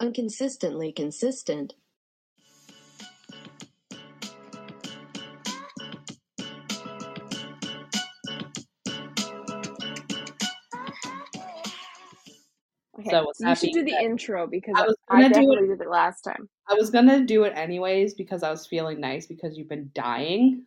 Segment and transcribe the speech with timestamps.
[0.00, 1.74] Inconsistently consistent.
[12.98, 15.34] Okay, So you should do the said, intro because I I, was gonna do it-
[15.34, 16.48] definitely did it last time.
[16.68, 20.64] I was gonna do it anyways because I was feeling nice because you've been dying.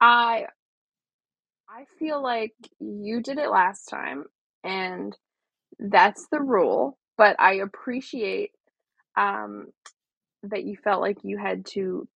[0.00, 0.46] I
[1.68, 4.24] I feel like you did it last time,
[4.64, 5.16] and
[5.78, 6.98] that's the rule.
[7.18, 8.52] But I appreciate
[9.16, 9.68] um,
[10.44, 12.08] that you felt like you had to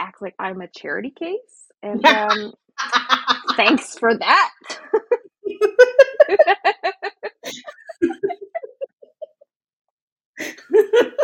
[0.00, 2.54] act like I'm a charity case, and um,
[3.56, 4.50] thanks for that.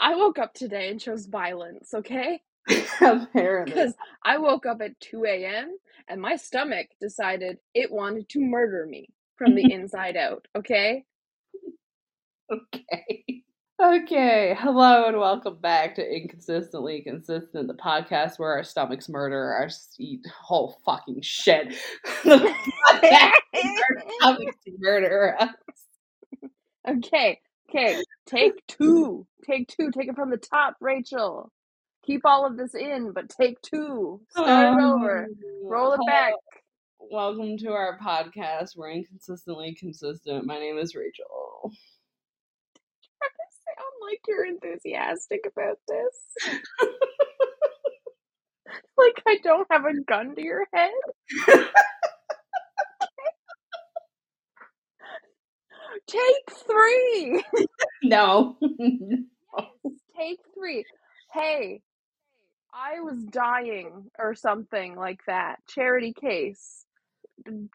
[0.00, 2.40] I woke up today and chose violence, okay?
[3.02, 3.72] Apparently.
[3.72, 5.76] Because I woke up at 2 a.m.
[6.08, 9.08] and my stomach decided it wanted to murder me
[9.42, 11.04] from the inside out, okay?
[12.50, 13.42] Okay.
[13.82, 14.56] Okay.
[14.58, 20.20] Hello and welcome back to Inconsistently Consistent, the podcast where our stomachs murder our eat
[20.40, 21.74] whole fucking shit.
[22.24, 22.54] the
[22.86, 25.48] podcast where our stomachs murder us.
[26.88, 29.26] okay, okay, take two.
[29.44, 29.90] Take two.
[29.90, 31.50] Take it from the top, Rachel.
[32.06, 34.20] Keep all of this in, but take two.
[34.30, 35.24] Start it over.
[35.24, 35.30] Um,
[35.64, 36.34] roll it back.
[37.10, 38.76] Welcome to our podcast.
[38.76, 40.46] We're inconsistently consistent.
[40.46, 41.72] My name is Rachel.
[43.22, 43.28] I
[43.66, 46.58] sound like you're enthusiastic about this.
[48.96, 50.92] like I don't have a gun to your head.
[56.06, 57.44] Take three.
[58.04, 58.56] No.
[60.16, 60.84] Take three.
[61.32, 61.82] Hey,
[62.74, 65.60] I was dying or something like that.
[65.68, 66.84] Charity case.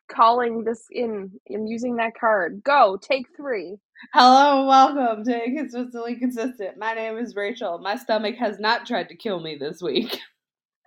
[0.07, 2.63] Calling this in and using that card.
[2.63, 3.77] Go, take three.
[4.13, 6.77] Hello welcome to Inconsistently Consistent.
[6.77, 7.79] My name is Rachel.
[7.79, 10.19] My stomach has not tried to kill me this week.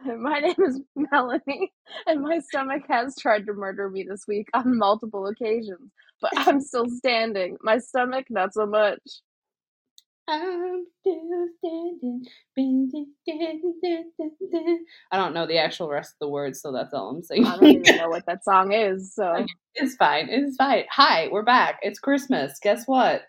[0.19, 1.73] My name is Melanie,
[2.07, 5.91] and my stomach has tried to murder me this week on multiple occasions,
[6.23, 7.59] but I'm still standing.
[7.63, 9.01] My stomach, not so much.
[10.31, 12.25] I'm still standing.
[15.13, 17.47] I don't know the actual rest of the words, so that's all I'm saying.
[17.47, 19.45] I don't even know what that song is, so.
[19.75, 20.29] It's fine.
[20.31, 20.85] It's fine.
[20.91, 21.81] Hi, we're back.
[21.83, 22.59] It's Christmas.
[22.63, 23.23] Guess what?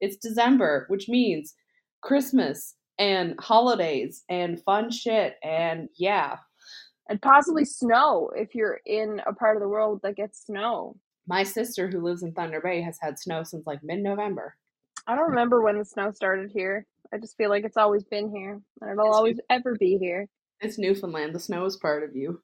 [0.00, 1.54] It's December, which means
[2.02, 5.36] Christmas and holidays and fun shit.
[5.44, 6.36] And yeah,
[7.08, 10.96] And possibly snow if you're in a part of the world that gets snow.
[11.26, 14.56] my sister who lives in Thunder Bay has had snow since like mid November.
[15.06, 16.86] I don't remember when the snow started here.
[17.12, 20.28] I just feel like it's always been here, and it'll It's- always ever be here.
[20.60, 21.34] It's Newfoundland.
[21.34, 22.42] The snow is part of you.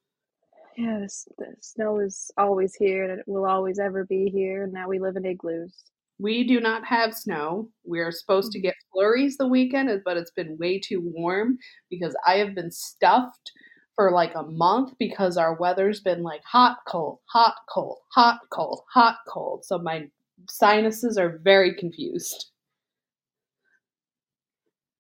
[0.77, 4.65] Yeah, the, the snow is always here, and it will always ever be here.
[4.65, 5.75] And now we live in igloos.
[6.19, 7.71] We do not have snow.
[7.85, 8.63] We are supposed to mm.
[8.63, 11.59] get flurries the weekend, but it's been way too warm
[11.91, 13.51] because I have been stuffed
[13.97, 18.83] for like a month because our weather's been like hot, cold, hot, cold, hot, cold,
[18.93, 19.65] hot, cold.
[19.65, 20.09] So my
[20.49, 22.52] sinuses are very confused.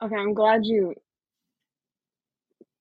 [0.02, 0.94] Okay, I'm glad you.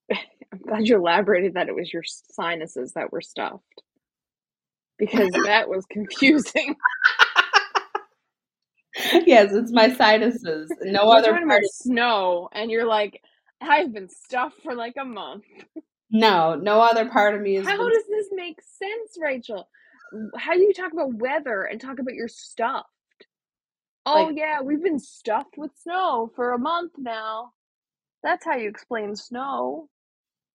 [0.12, 3.84] I'm glad you elaborated that it was your sinuses that were stuffed,
[4.98, 6.76] because that was confusing.
[9.26, 10.72] yes, it's my sinuses.
[10.82, 11.44] No other part.
[11.44, 13.22] about snow, and you're like,
[13.62, 15.46] I've been stuffed for like a month.
[16.10, 17.68] No, no other part of me is.
[17.68, 19.70] How does this make sense, Rachel?
[20.36, 22.90] How do you talk about weather and talk about your stuffed?
[24.06, 27.54] Oh Like- yeah, we've been stuffed with snow for a month now.
[28.24, 29.90] That's how you explain snow.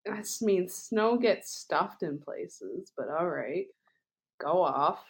[0.05, 3.67] This means snow gets stuffed in places, but all right.
[4.41, 5.05] Go off.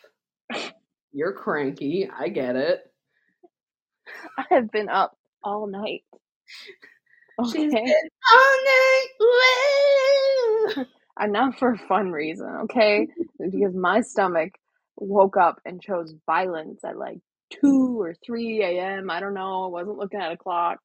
[1.12, 2.08] You're cranky.
[2.14, 2.90] I get it.
[4.38, 6.04] I have been up all night.
[7.38, 7.66] Okay.
[7.68, 9.06] all night.
[9.20, 10.84] Woo!
[11.18, 13.08] And not for a fun reason, okay?
[13.38, 14.52] because my stomach
[14.96, 17.18] woke up and chose violence at like
[17.50, 19.10] 2 or 3 a.m.
[19.10, 19.64] I don't know.
[19.64, 20.78] I wasn't looking at a clock.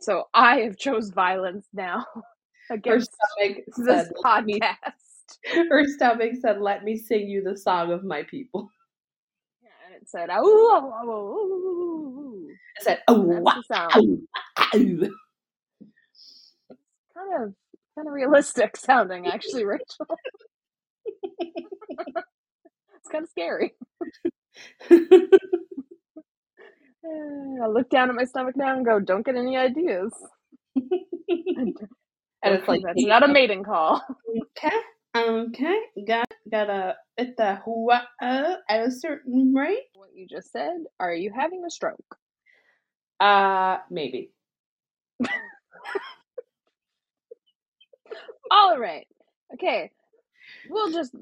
[0.00, 2.04] So I have chose violence now
[2.68, 4.10] Her against stomach this said,
[4.44, 5.38] me, podcast.
[5.70, 8.70] her stomach said, "Let me sing you the song of my people."
[9.62, 12.48] Yeah, and it said, "Ooh, ooh, ooh, ooh, ooh, ooh."
[12.78, 13.92] I said, "Oh, That's wow, the sound.
[14.58, 14.70] ow."
[17.14, 17.54] Kind of,
[17.96, 20.06] kind of realistic sounding, actually, Rachel.
[21.40, 23.74] it's kind of scary.
[27.60, 30.12] I look down at my stomach now and go, "Don't get any ideas."
[30.76, 30.86] and
[32.42, 34.02] it's like, that's not a um, mating call.
[34.56, 34.76] okay,
[35.14, 39.84] um, okay, got got a at the Hua uh, at a certain rate.
[39.94, 40.84] What you just said?
[41.00, 42.16] Are you having a stroke?
[43.20, 44.30] Uh, maybe.
[48.50, 49.06] All right.
[49.54, 49.90] Okay.
[50.70, 51.14] We'll just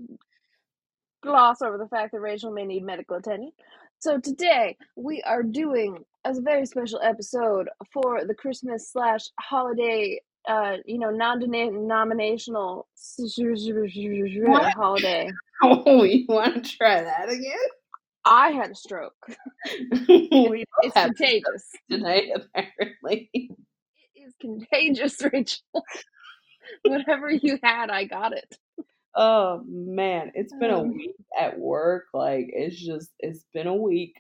[1.27, 3.51] gloss over the fact that Rachel may need medical attention.
[3.99, 10.77] So today we are doing a very special episode for the Christmas slash holiday, uh,
[10.85, 12.87] you know, non-denominational
[14.75, 15.31] holiday.
[15.63, 17.57] Oh, you want to try that again?
[18.27, 19.15] I had a stroke.
[19.65, 21.65] It's have contagious.
[21.91, 23.31] tonight, apparently.
[23.33, 23.51] It
[24.27, 25.63] is contagious, Rachel.
[26.85, 28.59] Whatever you had, I got it.
[29.17, 30.93] Oh man, it's been a Um.
[30.95, 32.05] week at work.
[32.13, 34.15] Like it's just it's been a week.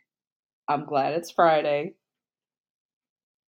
[0.68, 1.94] I'm glad it's Friday.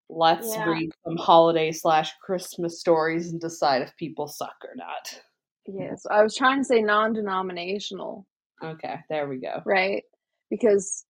[0.08, 0.68] Let's Yeah.
[0.70, 5.22] read some holiday slash Christmas stories and decide if people suck or not.
[5.66, 8.24] Yes, I was trying to say non-denominational,
[8.62, 9.62] Okay, there we go.
[9.64, 10.04] right?
[10.50, 11.04] Because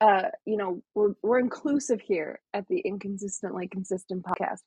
[0.00, 4.60] uh, you know, we're we're inclusive here at the Inconsistently Consistent podcast.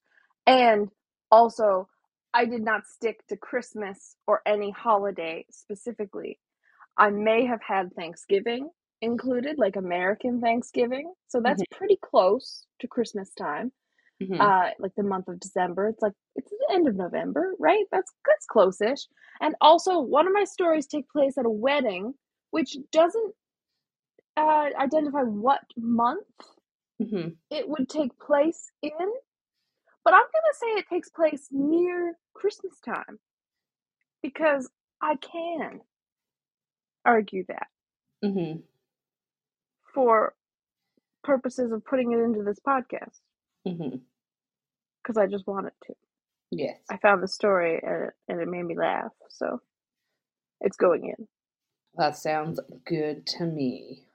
[0.46, 0.90] And
[1.32, 1.88] also,
[2.34, 6.40] I did not stick to Christmas or any holiday specifically.
[6.98, 8.70] I may have had Thanksgiving
[9.02, 11.14] included, like American Thanksgiving.
[11.28, 13.72] So that's pretty close to Christmas time.
[14.20, 14.52] Mhm.
[14.52, 15.88] uh like the month of December.
[15.90, 17.86] It's like it's the end of November, right?
[17.92, 19.08] That's that's close-ish.
[19.42, 22.16] And also one of my stories take place at a wedding,
[22.52, 23.36] which doesn't
[24.38, 26.26] uh identify what month
[27.00, 27.42] Mhm.
[27.52, 29.14] it would take place in,
[30.04, 33.20] but I'm gonna say it takes place near Christmas time.
[34.22, 34.70] Because
[35.02, 35.82] I can
[37.06, 37.68] argue that
[38.24, 38.64] Mhm.
[39.94, 40.36] for
[41.24, 43.20] purposes of putting it into this podcast.
[43.64, 45.96] Because I just wanted to.
[46.52, 46.80] Yes.
[46.90, 49.62] I found the story and it, and it made me laugh, so
[50.60, 51.28] it's going in.
[51.96, 54.08] That sounds good to me.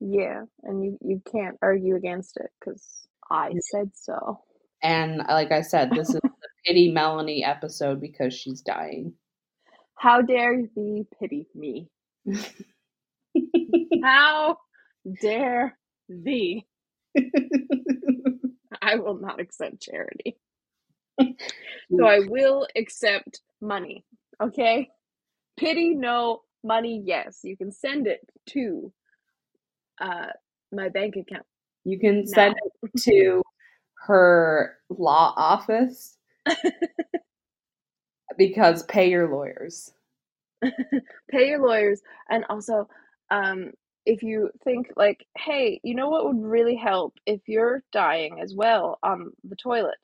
[0.00, 4.42] Yeah, and you you can't argue against it because I said so.
[4.82, 6.30] And like I said, this is the
[6.66, 9.14] pity Melanie episode because she's dying.
[9.94, 11.88] How dare thee pity me?
[14.02, 14.58] How
[15.20, 15.78] dare
[16.08, 16.66] thee?
[18.82, 20.36] I will not accept charity.
[21.18, 24.04] So I will accept money.
[24.40, 24.88] Okay?
[25.56, 27.40] Pity no, money yes.
[27.42, 28.20] You can send it
[28.50, 28.92] to
[30.00, 30.26] uh
[30.72, 31.46] my bank account.
[31.84, 32.88] You can send now.
[32.90, 33.42] it to
[34.06, 36.16] her law office
[38.38, 39.92] because pay your lawyers.
[41.30, 42.00] pay your lawyers
[42.30, 42.88] and also
[43.30, 43.72] um
[44.06, 48.54] if you think like hey you know what would really help if you're dying as
[48.54, 49.96] well on the toilet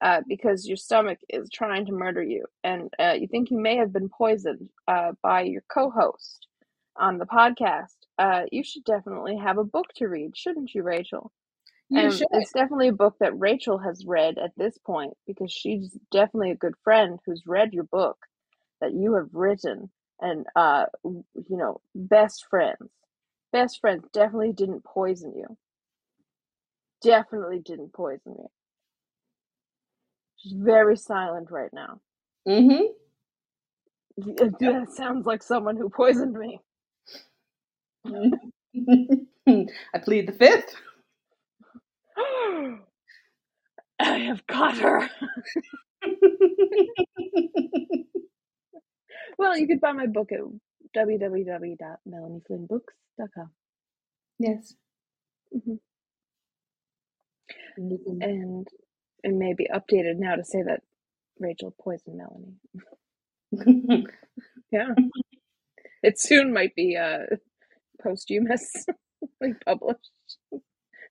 [0.00, 3.76] uh, because your stomach is trying to murder you and uh, you think you may
[3.76, 6.48] have been poisoned uh, by your co-host
[6.96, 11.30] on the podcast uh, you should definitely have a book to read shouldn't you rachel
[11.92, 12.28] You and should.
[12.32, 16.56] it's definitely a book that Rachel has read at this point because she's definitely a
[16.56, 18.18] good friend who's read your book
[18.80, 19.90] that you have written
[20.20, 21.24] and uh you
[21.56, 22.90] know best friends
[23.52, 25.56] best friends definitely didn't poison you
[27.02, 28.44] definitely didn't poison me
[30.38, 32.00] she's very silent right now
[32.48, 32.86] Mm-hmm.
[34.60, 36.60] that sounds like someone who poisoned me
[39.94, 40.74] I plead the fifth.
[44.00, 45.08] i have caught her
[49.38, 50.38] well you could buy my book at
[50.96, 53.50] www.melanieflynnbooks.com
[54.38, 54.74] yes.
[55.54, 55.78] Mhm.
[57.76, 58.68] And you can- and
[59.24, 60.82] it may be updated now to say that
[61.38, 62.56] Rachel poisoned Melanie.
[64.72, 64.94] Yeah,
[66.02, 67.24] it soon might be uh
[68.02, 68.86] posthumous,
[69.40, 70.10] like published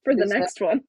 [0.04, 0.82] for the that- next one.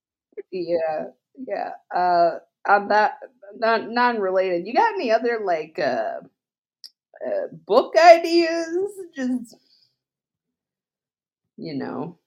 [0.51, 1.07] Yeah,
[1.47, 1.71] yeah.
[1.95, 3.19] Uh, on that,
[3.57, 4.67] non non-related.
[4.67, 6.21] You got any other like uh,
[7.27, 8.91] uh book ideas?
[9.15, 9.57] Just
[11.57, 12.19] you know,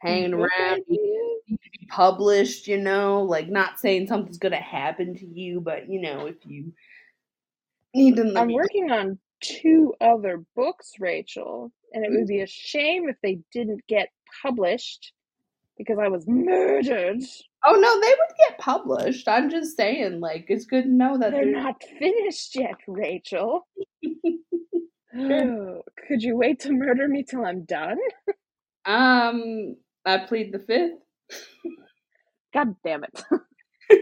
[0.00, 0.82] hanging Book around.
[0.88, 1.24] ideas?
[1.48, 5.88] need to be published, you know, like not saying something's gonna happen to you, but
[5.88, 6.72] you know, if you
[7.94, 12.46] need them to I'm working on two other books, Rachel, and it would be a
[12.46, 14.08] shame if they didn't get
[14.42, 15.12] published
[15.76, 17.22] because I was murdered.
[17.64, 19.26] Oh no, they would get published.
[19.28, 23.66] I'm just saying, like, it's good to know that They're there's- not finished yet, Rachel.
[25.16, 27.98] Oh, could you wait to murder me till I'm done?
[28.84, 30.98] Um, I plead the fifth.
[32.52, 33.22] God damn it.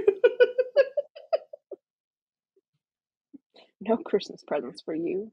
[3.83, 5.31] no Christmas presents for you.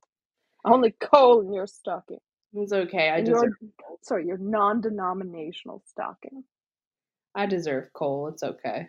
[0.65, 2.19] Only coal in your stocking.
[2.53, 3.09] It's okay.
[3.09, 3.53] I deserve.
[3.61, 6.43] your sorry, your non-denominational stocking.
[7.35, 8.27] I deserve coal.
[8.29, 8.87] It's okay.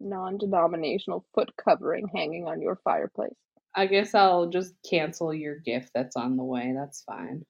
[0.00, 3.34] Non-denominational foot covering hanging on your fireplace.
[3.74, 6.74] I guess I'll just cancel your gift that's on the way.
[6.76, 7.44] That's fine.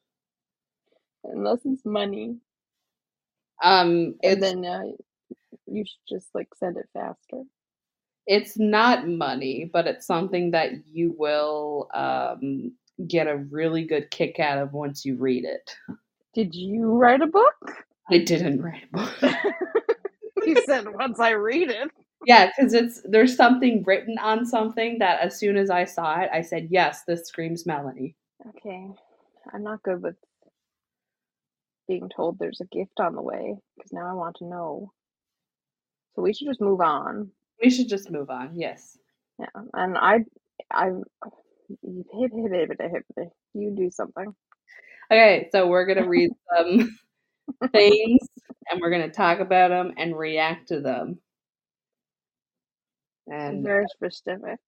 [1.24, 2.36] Unless it's money.
[3.62, 4.82] Um, And then uh,
[5.66, 7.42] you should just like send it faster.
[8.26, 12.72] it's not money, but it's something that you will um
[13.06, 15.74] get a really good kick out of once you read it.
[16.34, 17.84] Did you write a book?
[18.10, 19.22] I didn't write a book.
[20.46, 21.90] you said once I read it.
[22.26, 26.30] yeah, because it's there's something written on something that as soon as I saw it,
[26.32, 28.16] I said, "Yes, this screams Melanie."
[28.48, 28.88] Okay.
[29.52, 30.16] I'm not good with
[31.88, 34.92] being told there's a gift on the way because now I want to know.
[36.14, 37.30] So we should just move on.
[37.62, 38.52] We should just move on.
[38.54, 38.98] Yes.
[39.38, 39.46] Yeah.
[39.74, 40.24] And I,
[40.70, 40.90] I,
[43.54, 44.34] you do something.
[45.10, 46.98] Okay, so we're gonna read some
[47.72, 48.20] things,
[48.70, 51.18] and we're gonna talk about them and react to them.
[53.30, 54.58] And Very specific.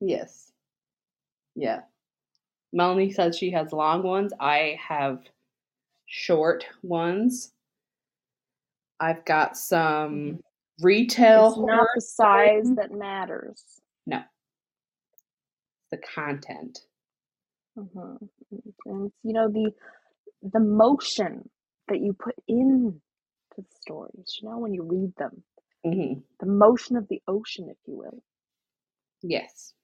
[0.00, 0.52] yes,
[1.54, 1.80] yeah.
[2.72, 4.32] Melanie says she has long ones.
[4.40, 5.20] I have
[6.06, 7.52] short ones.
[9.00, 10.36] I've got some mm-hmm.
[10.84, 13.62] retail It's not the size that matters.
[14.06, 14.22] No,
[15.92, 16.80] the content.
[17.76, 18.16] hmm
[18.86, 19.72] And you know the
[20.42, 21.50] the motion
[21.88, 23.00] that you put in
[23.54, 24.38] to the stories.
[24.40, 25.44] You know when you read them,
[25.84, 28.22] hmm the motion of the ocean, if you will.
[29.22, 29.74] Yes.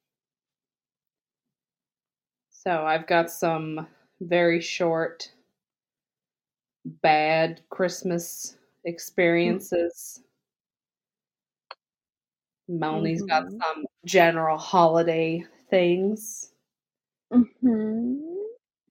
[2.51, 3.89] So I've got some
[4.21, 5.33] very short,
[6.85, 10.23] bad Christmas experiences.
[12.69, 13.63] Melanie's got Mhm.
[13.63, 16.53] some general holiday things.
[17.33, 18.19] hmm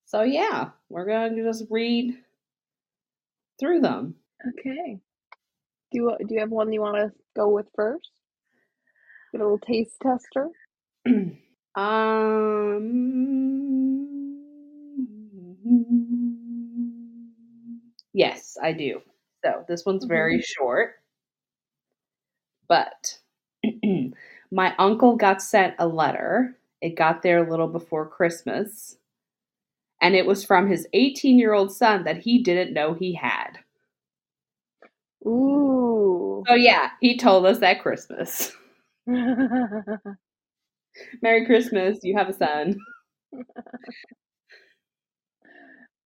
[0.05, 2.17] So yeah, we're going to just read
[3.60, 4.15] through them.
[4.48, 5.00] Okay.
[5.91, 8.12] Do you do you have one you want to go with first?
[9.31, 10.50] Get a little taste tester.
[11.75, 12.88] um,
[18.13, 19.01] yes, I do.
[19.43, 20.96] So this one's very short,
[22.67, 23.19] but
[24.51, 26.57] my uncle got sent a letter.
[26.81, 28.98] It got there a little before Christmas,
[30.01, 33.60] and it was from his 18 year old son that he didn't know he had.
[35.25, 36.43] Ooh.
[36.48, 38.51] So, yeah, he told us at Christmas.
[41.22, 42.77] Merry Christmas, you have a son.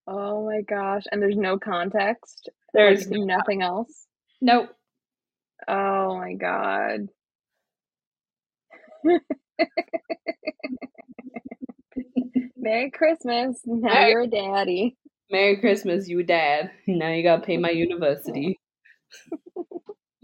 [0.07, 1.03] oh my gosh!
[1.11, 2.49] And there's no context.
[2.73, 4.07] There's like, nothing else.
[4.41, 4.69] nope.
[5.67, 7.09] Oh my god.
[12.57, 13.59] Merry Christmas.
[13.65, 14.97] Now Merry- you're a daddy.
[15.29, 16.71] Merry Christmas, you dad.
[16.87, 18.59] Now you gotta pay my university.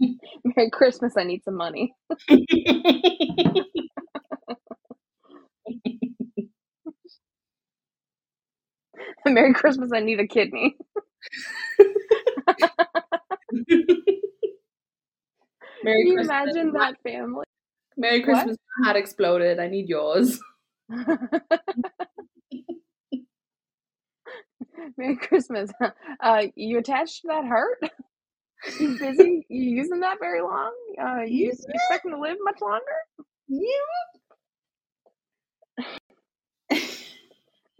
[0.00, 1.14] Merry Christmas.
[1.16, 1.94] I need some money.
[9.26, 9.90] Merry Christmas.
[9.94, 10.76] I need a kidney.
[15.82, 16.54] Merry Can you Christmas.
[16.54, 17.44] imagine that family?
[17.98, 18.26] Merry What?
[18.26, 18.56] Christmas.
[18.78, 19.58] My heart exploded.
[19.60, 20.40] I need yours.
[24.96, 25.70] Merry Christmas.
[26.20, 27.78] Uh, you attached to that heart?
[28.80, 29.46] You busy?
[29.48, 30.72] You using that very long?
[31.00, 32.82] Uh, you, you expecting to live much longer?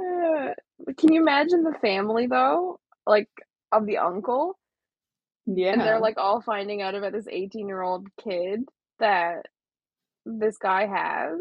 [0.00, 0.54] Uh,
[0.96, 3.28] can you imagine the family though, like
[3.72, 4.56] of the uncle,
[5.46, 5.72] Yeah.
[5.72, 8.60] and they're like all finding out about this eighteen-year-old kid
[9.00, 9.46] that
[10.38, 11.40] this guy has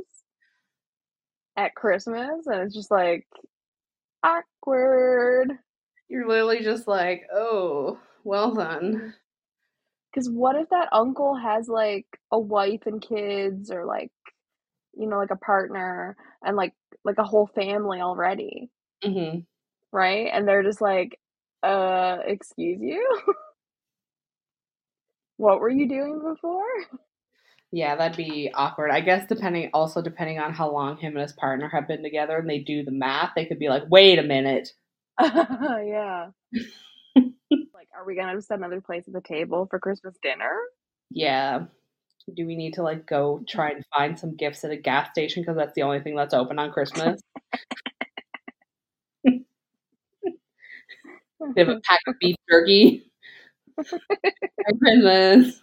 [1.58, 3.28] at Christmas, and it's just like
[4.24, 5.52] awkward.
[6.10, 9.14] You're literally just like, oh, well then.
[10.12, 14.12] Because what if that uncle has like a wife and kids, or like,
[14.94, 18.70] you know, like a partner and like like a whole family already,
[19.04, 19.40] hmm
[19.92, 20.30] right?
[20.32, 21.20] And they're just like,
[21.64, 23.22] uh, excuse you?
[25.38, 26.64] what were you doing before?
[27.78, 28.90] Yeah, that'd be awkward.
[28.90, 32.36] I guess depending also depending on how long him and his partner have been together
[32.36, 34.70] and they do the math, they could be like, wait a minute.
[35.22, 36.30] yeah.
[37.16, 40.58] like, are we gonna just another place at the table for Christmas dinner?
[41.12, 41.66] Yeah.
[42.36, 45.44] Do we need to like go try and find some gifts at a gas station
[45.44, 47.22] because that's the only thing that's open on Christmas?
[51.56, 53.12] They have a pack of beef jerky.
[53.78, 55.62] Merry Christmas.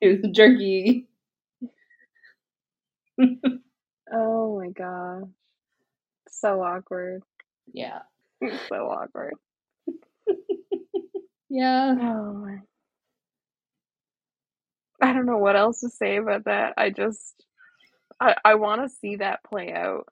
[0.00, 1.08] Here's the jerky.
[4.12, 5.32] Oh my god.
[6.30, 7.22] so awkward.
[7.72, 8.00] Yeah.
[8.68, 9.34] so awkward.
[11.50, 11.94] Yeah.
[12.00, 12.58] Oh my.
[15.02, 16.74] I don't know what else to say about that.
[16.76, 17.44] I just
[18.20, 20.06] I I want to see that play out.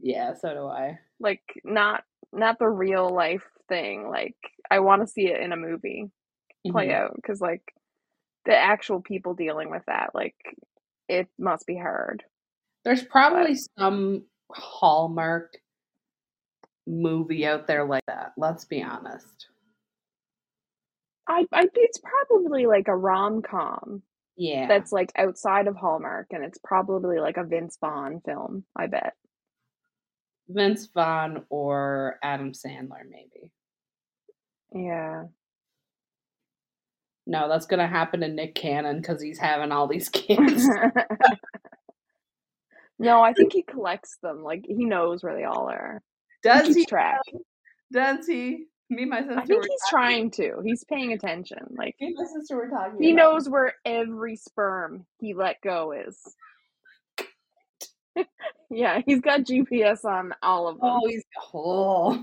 [0.00, 0.98] Yeah, so do I.
[1.20, 4.08] Like not not the real life thing.
[4.10, 4.36] Like
[4.70, 6.10] I want to see it in a movie
[6.70, 6.92] play Mhm.
[6.92, 7.62] out cuz like
[8.44, 10.34] the actual people dealing with that like
[11.08, 12.24] it must be hard.
[12.84, 15.52] There's probably some Hallmark
[16.86, 18.32] movie out there like that.
[18.36, 19.46] Let's be honest.
[21.28, 24.02] I I it's probably like a rom-com
[24.36, 24.66] Yeah.
[24.66, 29.12] that's like outside of Hallmark and it's probably like a Vince Vaughn film, I bet.
[30.48, 33.52] Vince Vaughn or Adam Sandler, maybe.
[34.74, 35.24] Yeah.
[37.26, 40.66] No, that's gonna happen to Nick Cannon because he's having all these kids.
[42.98, 44.42] no, I think he collects them.
[44.42, 46.02] Like he knows where they all are.
[46.42, 46.86] Does he he?
[46.86, 47.20] track.
[47.92, 48.64] Does he?
[48.90, 49.38] Me and my sister.
[49.38, 50.60] I think he's talking- trying to.
[50.64, 51.58] He's paying attention.
[51.70, 53.00] Like Me and my sister were talking.
[53.02, 56.18] he knows where every sperm he let go is.
[58.70, 60.84] yeah, he's got GPS on all of them.
[60.90, 61.24] Oh, he's
[61.54, 62.22] oh.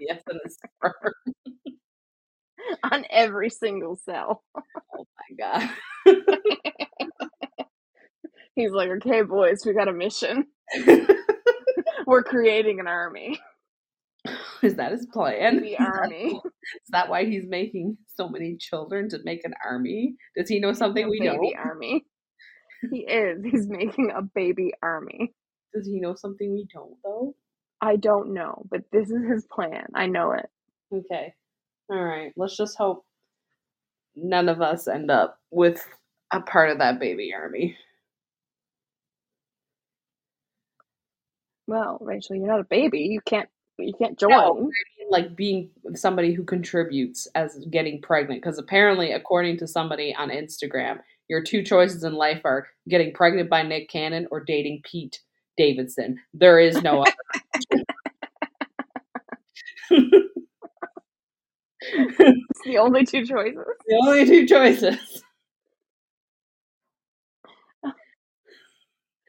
[0.00, 1.53] yes, and his sperm.
[2.92, 4.42] On every single cell.
[4.56, 5.70] Oh my god.
[8.54, 10.46] He's like, okay, boys, we got a mission.
[12.06, 13.40] We're creating an army.
[14.62, 15.60] Is that his plan?
[15.60, 16.26] The army.
[16.26, 20.14] Is that why he's making so many children to make an army?
[20.36, 21.40] Does he know something A we don't?
[21.40, 22.06] Baby army.
[22.90, 23.44] He is.
[23.44, 25.34] He's making a baby army.
[25.74, 27.34] Does he know something we don't though?
[27.80, 29.86] I don't know, but this is his plan.
[29.94, 30.46] I know it.
[30.92, 31.34] Okay.
[31.90, 32.32] All right.
[32.36, 33.04] Let's just hope
[34.16, 35.86] none of us end up with
[36.32, 37.76] a part of that baby army.
[41.66, 43.00] Well, Rachel, you're not a baby.
[43.00, 43.48] You can't.
[43.78, 44.30] You can't join.
[44.30, 44.70] No.
[45.10, 48.42] Like being somebody who contributes as getting pregnant.
[48.42, 53.50] Because apparently, according to somebody on Instagram, your two choices in life are getting pregnant
[53.50, 55.20] by Nick Cannon or dating Pete
[55.56, 56.20] Davidson.
[56.32, 57.12] There is no other.
[61.92, 63.58] It's the only two choices.
[63.86, 65.22] the only two choices.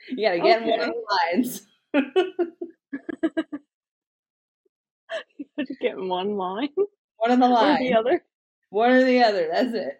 [0.09, 1.67] You gotta get in one of the lines.
[5.37, 6.67] You to get in one line
[7.17, 7.79] One of the lines.
[7.79, 8.23] the other.
[8.69, 9.47] One or the other.
[9.51, 9.97] That's it.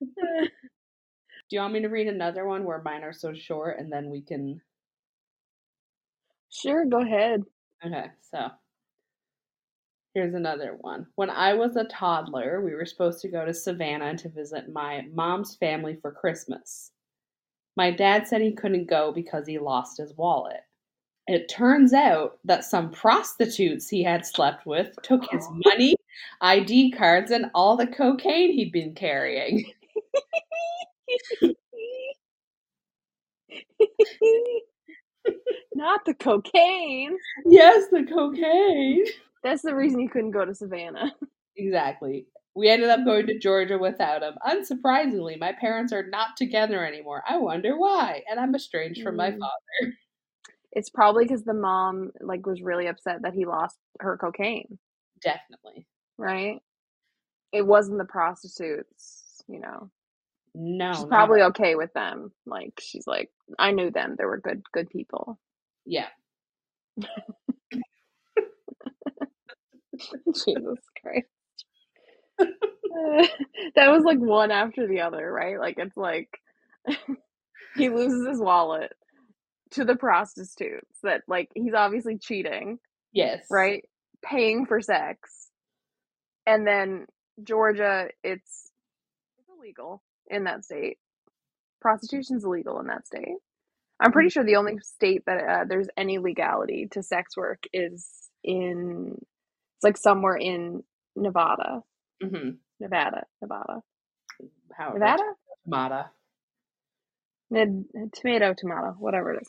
[0.00, 0.48] Do
[1.50, 4.22] you want me to read another one where mine are so short and then we
[4.22, 4.60] can
[6.50, 7.42] Sure, go ahead.
[7.84, 8.48] Okay, so
[10.16, 11.06] here's another one.
[11.16, 15.02] When I was a toddler, we were supposed to go to Savannah to visit my
[15.12, 16.90] mom's family for Christmas.
[17.76, 20.60] My dad said he couldn't go because he lost his wallet.
[21.26, 25.94] It turns out that some prostitutes he had slept with took his money,
[26.40, 29.70] ID cards, and all the cocaine he'd been carrying.
[35.74, 37.18] Not the cocaine.
[37.44, 39.04] Yes, the cocaine.
[39.42, 41.12] That's the reason you couldn't go to Savannah.
[41.58, 42.26] Exactly.
[42.54, 44.34] We ended up going to Georgia without him.
[44.46, 47.22] Unsurprisingly, my parents are not together anymore.
[47.26, 48.22] I wonder why.
[48.30, 49.38] And I'm estranged from my Mm.
[49.38, 49.92] father.
[50.72, 54.78] It's probably because the mom like was really upset that he lost her cocaine,
[55.22, 55.86] Definitely.
[56.18, 56.58] right?
[57.52, 59.90] It wasn't the prostitutes, you know.
[60.54, 60.92] No.
[60.92, 62.32] she's probably at- okay with them.
[62.44, 64.16] Like she's like, I knew them.
[64.18, 65.38] They were good, good people.
[65.86, 66.08] Yeah.
[70.26, 71.26] Jesus Christ.
[72.94, 73.26] Uh,
[73.76, 75.58] that was like one after the other, right?
[75.60, 76.30] Like it's like
[77.74, 78.92] he loses his wallet
[79.72, 82.78] to the prostitutes that like he's obviously cheating,
[83.12, 83.46] Yes.
[83.50, 83.84] right?
[84.24, 85.48] Paying for sex.
[86.46, 87.06] And then
[87.44, 88.70] Georgia, it's
[89.38, 90.98] it's illegal in that state.
[91.80, 93.36] Prostitution's illegal in that state.
[94.00, 98.25] I'm pretty sure the only state that uh, there's any legality to sex work is
[98.46, 100.84] in it's like somewhere in
[101.16, 101.82] Nevada,
[102.22, 103.82] hmm Nevada, Nevada,
[104.72, 105.24] However, Nevada,
[105.64, 106.04] Tomato.
[107.50, 109.48] Ned, tomato, tomato, whatever it is,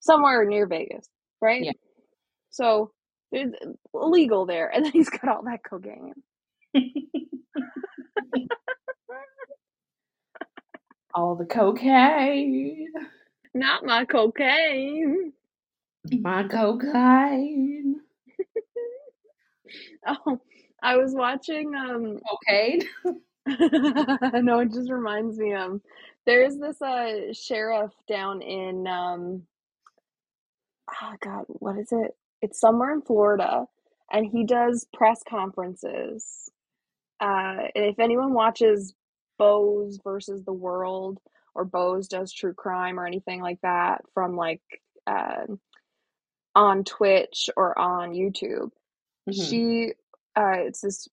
[0.00, 1.08] somewhere near Vegas,
[1.42, 1.62] right?
[1.64, 1.72] Yeah.
[2.50, 2.92] So
[3.32, 3.52] there's
[3.94, 6.14] illegal there, and then he's got all that cocaine.
[11.14, 12.88] All the cocaine.
[13.54, 15.32] Not my cocaine.
[16.10, 18.00] My cocaine.
[20.06, 20.40] Oh,
[20.82, 22.18] I was watching um
[22.48, 22.82] Cocaine?
[24.44, 25.80] no, it just reminds me um
[26.26, 29.42] there's this uh sheriff down in um
[31.02, 32.16] oh god, what is it?
[32.42, 33.66] It's somewhere in Florida,
[34.12, 36.50] and he does press conferences.
[37.20, 38.94] Uh, and if anyone watches
[39.38, 41.18] Bose versus the World
[41.54, 44.62] or Bose does true crime or anything like that from like
[45.06, 45.42] uh,
[46.54, 48.70] on Twitch or on YouTube,
[49.28, 49.48] Mhm.
[49.48, 49.94] she
[50.36, 51.08] uh, it's this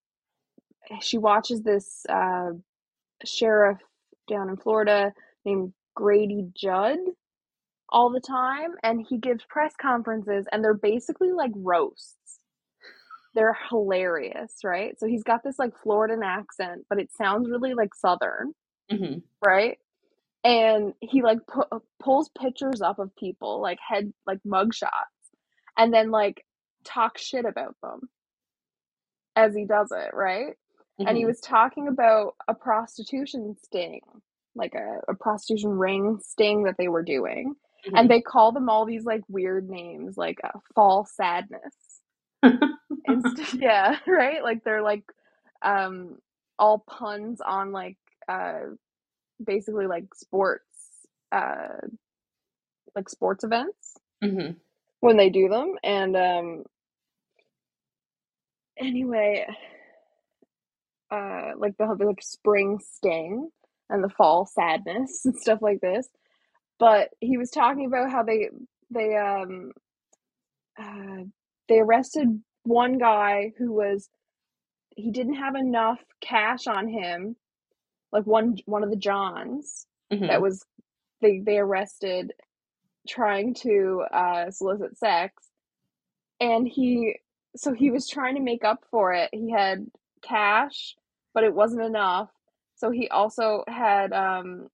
[1.01, 2.51] she watches this uh,
[3.25, 3.79] sheriff
[4.29, 5.13] down in Florida
[5.45, 6.99] named Grady Judd
[7.89, 12.39] all the time and he gives press conferences and they're basically like roasts.
[13.33, 14.99] They're hilarious, right?
[14.99, 18.53] So he's got this like Floridan accent, but it sounds really like southern,
[18.91, 19.23] Mhm.
[19.45, 19.77] right?
[20.43, 24.91] And he like pu- pulls pictures up of people, like head like mugshots,
[25.77, 26.43] and then like
[26.85, 28.09] talk shit about them
[29.35, 30.55] as he does it, right?
[31.05, 31.27] and he Mhm.
[31.27, 34.01] was talking about a prostitution sting,
[34.55, 37.55] like a, a prostitution ring sting that they were doing.
[37.87, 37.97] Mhm.
[37.97, 41.75] And they call them all these like weird names, like uh, fall sadness.
[43.53, 44.43] Yeah, right?
[44.43, 45.03] Like they're like
[45.63, 46.17] um
[46.59, 47.97] all puns on like
[48.29, 48.61] uh
[49.43, 50.65] basically like sports
[51.31, 51.87] uh
[52.95, 54.57] like sports events Mhm.
[55.01, 56.63] When they do them and um
[58.77, 59.45] anyway
[61.11, 63.49] uh like the, the like spring sting
[63.89, 66.07] and the fall sadness and stuff like this
[66.79, 68.49] but he was talking about how they
[68.91, 69.71] they um
[70.81, 71.23] uh,
[71.69, 74.09] they arrested one guy who was
[74.95, 77.35] he didn't have enough cash on him
[78.11, 80.41] like one one of the johns that Mhm.
[80.41, 80.65] was
[81.21, 82.33] they they arrested
[83.07, 85.43] trying to uh solicit sex
[86.39, 87.15] and he
[87.55, 89.29] so he was trying to make up for it.
[89.33, 89.87] He had
[90.21, 90.95] cash
[91.33, 92.29] but it wasn't enough.
[92.75, 94.67] So he also had um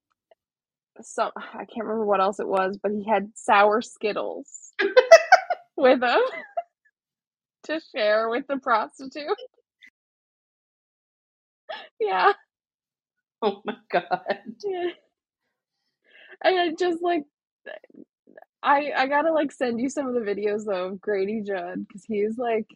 [1.01, 4.73] some i can't remember what else it was but he had sour skittles
[5.77, 6.19] with him
[7.63, 9.27] to share with the prostitute.
[11.99, 12.33] Yeah.
[13.41, 14.37] Oh my god.
[14.63, 14.89] yeah.
[16.43, 17.23] And I just like
[18.63, 22.04] I I gotta like send you some of the videos though of Grady Judd because
[22.06, 22.67] he's like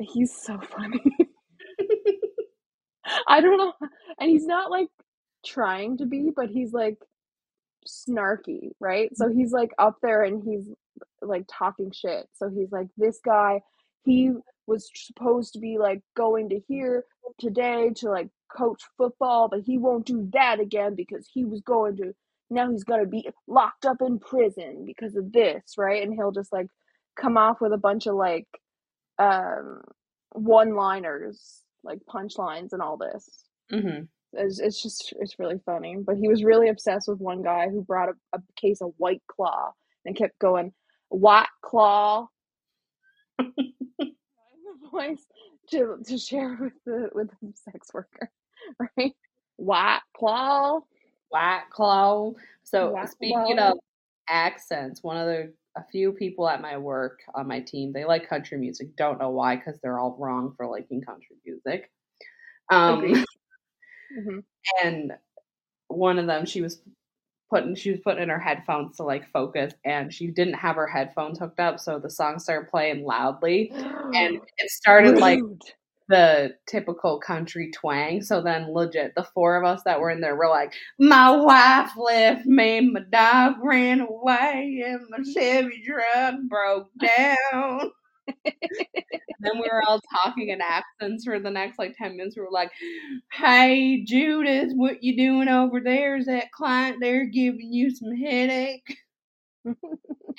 [0.00, 1.02] he's so funny.
[3.26, 3.72] I don't know,
[4.18, 4.88] and he's not like
[5.44, 6.98] trying to be, but he's like
[7.86, 9.10] snarky, right?
[9.16, 9.38] So mm-hmm.
[9.38, 10.68] he's like up there and he's
[11.22, 12.26] like talking shit.
[12.34, 13.62] So he's like, this guy,
[14.04, 14.32] he
[14.66, 17.04] was supposed to be like going to here
[17.38, 21.96] today to like coach football, but he won't do that again because he was going
[21.96, 22.14] to
[22.50, 26.02] now he's gonna be locked up in prison because of this, right?
[26.02, 26.66] And he'll just like
[27.18, 28.46] come off with a bunch of like
[29.18, 29.82] um
[30.32, 33.28] one liners, like punchlines and all this.
[33.72, 34.08] Mhm.
[34.32, 35.96] It's, it's just it's really funny.
[36.04, 39.22] But he was really obsessed with one guy who brought a, a case of White
[39.28, 39.72] Claw
[40.04, 40.72] and kept going
[41.08, 42.28] White Claw
[44.92, 45.24] voice
[45.70, 48.30] to to share with the with the sex worker,
[48.96, 49.12] right?
[49.56, 50.80] White Claw.
[51.30, 52.32] White Claw.
[52.64, 53.70] So White speaking Claw.
[53.70, 53.78] of
[54.28, 58.28] accents, one of the a few people at my work on my team they like
[58.28, 58.94] country music.
[58.96, 61.90] Don't know why because they're all wrong for liking country music.
[62.70, 63.24] Um.
[64.18, 64.42] Mhm.
[64.82, 65.12] and
[65.88, 66.82] one of them she was
[67.50, 70.86] putting she was putting in her headphones to like focus and she didn't have her
[70.88, 75.40] headphones hooked up so the song started playing loudly and it started like.
[76.10, 78.22] The typical country twang.
[78.22, 81.92] So then legit the four of us that were in there were like my wife
[81.98, 87.92] left me my dog ran away and my chevy truck broke down.
[89.40, 92.36] Then we were all talking in accents for the next like 10 minutes.
[92.36, 92.70] We were like
[93.32, 96.16] hey judith what you doing over there?
[96.18, 98.96] Is that client there giving you some headache?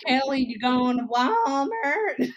[0.08, 2.20] Kelly you going to walmart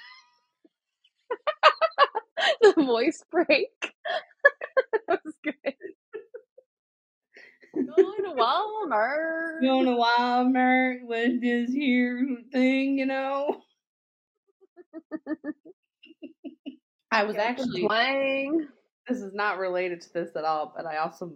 [2.61, 3.71] the voice break.
[5.09, 5.55] that was good.
[7.75, 9.61] Going to Walmart.
[9.61, 13.63] going to walmart with this here thing you know
[17.11, 18.69] i was actually playing.
[19.09, 21.33] this is not related to this at all but i also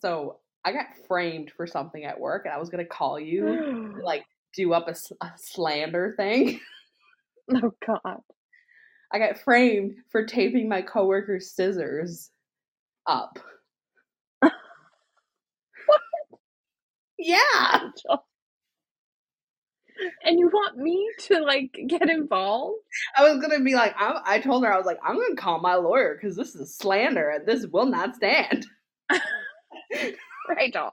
[0.00, 3.94] so i got framed for something at work and i was going to call you
[4.02, 4.24] like
[4.56, 4.94] do up a
[5.36, 6.58] slander thing
[7.54, 8.20] oh god.
[9.12, 12.30] I got framed for taping my coworker's scissors
[13.06, 13.38] up.
[14.40, 14.52] what?
[17.18, 17.90] Yeah.
[20.24, 22.78] And you want me to like get involved?
[23.16, 25.60] I was gonna be like, I'm, I told her I was like, I'm gonna call
[25.60, 28.66] my lawyer because this is slander and this will not stand.
[30.48, 30.90] Rachel.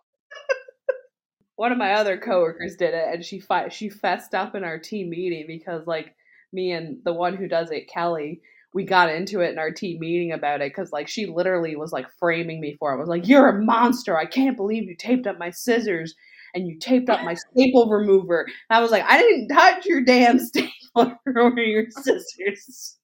[1.55, 4.79] one of my other coworkers did it, and she fi- she fessed up in our
[4.79, 6.15] team meeting because like
[6.53, 8.41] me and the one who does it, Kelly,
[8.73, 11.91] we got into it in our team meeting about it because like she literally was
[11.91, 12.95] like framing me for it.
[12.97, 14.17] I Was like, "You're a monster!
[14.17, 16.15] I can't believe you taped up my scissors."
[16.55, 18.41] And you taped up my staple remover.
[18.41, 20.39] And I was like, I didn't touch your damn
[20.95, 22.97] stapler or your scissors.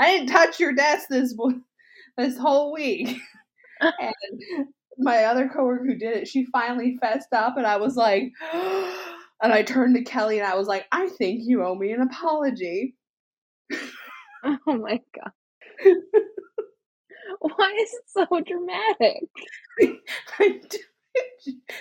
[0.00, 1.32] I didn't touch your desk this
[2.16, 3.18] this whole week.
[3.80, 4.14] and
[4.98, 8.32] my other coworker who did it, she finally fessed up, and I was like,
[9.42, 12.02] and I turned to Kelly and I was like, I think you owe me an
[12.02, 12.94] apology.
[14.44, 15.32] Oh my god.
[17.40, 19.28] Why is it so dramatic?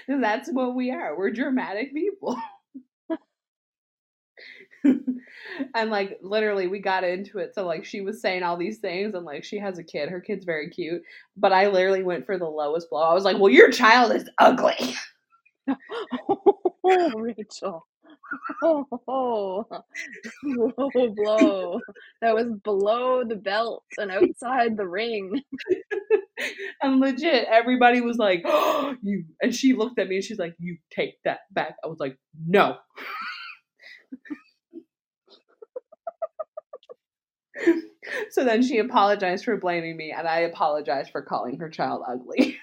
[0.08, 1.15] That's what we are.
[1.15, 2.36] We're dramatic people.
[5.76, 9.15] and like literally we got into it so like she was saying all these things
[9.15, 11.02] and like she has a kid her kid's very cute
[11.36, 14.30] but i literally went for the lowest blow i was like well your child is
[14.39, 14.96] ugly
[16.30, 16.77] oh.
[16.91, 17.88] oh rachel.
[18.62, 19.65] Oh, oh,
[20.43, 21.80] low blow.
[22.21, 25.41] That was below the belt and outside the ring.
[26.82, 30.56] And legit everybody was like oh, you and she looked at me and she's like
[30.60, 31.76] you take that back.
[31.84, 32.78] I was like no.
[38.32, 42.58] So then she apologized for blaming me, and I apologized for calling her child ugly.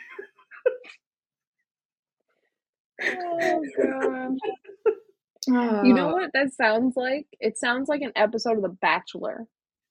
[3.03, 4.39] Oh god.
[5.47, 6.13] You know ah.
[6.13, 7.27] what that sounds like?
[7.39, 9.47] It sounds like an episode of The Bachelor.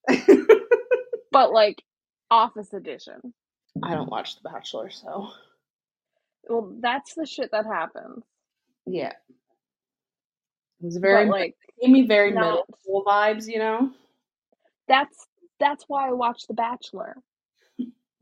[1.32, 1.84] but like
[2.32, 3.36] Office Edition.
[3.84, 5.30] I don't watch The Bachelor, so.
[6.50, 8.24] Well, that's the shit that happens.
[8.88, 9.14] Yeah.
[10.82, 13.92] It was very But, like gave me very not- middle school vibes, you know.
[14.88, 15.28] that's
[15.60, 17.18] that's why I watch The Bachelor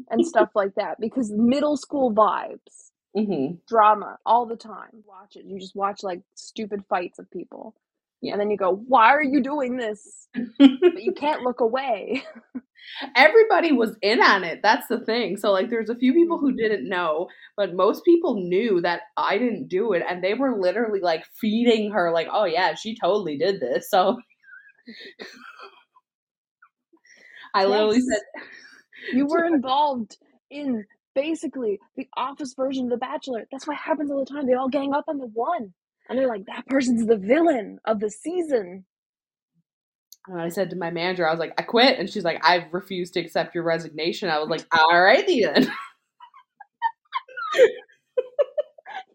[0.09, 3.55] and stuff like that because middle school vibes, Mm-hmm.
[3.67, 5.03] drama all the time.
[5.05, 5.43] Watch it.
[5.45, 7.75] You just watch like stupid fights of people.
[8.21, 8.33] Yeah.
[8.33, 10.27] And then you go, "Why are you doing this?"
[10.59, 12.23] But you can't look away.
[13.15, 14.59] Everybody was in on it.
[14.63, 15.37] That's the thing.
[15.37, 19.37] So like, there's a few people who didn't know, but most people knew that I
[19.37, 23.37] didn't do it, and they were literally like feeding her, like, "Oh yeah, she totally
[23.37, 24.17] did this." So.
[27.53, 28.21] I literally said,
[29.13, 30.17] You were involved
[30.49, 33.45] in basically the office version of The Bachelor.
[33.51, 34.47] That's what happens all the time.
[34.47, 35.73] They all gang up on the one.
[36.09, 38.85] And they're like, that person's the villain of the season.
[40.27, 41.99] And I said to my manager, I was like, I quit.
[41.99, 44.29] And she's like, I refuse to accept your resignation.
[44.29, 45.71] I was like, all right, then.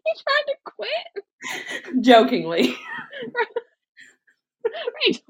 [0.05, 2.03] He tried to quit.
[2.03, 2.71] Jokingly.
[5.07, 5.23] Rachel.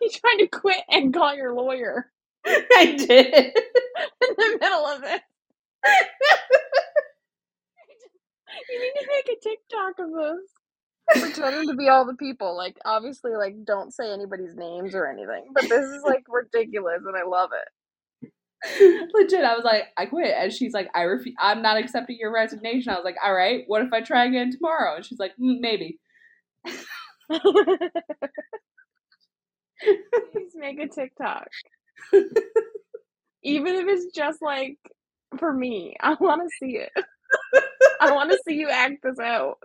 [0.00, 2.10] he tried to quit and call your lawyer
[2.46, 3.34] I did.
[3.34, 3.52] in
[4.36, 5.22] the middle of it.
[8.70, 10.50] You need to make a TikTok of this.
[11.22, 12.56] Pretending to be all the people.
[12.56, 15.46] Like, obviously, like, don't say anybody's names or anything.
[15.52, 17.68] But this is, like, ridiculous, and I love it.
[19.14, 20.34] Legit, I was like, I quit.
[20.36, 21.34] And she's like, I refuse.
[21.38, 22.92] I'm not accepting your resignation.
[22.92, 24.96] I was like, all right, what if I try again tomorrow?
[24.96, 25.98] And she's like, mm, maybe.
[26.66, 26.86] Please
[30.54, 31.48] make a TikTok.
[33.42, 34.78] Even if it's just like
[35.38, 36.92] for me, I want to see it.
[38.00, 39.58] I want to see you act this out.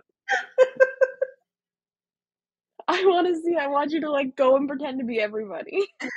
[2.88, 3.56] I want to see.
[3.56, 5.80] I want you to like go and pretend to be everybody.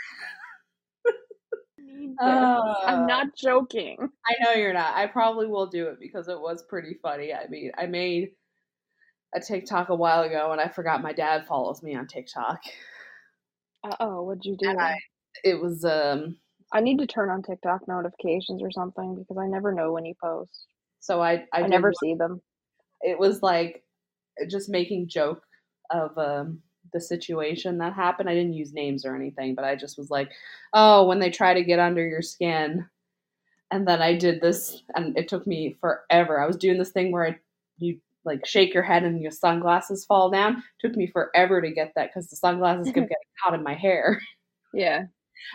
[2.22, 2.74] Uh.
[2.86, 3.98] I'm not joking.
[4.28, 4.96] I know you're not.
[4.96, 7.34] I probably will do it because it was pretty funny.
[7.34, 8.32] I mean, I made
[9.34, 12.60] a TikTok a while ago and I forgot my dad follows me on TikTok.
[13.84, 14.76] Uh oh, what'd you do?
[14.78, 14.98] I,
[15.44, 16.38] it was um
[16.74, 20.16] I need to turn on TikTok notifications or something because I never know when you
[20.22, 20.66] post.
[21.00, 22.42] so I I, I, never one- see them.
[23.02, 23.84] it was like
[24.50, 25.44] just making joke
[25.92, 28.30] of um the situation that happened.
[28.30, 30.30] I didn't use names or anything, but I just was like,
[30.74, 32.86] "Oh, when they try to get under your skin."
[33.72, 36.40] And then I did this and it took me forever.
[36.42, 37.38] I was doing this thing where I
[37.80, 40.64] you like shake your head and your sunglasses fall down.
[40.80, 44.20] took me forever to get that cuz the sunglasses kept getting caught in my hair.
[44.74, 45.06] Yeah.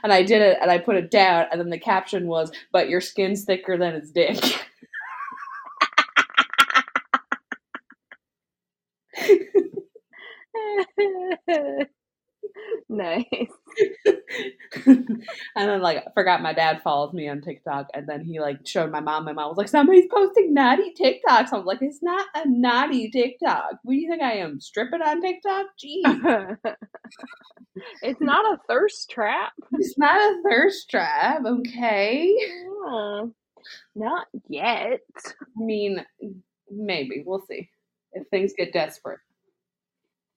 [0.02, 2.88] And I did it and I put it down and then the caption was, "But
[2.88, 4.38] your skin's thicker than his dick."
[12.88, 13.24] nice.
[14.86, 18.66] and then like I forgot my dad follows me on TikTok and then he like
[18.66, 19.24] showed my mom.
[19.24, 21.52] My mom was like, Somebody's posting naughty TikToks.
[21.52, 23.78] I was like, It's not a naughty TikTok.
[23.82, 24.60] What do you think I am?
[24.60, 25.66] Stripping on TikTok?
[25.82, 26.58] Jeez.
[28.02, 29.52] it's not a thirst trap.
[29.74, 32.34] it's not a thirst trap, okay?
[32.86, 33.32] Oh,
[33.94, 35.00] not yet.
[35.26, 36.04] I mean,
[36.70, 37.22] maybe.
[37.26, 37.70] We'll see.
[38.12, 39.20] if things get desperate.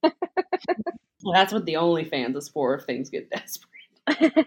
[1.24, 2.76] well, that's what the OnlyFans is for.
[2.76, 3.70] If things get desperate.
[4.08, 4.46] I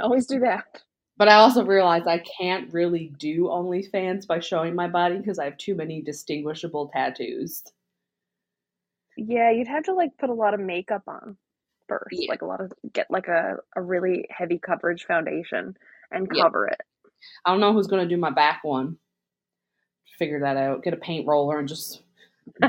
[0.00, 0.82] always do that.
[1.16, 5.44] But I also realize I can't really do OnlyFans by showing my body because I
[5.44, 7.62] have too many distinguishable tattoos.
[9.16, 11.36] Yeah, you'd have to like put a lot of makeup on
[11.88, 12.30] first, Yeah.
[12.30, 15.76] like a lot of get like a, a really heavy coverage foundation
[16.10, 16.44] and Yeah.
[16.44, 16.80] cover it.
[17.44, 18.96] I don't know who's going to do my back one.
[20.18, 20.82] Figure that out.
[20.82, 22.00] Get a paint roller and just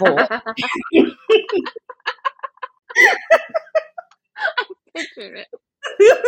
[0.01, 0.29] roll it.
[4.95, 5.47] Picture it.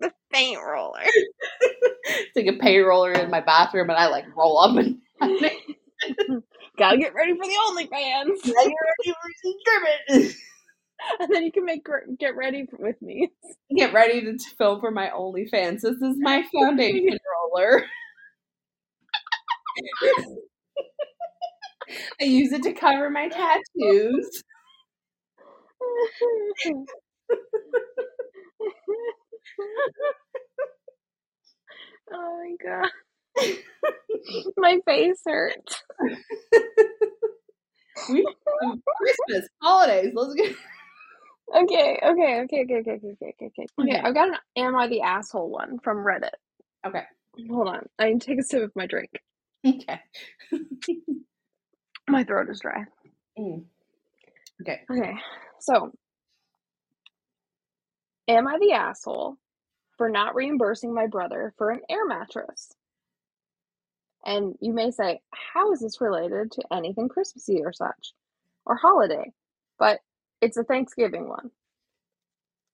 [0.00, 1.00] The paint roller.
[1.04, 4.98] It's like a paint roller in my bathroom and I like roll up and
[6.78, 8.52] Gotta get ready for the OnlyFans,
[11.20, 11.86] and then you can make
[12.18, 13.30] get ready with me.
[13.76, 15.82] Get ready to film for my OnlyFans.
[15.82, 17.16] This is my foundation
[17.54, 17.84] roller.
[22.20, 24.42] I use it to cover my tattoos.
[32.12, 32.90] Oh my god,
[34.56, 35.82] my face hurts.
[38.10, 38.26] We
[38.64, 40.12] um, Christmas, holidays.
[40.14, 40.34] Let's.
[40.36, 40.54] Okay,
[41.54, 43.46] okay, okay, okay, okay, okay, okay, okay.
[43.46, 44.00] Okay, Okay.
[44.00, 46.30] I've got an "Am I the asshole?" one from Reddit.
[46.86, 47.04] Okay.
[47.50, 49.10] Hold on, I need to take a sip of my drink.
[49.66, 50.00] Okay.
[52.08, 52.84] My throat is dry.
[53.38, 53.64] Mm.
[54.62, 54.80] Okay.
[54.90, 55.14] Okay,
[55.64, 55.92] so
[58.28, 59.36] am I the asshole
[59.98, 62.72] for not reimbursing my brother for an air mattress?
[64.24, 68.14] And you may say, how is this related to anything Christmassy or such,
[68.66, 69.32] or holiday?
[69.78, 70.00] But
[70.40, 71.50] it's a Thanksgiving one.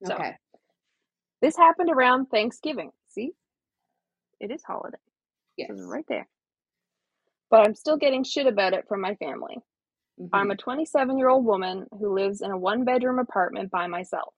[0.05, 0.37] So- Okay.
[1.43, 2.93] This happened around Thanksgiving.
[3.09, 3.33] See?
[4.41, 4.99] It is holiday.
[5.57, 5.71] Yes.
[5.73, 6.29] It's right there.
[7.51, 9.59] But I'm still getting shit about it from my family.
[10.33, 10.53] I'm Mhm.
[10.53, 14.35] a 27 year old woman who lives in a one bedroom apartment by myself.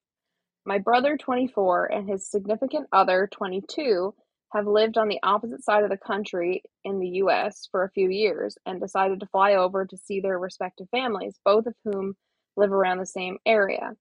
[0.66, 4.14] My brother, 24, and his significant other, 22,
[4.52, 8.10] have lived on the opposite side of the country in the US for a few
[8.10, 12.16] years and decided to fly over to see their respective families, both of whom
[12.56, 13.92] live around the same area.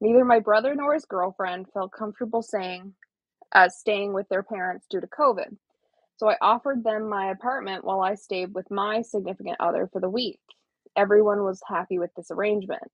[0.00, 2.94] Neither my brother nor his girlfriend felt comfortable saying,
[3.54, 5.56] uh, staying with their parents due to COVID.
[6.18, 10.10] So I offered them my apartment while I stayed with my significant other for the
[10.10, 10.40] week.
[10.96, 12.84] Everyone was happy with this arrangement.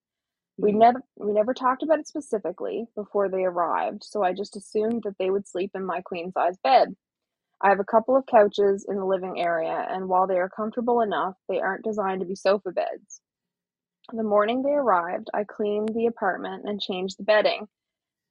[0.60, 0.78] We Mhm.
[0.78, 5.18] never we never talked about it specifically before they arrived, so I just assumed that
[5.18, 6.96] they would sleep in my queen size bed.
[7.62, 11.00] I have a couple of couches in the living area, and while they are comfortable
[11.02, 13.22] enough, they aren't designed to be sofa beds.
[14.12, 17.68] The morning they arrived, I cleaned the apartment and changed the bedding.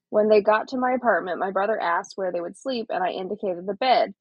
[0.10, 3.10] When they got to my apartment, my brother asked where they would sleep, and I
[3.12, 4.15] indicated the bed.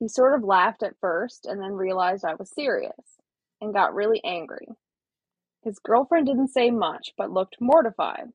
[0.00, 3.18] He sort of laughed at first and then realized I was serious
[3.60, 4.68] and got really angry.
[5.62, 8.28] His girlfriend didn't say much, but looked mortified.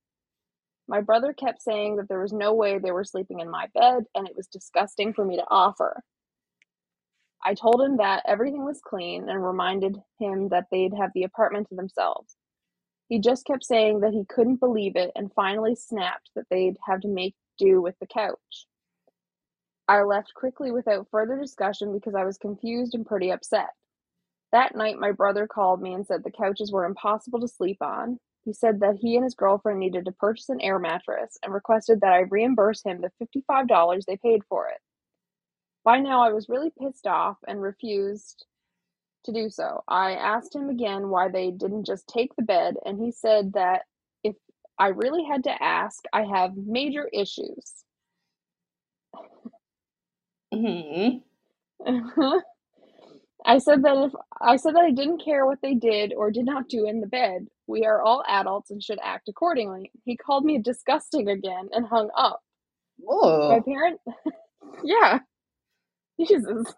[0.87, 4.05] My brother kept saying that there was no way they were sleeping in my bed
[4.15, 6.03] and it was disgusting for me to offer.
[7.43, 11.69] I told him that everything was clean and reminded him that they'd have the apartment
[11.69, 12.35] to themselves.
[13.09, 17.01] He just kept saying that he couldn't believe it and finally snapped that they'd have
[17.01, 18.67] to make do with the couch.
[19.87, 23.69] I left quickly without further discussion because I was confused and pretty upset.
[24.53, 28.21] That night, my brother called me and said the couches were impossible to sleep on.
[28.45, 32.01] He said that he and his girlfriend needed to purchase an air mattress and requested
[32.01, 34.79] that I reimburse him the $55 they paid for it.
[35.85, 38.45] By now, I was really pissed off and refused
[39.25, 39.83] to do so.
[39.87, 43.83] I asked him again why they didn't just take the bed, and he said that
[44.23, 44.35] if
[44.79, 47.85] I really had to ask, I have major issues.
[50.53, 51.23] Mhm.
[53.45, 56.45] I said that if I said that I didn't care what they did or did
[56.45, 57.47] not do in the bed.
[57.67, 59.91] We are all adults and should act accordingly.
[60.05, 62.41] He called me disgusting again and hung up.
[63.47, 63.65] My Whoa.
[63.65, 63.99] parent
[64.83, 65.19] Yeah.
[66.19, 66.73] Jesus.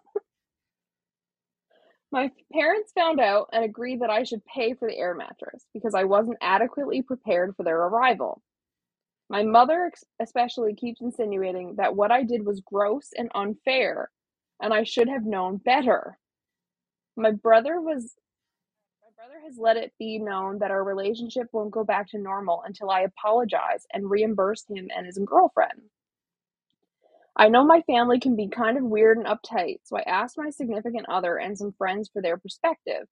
[2.12, 5.94] My parents found out and agreed that I should pay for the air mattress because
[5.94, 8.42] I wasn't adequately prepared for their arrival.
[9.30, 14.10] My mother especially keeps insinuating that what I did was gross and unfair
[14.62, 16.18] and I should have known better.
[17.16, 18.14] My brother was
[19.02, 22.62] my brother has let it be known that our relationship won't go back to normal
[22.66, 25.82] until I apologize and reimburse him and his girlfriend.
[27.36, 30.50] I know my family can be kind of weird and uptight, so I asked my
[30.50, 33.08] significant other and some friends for their perspective.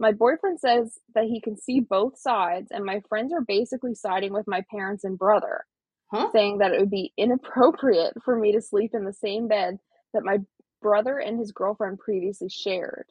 [0.00, 4.32] My boyfriend says that he can see both sides, and my friends are basically siding
[4.34, 5.64] with my parents and brother,
[6.10, 6.30] Huh?
[6.32, 9.78] saying that it would be inappropriate for me to sleep in the same bed
[10.14, 10.38] that my
[10.82, 13.06] brother and his girlfriend previously shared.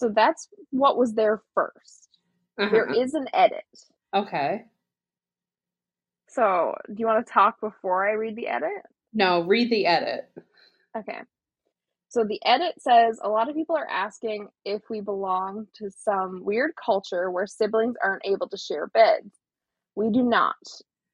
[0.00, 2.08] So that's what was there 1st
[2.56, 3.00] There Uh-huh.
[3.00, 3.64] is an edit.
[4.14, 4.64] Okay.
[6.28, 8.82] So, do you want to talk before I read the edit?
[9.12, 10.30] No, read the edit.
[10.96, 11.20] Okay.
[12.08, 16.44] So the edit says a lot of people are asking if we belong to some
[16.44, 19.36] weird culture where siblings aren't able to share beds.
[19.96, 20.56] We do not.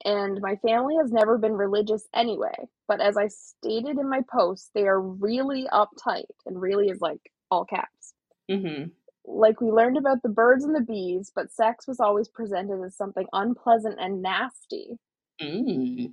[0.04, 2.54] And my family has never been religious anyway.
[2.88, 6.30] But as I stated in my post, they are really uptight.
[6.46, 7.20] And really is like
[7.50, 8.14] all caps.
[8.50, 8.88] Mm-hmm.
[9.24, 12.96] Like we learned about the birds and the bees, but sex was always presented as
[12.96, 14.98] something unpleasant and nasty.
[15.42, 16.12] Mm.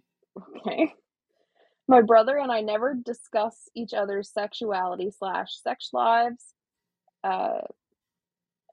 [0.57, 0.93] Okay.
[1.87, 6.53] My brother and I never discuss each other's sexuality slash sex lives,
[7.23, 7.61] uh,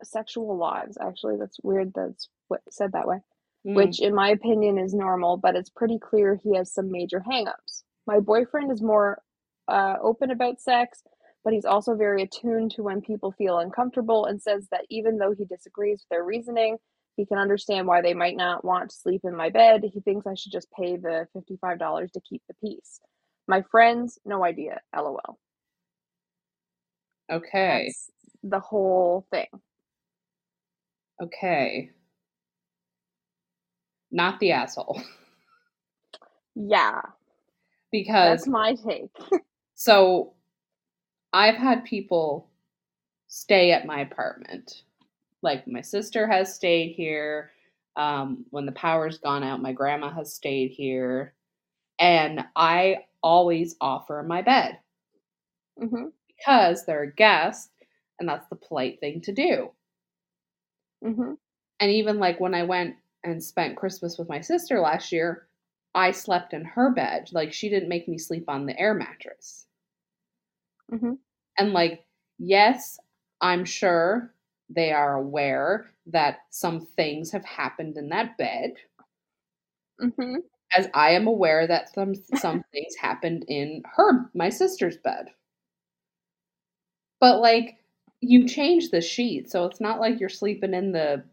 [0.03, 0.97] sexual lives.
[1.01, 1.93] Actually, that's weird.
[1.95, 3.19] That's what said that way.
[3.67, 3.75] Mm.
[3.75, 7.83] Which, in my opinion, is normal, but it's pretty clear he has some major hangups.
[8.07, 9.21] My boyfriend is more
[9.69, 11.03] uh, open about sex,
[11.45, 15.35] but he's also very attuned to when people feel uncomfortable and says that even though
[15.37, 16.77] he disagrees with their reasoning,
[17.17, 19.83] he can understand why they might not want to sleep in my bed.
[19.93, 23.01] He thinks I should just pay the $55 to keep the peace.
[23.49, 24.81] My friends, no idea.
[24.97, 25.39] LOL.
[27.31, 27.85] Okay.
[27.87, 28.11] That's
[28.43, 29.47] the whole thing.
[31.23, 31.91] Okay.
[34.11, 35.03] Not the asshole.
[36.57, 37.01] Yeah,
[37.93, 39.11] Because that's my take.
[39.75, 40.35] so
[41.33, 42.49] I've had people
[43.29, 44.85] stay at my apartment.
[45.43, 47.53] Like my sister has stayed here.
[47.97, 51.35] Um, when the power's gone out, my grandma has stayed here.
[51.99, 54.79] And I always offer my bed
[55.79, 57.71] hmm because they're a guest
[58.19, 59.71] and that's the polite thing to do.
[61.03, 61.35] hmm
[61.81, 65.49] And even like when I went and spent Christmas with my sister last year,
[65.95, 67.31] I slept in her bed.
[67.33, 69.67] Like she didn't make me sleep on the air mattress.
[70.91, 71.13] Hmm
[71.59, 72.05] And like,
[72.39, 72.99] yes,
[73.41, 74.35] I'm sure
[74.69, 78.75] they are aware that some things have happened in that bed,
[79.99, 80.37] hmm
[80.77, 85.31] as I am aware that some some things happened in her my sister's bed.
[87.21, 87.79] But like
[88.21, 91.25] you change the sheet, so it's not like you're sleeping in the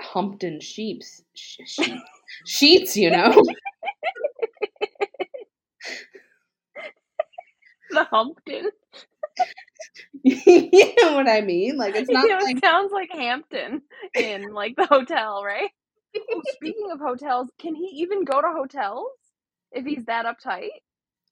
[0.00, 2.02] Humpton sheets sh- sheet,
[2.46, 3.42] sheets, you know.
[7.90, 8.70] The Humpton.
[10.46, 11.76] you know what I mean?
[11.76, 13.82] Like it's not you know, like it sounds like Hampton
[14.14, 15.70] in like the hotel, right?
[16.16, 19.10] Oh, speaking of hotels, can he even go to hotels
[19.72, 20.68] if he's that uptight?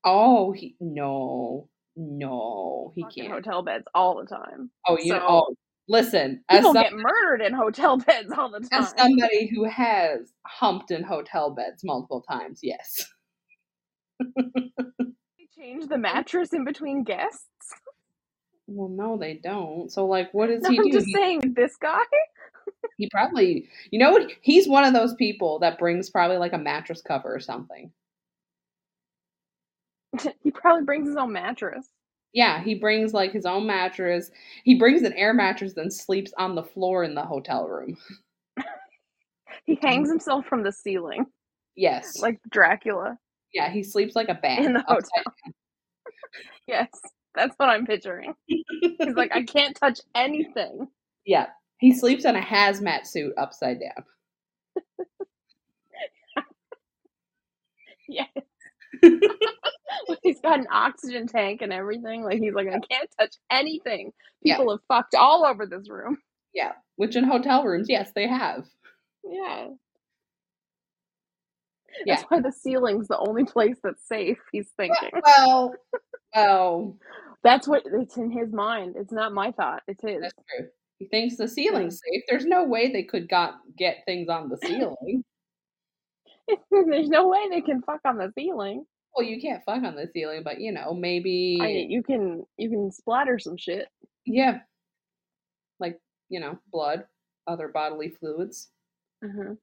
[0.04, 3.34] oh he no no he Fucking can't.
[3.34, 4.70] hotel beds all the time.
[4.86, 5.54] Oh, you So- oh
[5.88, 8.82] listen, as People some, get murdered in hotel beds all the time.
[8.82, 13.06] as somebody who has humped in hotel beds multiple times, yes.
[15.58, 17.40] Change the mattress in between guests.
[18.66, 19.90] Well, no, they don't.
[19.90, 20.92] So like what does he I'm do?
[20.92, 22.00] just saying, this guy.
[22.98, 26.58] he probably you know what he's one of those people that brings probably like a
[26.58, 27.90] mattress cover or something.
[30.42, 31.88] he probably brings his own mattress.
[32.32, 34.30] Yeah, he brings like his own mattress.
[34.64, 37.96] He brings an air mattress then sleeps on the floor in the hotel room.
[39.64, 41.26] He hangs himself from the ceiling
[41.76, 42.20] Yes.
[42.20, 43.18] like Dracula
[43.54, 44.58] yeah, he sleeps like a bat.
[44.64, 45.08] in the hotel.
[46.66, 46.88] Yes,
[47.36, 48.34] that's what I'm picturing.
[48.46, 50.88] He's like, I can't touch anything.
[51.24, 51.46] Yeah.
[51.78, 54.04] He sleeps in a hazmat suit upside down.
[58.08, 58.28] Yes.
[60.22, 62.22] he's got an oxygen tank and everything.
[62.22, 64.12] Like he's like, I can't touch anything.
[64.42, 64.56] Yeah.
[64.56, 66.18] People have fucked all over this room.
[66.54, 66.72] Yeah.
[66.96, 68.64] Which in hotel rooms, yes, they have.
[69.24, 69.68] Yeah.
[72.04, 72.16] Yeah.
[72.16, 75.10] That's why the ceiling's the only place that's safe, he's thinking.
[75.24, 75.74] Well,
[76.34, 76.96] well,
[77.42, 78.96] That's what it's in his mind.
[78.98, 79.82] It's not my thought.
[79.86, 80.20] It's his.
[80.20, 80.68] that's true.
[80.98, 82.22] He thinks the ceiling's safe.
[82.28, 85.24] There's no way they could got get things on the ceiling.
[86.70, 88.86] There's no way they can fuck on the ceiling.
[89.14, 92.70] well, you can't fuck on the ceiling, but you know, maybe I you can you
[92.70, 93.88] can splatter some shit.
[94.24, 94.60] yeah.
[95.78, 97.04] Like, you know, blood,
[97.46, 98.70] other bodily fluids.
[99.22, 99.54] Uh-huh.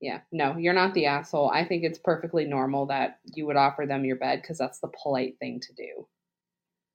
[0.00, 1.50] Yeah, no, you're not the asshole.
[1.50, 4.88] I think it's perfectly normal that you would offer them your bed because that's the
[5.02, 6.06] polite thing to do.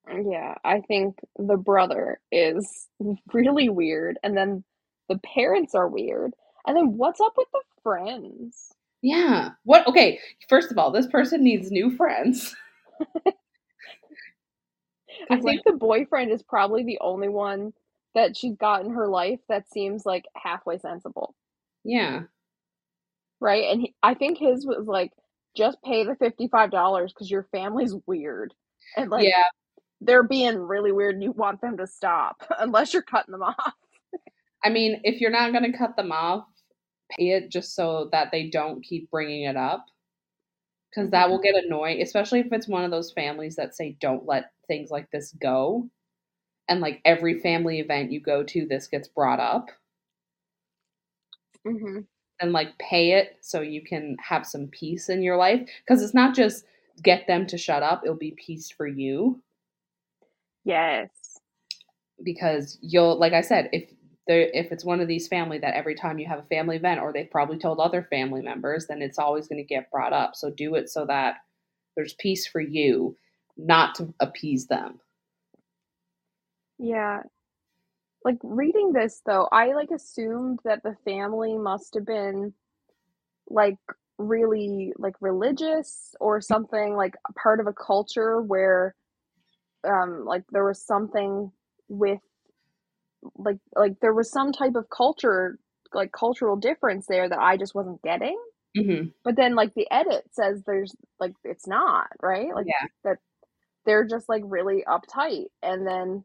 [0.08, 2.88] Yeah, I think the brother is
[3.32, 4.64] really weird, and then
[5.08, 6.32] the parents are weird,
[6.66, 8.72] and then what's up with the friends?
[9.02, 9.50] Yeah.
[9.64, 9.86] What?
[9.86, 10.18] Okay.
[10.48, 12.54] First of all, this person needs new friends.
[15.30, 17.72] I think the boyfriend is probably the only one
[18.14, 21.34] that she's got in her life that seems like halfway sensible,
[21.84, 22.22] yeah.
[23.40, 23.64] right?
[23.70, 25.12] And he, I think his was like,
[25.56, 28.52] just pay the fifty-five dollars because your family's weird,
[28.96, 29.44] and like, yeah.
[30.00, 33.74] They're being really weird and you want them to stop unless you're cutting them off.
[34.64, 36.44] I mean, if you're not going to cut them off,
[37.10, 39.86] pay it just so that they don't keep bringing it up.
[40.90, 44.26] Because that will get annoying, especially if it's one of those families that say, don't
[44.26, 45.88] let things like this go.
[46.68, 49.68] And like every family event you go to, this gets brought up.
[51.66, 52.00] Mm-hmm.
[52.40, 55.68] And like pay it so you can have some peace in your life.
[55.86, 56.64] Because it's not just
[57.02, 59.42] get them to shut up, it'll be peace for you.
[60.66, 61.10] Yes.
[62.22, 63.88] Because you'll, like I said, if
[64.26, 67.00] there, if it's one of these family that every time you have a family event
[67.00, 70.34] or they've probably told other family members, then it's always going to get brought up.
[70.34, 71.36] So do it so that
[71.94, 73.16] there's peace for you,
[73.56, 74.98] not to appease them.
[76.78, 77.20] Yeah.
[78.24, 82.54] Like reading this though, I like assumed that the family must have been
[83.48, 83.78] like
[84.18, 88.96] really like religious or something like part of a culture where
[89.86, 91.50] um like there was something
[91.88, 92.20] with
[93.36, 95.58] like like there was some type of culture
[95.94, 98.38] like cultural difference there that I just wasn't getting.
[98.76, 99.08] Mm-hmm.
[99.24, 102.54] But then like the edit says there's like it's not, right?
[102.54, 102.86] Like Yeah.
[103.04, 103.18] that
[103.86, 106.24] they're just like really uptight and then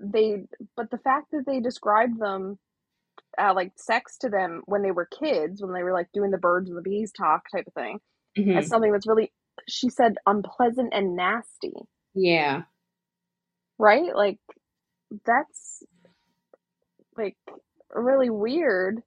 [0.00, 0.42] they
[0.76, 2.58] but the fact that they described them
[3.40, 6.38] uh, like sex to them when they were kids when they were like doing the
[6.38, 7.98] birds and the bees talk type of thing
[8.38, 8.56] Mhm.
[8.58, 9.32] as something that's really
[9.68, 11.74] she said unpleasant and nasty
[12.14, 12.62] Yeah.
[13.78, 14.14] Right?
[14.14, 14.38] Like
[15.24, 15.82] that's
[17.16, 17.36] like
[17.94, 19.02] really weird.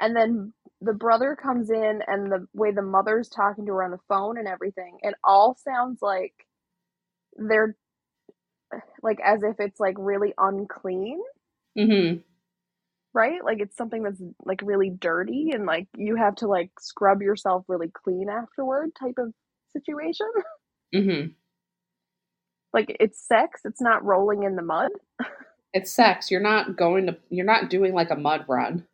[0.00, 3.92] And then the brother comes in and the way the mother's talking to her on
[3.92, 6.34] the phone and everything it all sounds like
[7.36, 7.76] they're
[9.02, 11.20] like as if it's like really unclean.
[11.78, 12.18] Mm-hmm.
[13.14, 13.44] right?
[13.44, 17.64] Like it's something that's like really dirty and like you have to like scrub yourself
[17.68, 19.32] really clean afterward type of
[19.72, 20.28] situation.
[20.94, 21.28] Mm-hmm.
[22.72, 24.90] Like it's sex it's not rolling in the mud
[25.74, 26.30] It's sex.
[26.30, 27.16] You're not going to.
[27.30, 28.86] You're not doing like a mud run.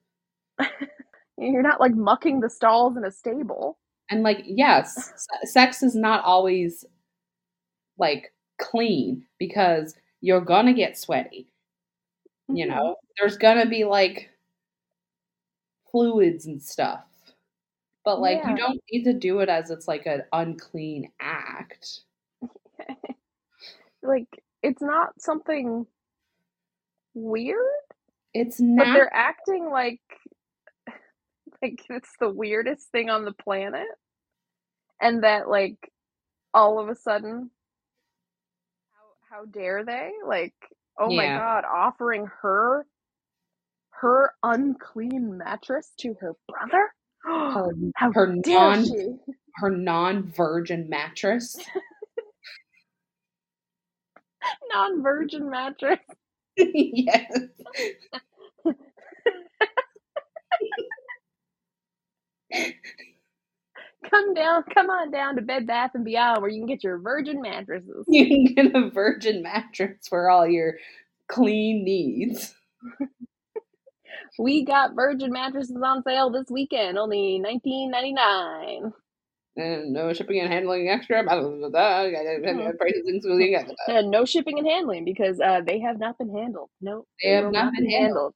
[1.38, 3.78] you're not like mucking the stalls in a stable
[4.10, 5.12] And like, yes,
[5.44, 6.84] sex is not always
[7.98, 11.52] like clean because you're gonna get sweaty.
[12.48, 12.68] You Mhm.
[12.68, 14.30] know, there's gonna be like
[15.90, 17.04] fluids and stuff.
[18.04, 18.50] But like, Yeah.
[18.50, 22.02] you don't need to do it as it's like an unclean act.
[24.02, 24.28] Like
[24.62, 25.86] it's not something
[27.14, 27.58] weird
[28.34, 28.92] It's but not.
[28.92, 30.00] they're acting like
[31.62, 33.88] like it's the weirdest thing on the planet
[35.00, 35.78] and that like
[36.54, 37.50] all of a sudden
[39.30, 40.54] how how dare they like
[40.98, 42.86] oh my god offering her
[43.92, 46.92] her unclean mattress to her brother
[47.48, 49.16] her how her dare non she
[49.56, 51.56] her non virgin mattress.
[54.74, 55.98] non-virgin mattress
[56.56, 57.32] yes.
[64.10, 66.98] come down come on down to bed bath and beyond where you can get your
[66.98, 70.74] virgin mattresses You can get a virgin mattress for all your
[71.28, 72.54] clean needs.
[74.38, 78.92] we got virgin mattresses on sale this weekend only 19.99
[79.58, 81.22] And no shipping and handling extra.
[81.24, 82.76] Blah, blah, blah, blah, Hmm.
[82.78, 83.54] Prices including
[84.10, 87.52] no shipping and handling because uh, they have not been handled no They have will
[87.52, 88.34] not been be handled.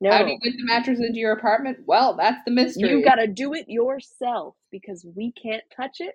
[0.00, 1.78] no How do you get the mattress into your apartment?
[1.86, 2.88] Well, that's the mystery.
[2.88, 6.14] you gotta do it yourself because we can't touch it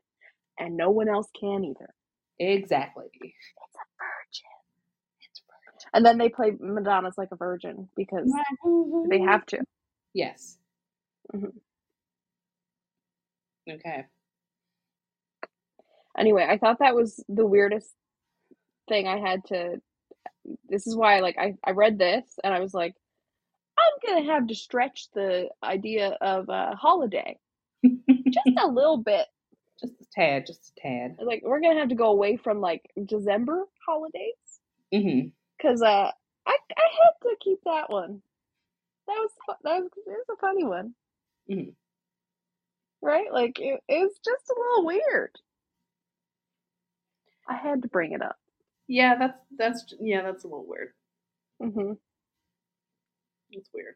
[0.60, 1.94] and no one else can either
[2.40, 3.06] exactly.
[3.14, 4.56] it's a virgin
[5.22, 5.90] It's virgin.
[5.94, 8.32] and then they play madonna's like a virgin because
[9.10, 9.60] they have to
[10.14, 10.58] Yes.
[11.36, 11.52] Mhm.
[13.70, 14.06] Okay.
[16.18, 17.90] Anyway i thought that was the weirdest
[18.90, 19.82] thing i had to
[20.70, 22.94] this is why like i, I read this and i was like
[23.78, 27.38] i'm gonna have to stretch the idea of a holiday.
[27.84, 29.28] Just a little bit.
[29.82, 30.46] Just a tad.
[30.48, 31.18] Just a tad.
[31.22, 34.34] like we're gonna have to go away from like december holidays.
[34.92, 36.10] Because uh
[36.48, 38.22] i i had to keep that one.
[39.08, 39.32] That was
[39.64, 40.96] that was it was a funny one.
[41.52, 41.74] Mhm.
[43.02, 43.32] right?
[43.32, 45.32] Like it, it was just a little weird
[47.48, 48.38] i had to bring it up
[48.88, 50.94] Yeah, that's that's yeah, that's a little weird.
[51.60, 51.94] hmm
[53.52, 53.96] It's weird.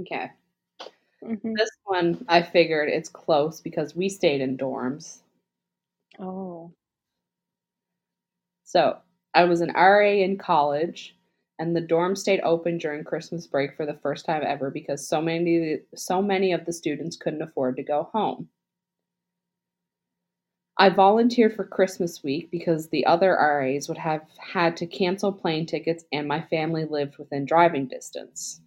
[0.00, 0.30] Okay.
[1.22, 5.22] hmm This one I figured it's close because we stayed in dorms.
[6.18, 6.72] oh
[8.64, 9.00] So
[9.32, 11.16] I was an RA in college,
[11.60, 15.22] and the dorm stayed open during Christmas break for the first time ever because so
[15.22, 18.48] many so many of the students couldn't afford to go home.
[20.76, 25.66] I volunteered for Christmas week because the other RAs would have had to cancel plane
[25.66, 28.60] tickets and my family lived within driving distance.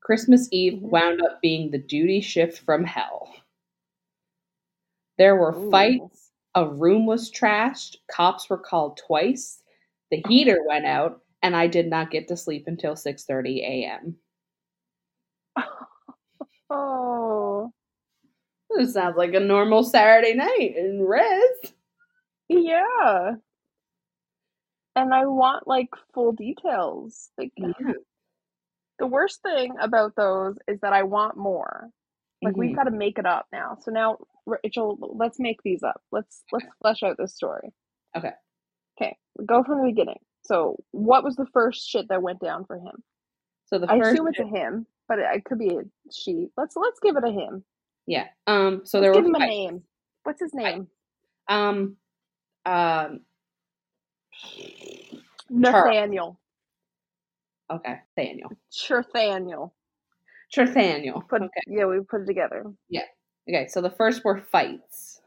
[0.00, 0.90] Christmas Eve Mhm.
[0.90, 3.32] wound up being the duty shift from hell.
[5.18, 5.70] There were Ooh.
[5.70, 9.62] fights, a room was trashed, cops were called twice,
[10.10, 14.18] the heater went out, and I did not get to sleep until 6:30 a.m.
[16.70, 17.11] Oh,
[18.76, 21.72] This sounds like a normal Saturday night in res.
[22.48, 23.32] yeah.
[24.94, 27.30] And I want like full details.
[27.38, 27.92] Like Yeah.
[28.98, 31.90] the worst thing about those is that I want more.
[32.42, 32.76] Like we've Mhm.
[32.76, 33.76] got to make it up now.
[33.80, 36.02] So now, Rachel, let's make these up.
[36.10, 37.72] Let's let's flesh out this story.
[38.16, 38.32] Okay.
[39.00, 39.16] Okay,
[39.46, 40.20] go from the beginning.
[40.42, 43.02] So, what was the first shit that went down for him?
[43.66, 46.50] So the I assume it's a him, but it, it could be a she.
[46.56, 47.64] Let's let's give it a him.
[48.06, 48.28] Yeah.
[48.46, 49.82] Um so Let's there give were him a name.
[50.24, 50.88] What's his name?
[51.48, 51.96] Um
[52.66, 53.20] um
[55.50, 56.38] Nathaniel.
[57.70, 58.50] okay, Nathaniel.
[58.90, 59.74] Nathaniel.
[60.56, 61.22] Nathaniel.
[61.22, 61.60] Put Okay.
[61.66, 62.64] yeah, we put it together.
[62.88, 63.04] Yeah.
[63.48, 65.20] Okay, so the first were fights.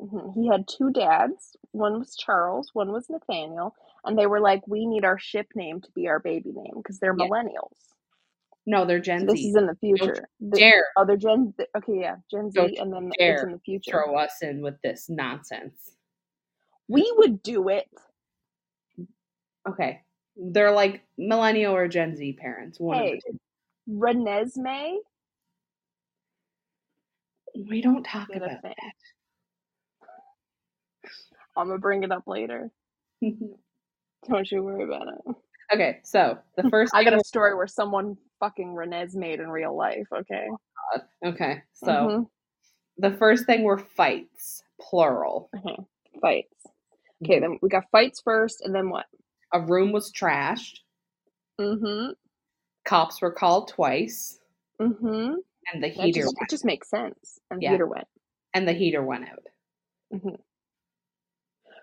[0.00, 0.34] Mhm.
[0.34, 1.56] He had two dads.
[1.72, 2.70] One was Charles.
[2.72, 3.74] One was Nathaniel,
[4.04, 6.98] and they were like, "We need our ship name to be our baby name because
[6.98, 7.26] they're Yeah.
[7.26, 7.94] millennials."
[8.66, 9.48] No, they're Gen So this Z.
[9.48, 10.28] is in the future.
[10.40, 11.54] The, Dare oh, they're Gen.
[11.76, 13.90] Okay, yeah, Gen Z, Don't and then it's in the future.
[13.90, 15.96] throw us in with this nonsense.
[16.88, 17.88] We would do it.
[19.68, 20.02] Okay.
[20.36, 22.78] They're like millennial or Gen Z parents.
[22.80, 23.14] One Hey.
[23.14, 23.38] of the two.
[23.88, 24.98] Renesmee
[27.68, 28.74] We don't talk about thing.
[31.56, 32.70] I'm gonna bring it up later.
[34.28, 35.34] Don't you worry about it.
[35.72, 39.76] Okay, so the first I got a story where someone fucking Renez made in real
[39.76, 40.06] life.
[40.12, 40.46] Okay.
[41.24, 42.28] okay, so Mhm.
[42.98, 45.50] the first thing were fights, plural.
[45.56, 45.76] Okay.
[46.20, 46.66] Fights.
[47.24, 47.40] Okay, Mhm.
[47.40, 49.06] then we got fights first, and then what?
[49.52, 50.78] A room was trashed.
[51.60, 52.12] Mm-hmm.
[52.84, 54.40] Cops were called twice,
[54.80, 55.34] Mm-hmm.
[55.72, 57.38] and the That heater just, went, it just makes sense.
[57.50, 57.70] And Yeah.
[57.70, 58.08] theater went.
[58.54, 59.46] and the heater went out.
[60.12, 60.34] Mm-hmm.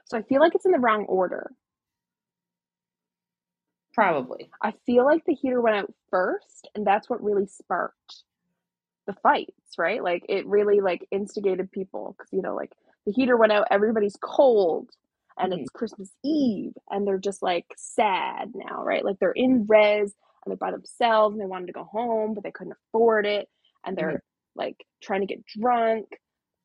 [0.05, 1.51] So I feel like it's in the wrong order.
[3.97, 4.53] Probably.
[4.61, 8.23] I feel like the heater went out first, and that's what really sparked
[9.07, 10.03] the fights, right?
[10.03, 12.73] Like it really like instigated people because you know, like
[13.05, 14.89] the heater went out, everybody's cold,
[15.39, 15.61] and Mhm.
[15.61, 19.05] it's Christmas Eve, and they're just like sad now, right?
[19.05, 20.13] Like they're in res
[20.45, 23.49] and they're by themselves, and they wanted to go home, but they couldn't afford it,
[23.85, 24.23] and they're
[24.55, 26.07] like trying to get drunk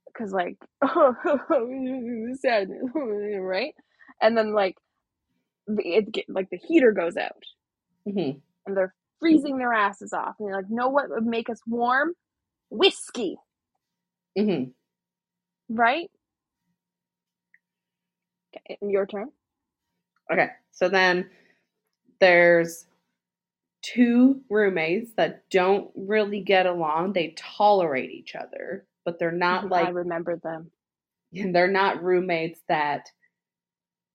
[0.06, 0.56] because like
[2.40, 2.82] sadness,
[3.40, 3.74] right?
[4.20, 4.76] And then like
[5.80, 7.44] it get, like the heater goes out
[8.06, 8.32] hmm
[8.66, 10.36] and they're freezing their asses off.
[10.38, 12.14] And they're like, know what would make us warm?
[12.70, 13.36] Whiskey,
[14.36, 14.64] hmm
[15.68, 16.10] right?
[18.56, 19.30] Okay, your turn.
[20.32, 21.28] Okay, so then
[22.20, 22.86] there's
[23.82, 27.12] two roommates that don't really get along.
[27.12, 30.70] They tolerate each other, but they're not Mhm, I remember them.
[31.32, 33.06] they're not roommates that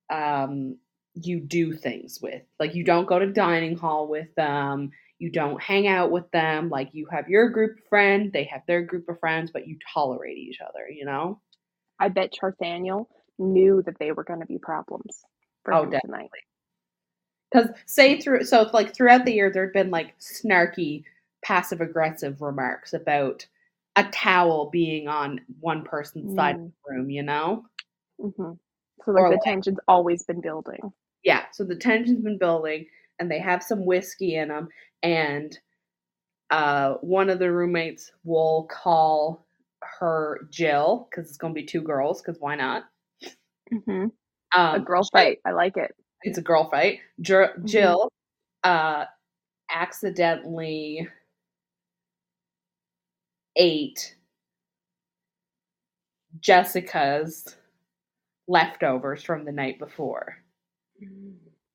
[0.09, 0.77] um
[1.25, 2.41] you do things with.
[2.59, 6.69] Like you don't go to dining hall with them, you don't hang out with them.
[6.69, 9.77] Like you have your group of friends, they have their group of friends, but you
[9.93, 11.41] tolerate each other, you know?
[11.99, 13.07] I bet Charthaniel
[13.39, 15.23] knew that they were going to be problems
[15.63, 16.17] for Oh, him definitely.
[16.17, 16.29] tonight.
[17.51, 21.03] Because say through so like throughout the year there'd been like snarky,
[21.43, 23.45] passive aggressive remarks about
[23.95, 26.71] a towel being on one person's side of Mm.
[26.85, 27.65] the room, you know?
[28.19, 28.51] hmm
[29.05, 30.91] So like Or the like- tension's always been building.
[31.23, 32.85] Yeah, so the tension's been building
[33.19, 34.69] and they have some whiskey in them
[35.03, 35.57] and
[36.49, 39.45] uh one of the roommates will call
[39.99, 42.85] her Jill because it's going to be two girls because why not?
[43.69, 44.05] hmm
[44.55, 45.39] Um, A girl fight.
[45.45, 45.93] I like it.
[46.23, 46.99] it's a girl fight.
[47.21, 48.09] Jer- Jill
[48.63, 49.05] uh
[49.69, 51.07] accidentally
[53.57, 54.15] ate
[56.39, 57.55] Jessica's
[58.47, 60.37] leftovers from the night before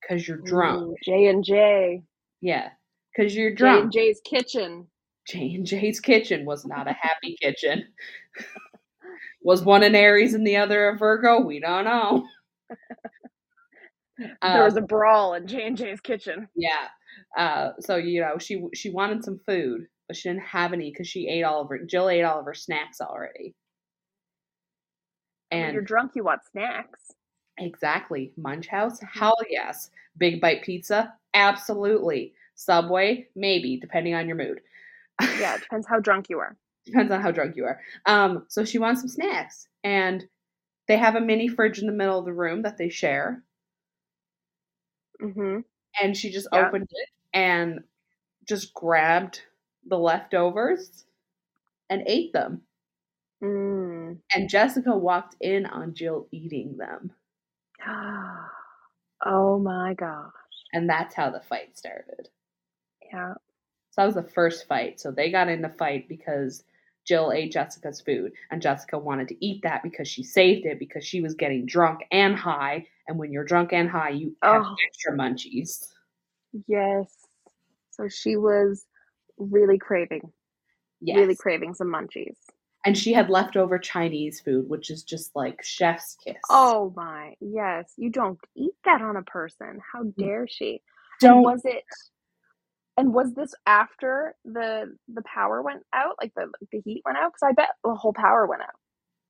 [0.01, 0.97] because you're drunk.
[1.05, 2.03] J and J.
[2.41, 2.71] Yeah,
[3.17, 3.93] because you're drunk.
[3.93, 4.87] J and J's kitchen.
[5.29, 7.87] J and J's kitchen was not a happy kitchen.
[9.45, 11.41] Was one an Aries and the other a Virgo?
[11.41, 12.25] We don't know.
[14.41, 16.49] there was Um, a brawl in J and J's kitchen.
[16.55, 16.89] Yeah.
[17.37, 21.09] Uh, so you know she she wanted some food, but she didn't have any because
[21.09, 21.81] she ate all of her.
[21.85, 23.57] Jill ate all of her snacks already.
[25.51, 27.02] when And you're drunk, you want snacks.
[27.59, 29.21] Exactly, Munch House, Mhm.
[29.21, 29.91] hell yes.
[30.19, 32.35] Big Bite Pizza, absolutely.
[32.55, 34.61] Subway, maybe, depending on your mood.
[35.35, 36.57] Yeah, it depends how drunk you are.
[36.87, 37.81] Depends on how drunk you are.
[38.07, 40.29] Um, so she wants some snacks, and
[40.89, 43.45] They have a mini fridge in the middle of the room that they share.
[45.21, 45.61] Mm-hmm.
[46.03, 46.69] And she just Yeah.
[46.69, 47.85] opened it and
[48.47, 49.43] just grabbed
[49.87, 51.07] the leftovers
[51.91, 52.67] and ate them.
[53.43, 54.21] Mm.
[54.35, 57.13] And Jessica walked in on Jill eating them.
[59.27, 60.31] oh my gosh.
[60.73, 62.29] And that's how the fight started.
[63.13, 63.35] Yeah.
[63.91, 65.01] So that was the first fight.
[65.01, 66.65] So they got in the fight because
[67.05, 71.05] Jill ate Jessica's food, and Jessica wanted to eat that because she saved it because
[71.05, 72.87] she was getting drunk and high.
[73.09, 74.77] And when you're drunk and high, you have Oh.
[74.87, 75.89] extra munchies.
[76.69, 77.13] Yes.
[77.91, 78.87] So she was
[79.37, 80.33] really craving,
[81.01, 81.17] Yes.
[81.19, 82.37] really craving some munchies.
[82.85, 86.37] And she had leftover Chinese food, which is just like chef's kiss.
[86.51, 87.93] Oh my, yes.
[87.97, 89.81] You don't eat that on a person.
[89.93, 90.75] How dare she?
[90.75, 90.81] Mm.
[91.21, 91.85] don't And was it
[92.97, 96.17] and was this after the the power went out?
[96.21, 97.33] Like the the heat went out?
[97.33, 98.77] Because I bet the whole power went out.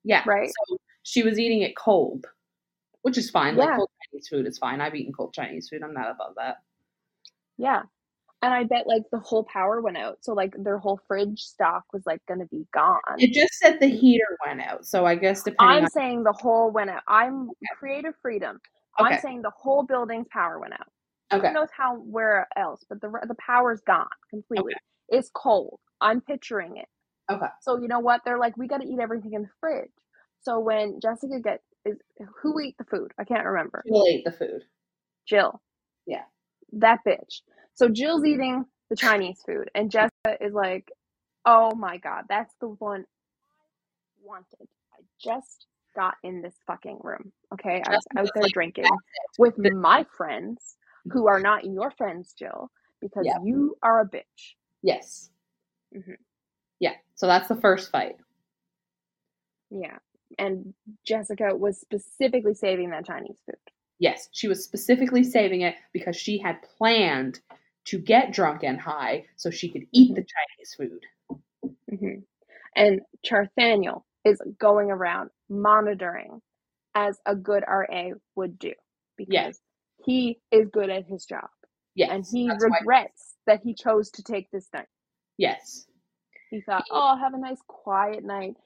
[0.04, 0.22] yeah.
[0.26, 0.50] right?
[0.68, 2.26] So she was eating it cold,
[3.02, 3.56] which is fine.
[3.56, 4.80] Like cold Chinese food is fine.
[4.80, 5.82] I've eaten cold Chinese food.
[5.82, 6.58] I'm not above that.
[7.58, 7.82] Yeah.
[8.42, 10.18] And I bet like the whole power went out.
[10.20, 12.98] So like their whole fridge stock was like gonna be gone.
[13.18, 16.32] It just said the heater went out, so I guess depending I'm on saying the
[16.32, 17.02] whole went out.
[17.06, 18.60] I'm creative freedom.
[18.98, 20.88] I'm saying the whole building's power went out.
[21.32, 22.84] okay, Who knows how where else?
[22.88, 24.74] But the the power's gone completely.
[25.08, 25.78] It's cold.
[26.00, 26.88] I'm picturing it.
[27.30, 28.22] okay, So you know what?
[28.24, 29.90] They're like, we got to eat everything in the fridge.
[30.40, 31.96] So when Jessica gets is
[32.42, 33.12] who ate the food?
[33.18, 33.82] I can't remember.
[33.86, 34.62] Jill ate the food.
[35.28, 35.60] Jill.
[36.06, 36.24] Yeah.
[36.72, 37.40] That bitch.
[37.82, 40.92] So Jill's eating the Chinese food, and Jessica is like,
[41.44, 44.68] "Oh my god, that's the one I wanted.
[44.92, 45.66] I just
[45.96, 47.32] got in this fucking room.
[47.52, 48.84] Okay, I was out there drinking
[49.36, 50.76] with my friends,
[51.10, 52.70] who are not your friends, Jill,
[53.00, 53.42] because Yeah.
[53.42, 55.32] you are a bitch." Yes.
[55.92, 56.18] Mhm.
[56.78, 56.94] Yeah.
[57.16, 58.16] So that's the first fight.
[59.70, 59.98] Yeah.
[60.38, 60.72] And
[61.02, 63.58] Jessica was specifically saving that Chinese food.
[63.98, 67.40] Yes, she was specifically saving it because she had planned
[67.86, 71.04] to get drunk and high so she could eat the Chinese food.
[71.88, 72.20] hmm
[72.76, 76.40] And Charthaniel is going around monitoring
[76.94, 78.72] as a good RA would do
[79.16, 79.60] because Yes.
[80.04, 81.48] he is good at his job
[81.94, 82.10] Yes.
[82.12, 84.86] and he that's regrets that he chose to take this night.
[85.38, 85.86] yes.
[86.50, 88.56] He thought, oh, I'll have a nice quiet night.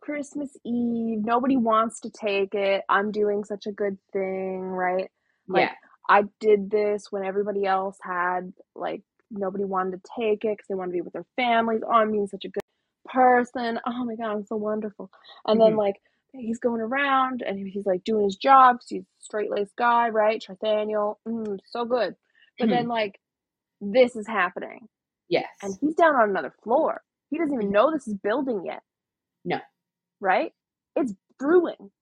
[0.00, 2.82] Christmas Eve, nobody wants to take it.
[2.88, 5.10] I'm doing such a good thing, right?
[5.48, 5.72] Like, yeah.
[6.08, 10.74] I did this when everybody else had like nobody wanted to take it because they
[10.74, 11.82] wanted to be with their families.
[11.86, 12.62] Oh, I'm being such a good
[13.06, 13.80] person.
[13.86, 15.10] Oh my god, I'm so wonderful.
[15.46, 15.78] And then Mhm.
[15.78, 15.96] like
[16.32, 20.42] he's going around and he's like doing his job he's a straight laced guy, right?
[20.42, 22.16] Charthaniel, mm, so good.
[22.58, 23.20] But then like
[23.80, 24.88] this is happening
[25.28, 25.48] Yes.
[25.62, 27.02] and he's down on another floor.
[27.30, 28.82] He doesn't even know this is building yet.
[29.44, 29.60] No.
[30.20, 30.52] Right?
[30.96, 31.92] It's brewing.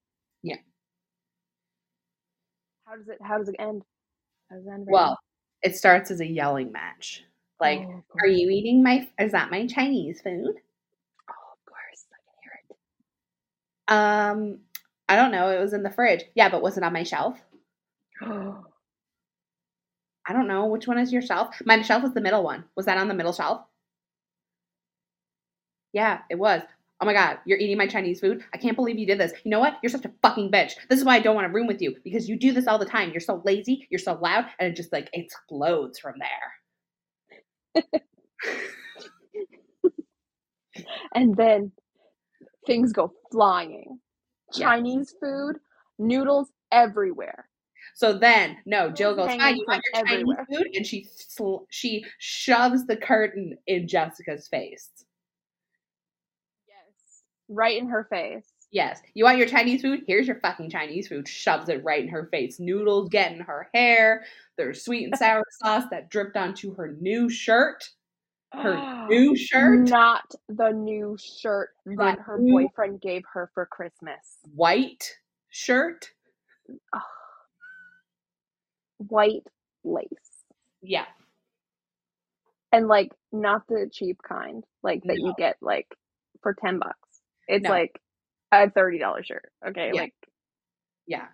[2.91, 3.85] How does it how does it end?
[4.51, 4.87] How does it end?
[4.89, 5.19] right well,
[5.63, 7.23] it starts as a yelling match.
[7.61, 10.55] Like, Oh, are you eating my is that my Chinese food?
[11.29, 12.77] Oh, of course, I can hear it.
[13.95, 14.59] Um,
[15.09, 15.51] I don't know.
[15.51, 16.25] It was in the fridge.
[16.35, 17.39] Yeah, but was it on my shelf?
[18.23, 18.29] it.
[20.27, 20.67] I don't know.
[20.67, 21.63] Which one is your shelf?
[21.65, 22.65] My shelf was the middle one.
[22.75, 23.63] Was that on the middle shelf?
[25.93, 26.63] Yeah, it was.
[27.03, 28.45] Oh my god, you're eating my Chinese food?
[28.53, 29.33] I can't believe you did this.
[29.45, 29.79] You know what?
[29.83, 30.73] You're such a fucking bitch.
[30.91, 32.79] This is why I don't want to room with you because you do this all
[32.79, 33.11] the time.
[33.11, 37.83] You're so lazy, you're so loud, and it just like explodes from there.
[41.15, 41.73] and then
[42.67, 43.99] things go flying.
[44.55, 44.67] Yeah.
[44.67, 45.57] Chinese food,
[45.99, 47.47] noodles everywhere.
[47.95, 52.05] So then, no, Jill goes, "Fine, you want your Chinese food?" And she sl- she
[52.19, 54.91] shoves the curtain in Jessica's face.
[57.53, 58.47] Right in her face.
[58.71, 60.05] Yes, you want your Chinese food?
[60.07, 61.27] Here's your fucking Chinese food.
[61.27, 62.61] Shoves it right in her face.
[62.61, 64.25] Noodles get in her hair.
[64.57, 67.91] There's sweet and sour sauce that dripped onto her new shirt.
[68.55, 74.39] Her new shirt, Not the new shirt that her boyfriend gave her for Christmas.
[74.55, 75.05] white
[75.49, 76.09] shirt.
[78.99, 79.47] White
[79.83, 80.07] lace.
[80.83, 81.07] Yeah,
[82.73, 85.89] And like not the cheap kind, like that you get like
[86.43, 87.10] for 10 bucks.
[87.51, 87.71] It's No.
[87.71, 88.01] like
[88.53, 89.51] a $30 shirt.
[89.67, 89.91] Okay?
[89.95, 90.01] Yeah.
[90.01, 90.15] Like
[91.07, 91.27] yeah.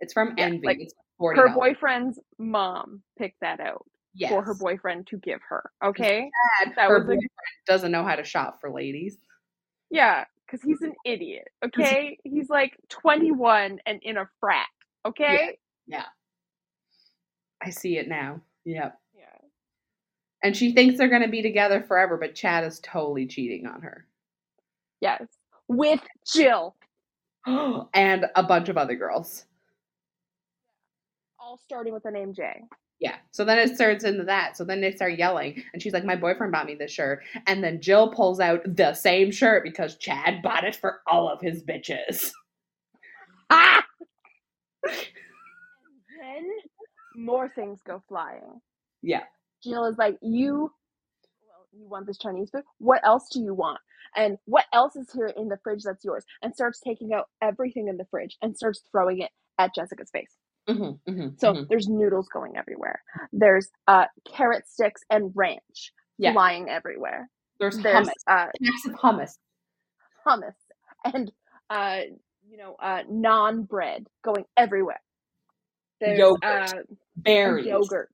[0.00, 0.66] It's from Yeah, Envy.
[0.66, 1.38] like, it's forty.
[1.40, 4.30] her boyfriend's mom picked that out yes.
[4.30, 5.70] for her boyfriend to give her.
[5.84, 6.30] Okay?
[6.64, 7.30] Dad, that her was a- boyfriend
[7.66, 9.18] doesn't know how to shop for ladies.
[9.90, 11.48] Yeah, because he's an idiot.
[11.64, 12.18] Okay?
[12.24, 14.66] he's like 21 and in a frat.
[15.06, 15.58] Okay?
[15.86, 16.06] Yeah.
[17.62, 18.40] I see it now.
[18.64, 18.98] Yep.
[19.16, 19.24] Yeah.
[20.42, 23.82] And she thinks they're going to be together forever, but Chad is totally cheating on
[23.82, 24.06] her.
[25.00, 25.26] Yes.
[25.70, 26.74] With Jill.
[27.46, 29.46] and a bunch of other girls.
[31.38, 32.62] All starting with the name Jay.
[32.98, 33.14] Yeah.
[33.30, 34.56] So then it turns into that.
[34.56, 37.62] So then they start yelling, and she's like, "My boyfriend bought me this shirt." And
[37.62, 41.62] then Jill pulls out the same shirt because Chad bought it for all of his
[41.62, 42.30] bitches.
[43.52, 43.84] Ah!
[44.84, 46.48] then
[47.16, 48.60] more things go flying.
[49.02, 49.24] Yeah.
[49.62, 50.72] Jill is like, "You,
[51.72, 52.62] you want this Chinese food?
[52.78, 53.80] What else do you want?
[54.16, 57.88] And what else is here in the fridge that's yours?" And starts taking out everything
[57.88, 60.34] in the fridge and starts throwing it at Jessica's face.
[60.68, 61.62] Mm-hmm, mm-hmm, So mm-hmm.
[61.68, 63.02] there's noodles going everywhere.
[63.32, 66.32] There's uh carrot sticks and ranch Yeah.
[66.32, 67.28] flying everywhere.
[67.58, 68.46] there's, There's hummus, uh
[69.02, 69.32] hummus.
[70.26, 70.54] hummus
[71.04, 71.32] and
[71.70, 72.00] uh
[72.48, 75.00] you know uh naan bread going everywhere.
[76.00, 76.44] There's Yogurt.
[76.44, 76.82] uh
[77.16, 77.66] berries.
[77.66, 78.10] yogurt.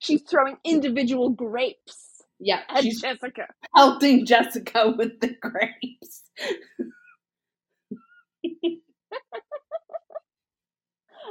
[0.00, 3.46] She's throwing individual grapes Yeah, at she's Jessica.
[3.76, 6.22] pelting Jessica with the grapes.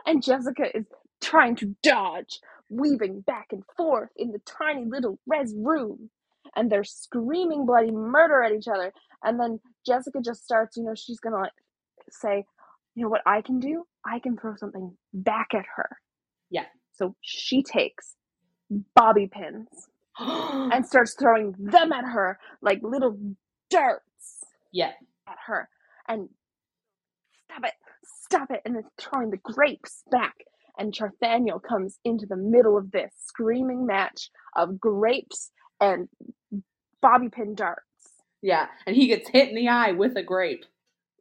[0.06, 0.86] And Jessica is
[1.22, 2.40] trying to dodge,
[2.70, 6.12] weaving back and forth in the tiny little res room.
[6.56, 8.94] And they're screaming bloody murder at each other.
[9.24, 11.54] And then Jessica just starts, you know, she's gonna like
[12.12, 12.46] say,
[12.96, 13.86] you know what I can do?
[14.06, 15.90] I can throw something back at her.
[16.52, 16.66] Yeah.
[16.94, 18.16] So she takes
[18.96, 19.68] bobby pins
[20.20, 23.18] and starts throwing them at her like little
[23.70, 24.02] darts
[24.72, 24.92] yeah,
[25.28, 25.70] at her
[26.08, 26.30] and
[27.50, 30.36] stop it, stop it, and then throwing the grapes back.
[30.78, 36.10] And Charthaniel comes into the middle of this screaming match of grapes and
[37.02, 37.82] bobby pin darts.
[38.42, 40.66] yeah, and he gets hit in the eye with a grape.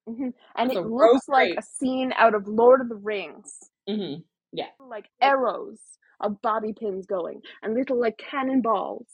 [0.09, 1.59] hmm And it looks like grape.
[1.59, 3.59] a scene out of Lord of the Rings.
[3.89, 4.23] Mm-hmm.
[4.53, 4.69] Yeah.
[4.81, 5.81] Like arrows
[6.25, 9.07] of bobby pins going, and little like cannonballs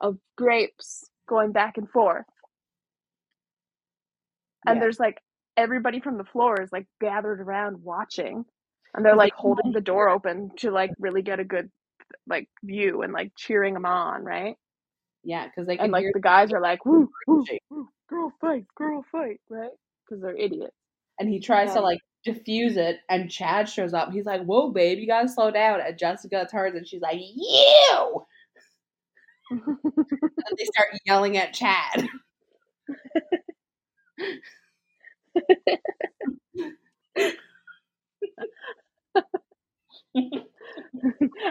[0.00, 2.26] of grapes going back and forth.
[4.66, 4.82] And Yeah.
[4.82, 5.20] there's like
[5.56, 8.44] everybody from the floor is like gathered around watching.
[8.94, 11.70] And they're They like holding the door open to like really get a good
[12.26, 14.56] like view and like cheering them on, right?
[15.24, 18.66] Yeah, because they can And like the guys are like, woo, woo, woo, girl fight,
[18.74, 19.72] girl fight, right?
[20.04, 20.74] Because they're idiots.
[21.18, 24.12] and he tries to Um, like diffuse it, and Chad shows up.
[24.12, 28.24] He's like, "Whoa, babe, you gotta slow down." And Jessica turns, and she's like, "You!"
[30.46, 32.08] And they start yelling at Chad.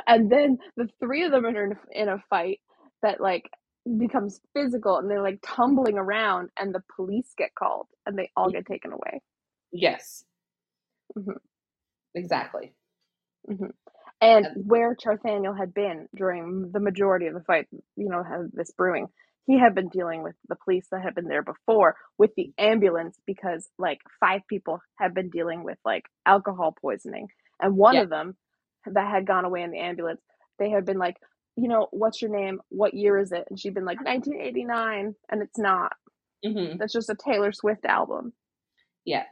[0.08, 2.60] and then the three of them are in a, in a fight
[3.02, 3.50] that like
[4.00, 8.50] becomes physical and they're like tumbling around and the police get called and they all
[8.50, 9.22] get taken away
[9.72, 10.24] yes,
[11.18, 11.38] Mhm.
[12.16, 12.74] exactly.
[14.22, 18.50] and And- where charthaniel had been during the majority of the fight you know had
[18.54, 19.08] this brewing
[19.46, 23.20] he had been dealing with the police that had been there before with the ambulance
[23.28, 27.28] because like five people had been dealing with like alcohol poisoning.
[27.60, 28.04] And one Yeah.
[28.04, 28.38] of them
[28.86, 30.22] that had gone away in the ambulance
[30.60, 31.18] they had been like
[31.58, 32.62] you know what's your name?
[32.70, 33.46] What year is it?
[33.50, 35.94] And she'd been like 1989 and it's not.
[36.46, 38.34] Hmm that's just a taylor swift album.
[39.06, 39.26] Yeah.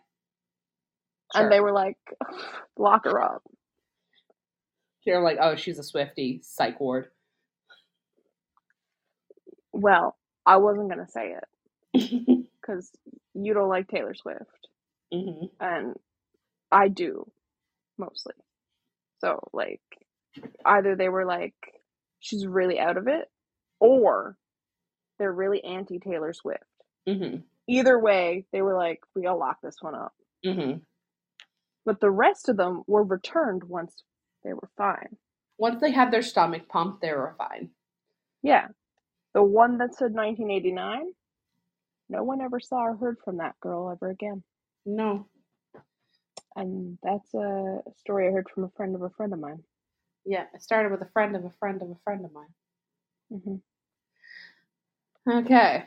[1.34, 1.44] Sure.
[1.44, 1.98] and they were like
[2.78, 3.44] lock her up
[5.06, 7.10] They're like, "Oh, she's a Swifty, psych ward."
[9.74, 12.92] well i wasn't going to say it because
[13.34, 14.68] you don't like taylor swift
[15.14, 15.96] hmm and
[16.72, 17.30] I do
[17.98, 18.34] mostly.
[19.20, 19.82] So like
[20.66, 21.56] either they were like
[22.20, 23.30] she's really out of it
[23.80, 24.38] or
[25.20, 26.64] they're really anti Taylor Swift.
[27.08, 30.14] hmm Either way, they were like we gotta lock this one up.
[30.46, 30.74] hmm
[31.86, 34.04] But the rest of them were returned once
[34.44, 35.18] they were fine.
[35.58, 37.70] Once they had their stomach pumped, they were fine.
[38.44, 38.68] Yeah.
[39.34, 41.14] The one that said 1989,
[42.10, 44.44] no one ever saw or heard from that girl ever again.
[44.86, 45.28] No.
[46.56, 49.64] And that's a story I heard from a friend of a friend of mine.
[50.26, 52.54] Yeah, it started with a friend of a friend of a friend of mine.
[53.32, 53.56] hmm
[55.30, 55.86] Okay.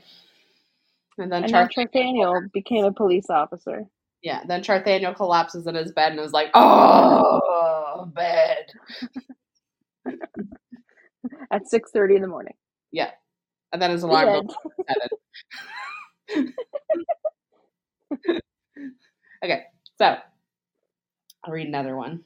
[1.19, 3.87] And then And now Char- Charthaniel became a police officer.
[4.25, 8.67] Yeah, then Charthaniel collapses in his bed and is like, "Oh, bed."
[11.51, 12.55] at 6.30 in the morning
[12.91, 13.11] Yeah,
[13.73, 14.49] and then his alarm
[16.29, 16.49] seven.
[19.45, 19.65] okay,
[19.99, 20.17] so
[21.45, 22.25] I'll read another one.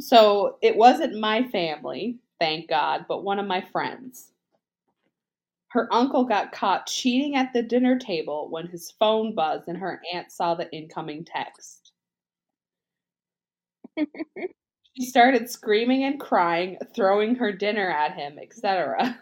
[0.00, 4.31] so it wasn't my family, thank God, but one of my friends.
[5.72, 10.02] Her uncle got caught cheating at the dinner table when his phone buzzed and her
[10.12, 11.92] aunt saw the incoming text.
[13.96, 19.18] she started screaming and crying, throwing her dinner at him, etc.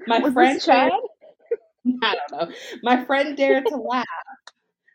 [0.08, 0.90] My Was friend Chad?
[2.02, 2.54] I don't know.
[2.82, 4.06] My friend dared to laugh.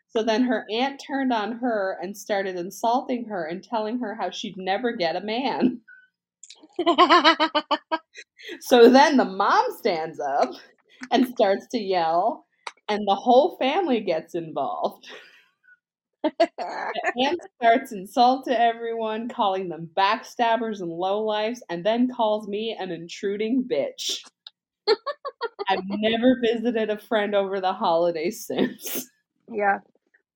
[0.08, 4.28] So then her aunt turned on her and started insulting her and telling her how
[4.28, 5.80] she'd never get a man.
[8.60, 10.50] So then the mom stands up
[11.10, 12.46] and starts to yell,
[12.88, 15.08] and the whole family gets involved.
[16.24, 22.90] Aunt starts insult to everyone, calling them backstabbers and lowlifes, and then calls me an
[22.90, 24.22] intruding bitch.
[25.68, 29.10] I've never visited a friend over the holidays since.
[29.50, 29.78] yeah.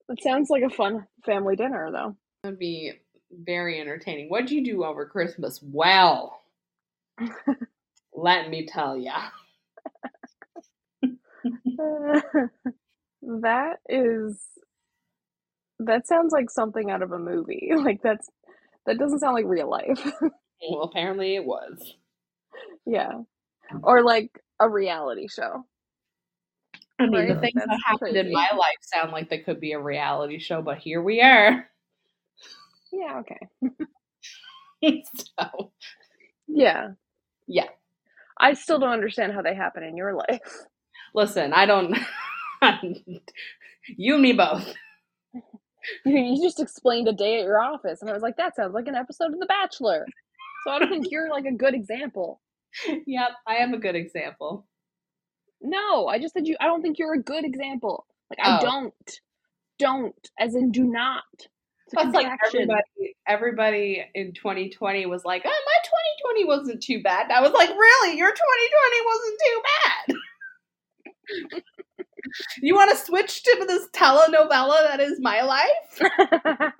[0.09, 2.15] It sounds like a fun family dinner, though.
[2.43, 2.93] Would be
[3.31, 4.29] very entertaining.
[4.29, 5.59] What'd you do over Christmas?
[5.63, 6.39] Well,
[8.13, 9.29] let me tell ya.
[13.21, 14.43] that is.
[15.79, 17.71] That sounds like something out of a movie.
[17.75, 18.29] Like, that's.
[18.85, 19.99] That doesn't sound like real life.
[20.67, 21.93] Well, apparently it was.
[22.87, 23.11] yeah.
[23.83, 25.65] Or like a reality show.
[26.99, 29.79] I mean, the things that happened in my life sound like they could be a
[29.79, 31.69] reality show, but here we are.
[32.97, 33.39] Yeah, okay.
[35.39, 35.71] so,
[36.47, 36.89] Yeah.
[37.47, 37.67] yeah.
[38.39, 40.65] I still don't understand how they happen in your life.
[41.15, 41.97] Listen, I don't.
[43.97, 44.73] you and me both.
[46.05, 48.87] You, just explained a day at your office, and I was like, that sounds like
[48.87, 50.05] an episode of The Bachelor.
[50.65, 52.41] So I don't think you're like a good example.
[53.05, 54.67] Yep, I am a good example.
[55.61, 56.57] No, I just said you.
[56.59, 58.05] I don't think you're a good example.
[58.29, 58.61] Like I Oh.
[58.61, 59.19] don't,
[59.79, 61.23] don't, as in do not.
[61.87, 63.15] It's That's like everybody.
[63.27, 65.53] Everybody in 2020 was like, "Oh, my
[66.33, 68.17] 2020 wasn't too bad." I was like, "Really?
[68.17, 70.15] Your 2020 wasn't too bad."
[72.61, 76.01] you want to switch to this telenovela that is my life?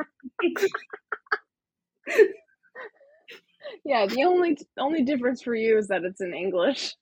[3.85, 6.93] yeah, the only only difference for you is that it's in English.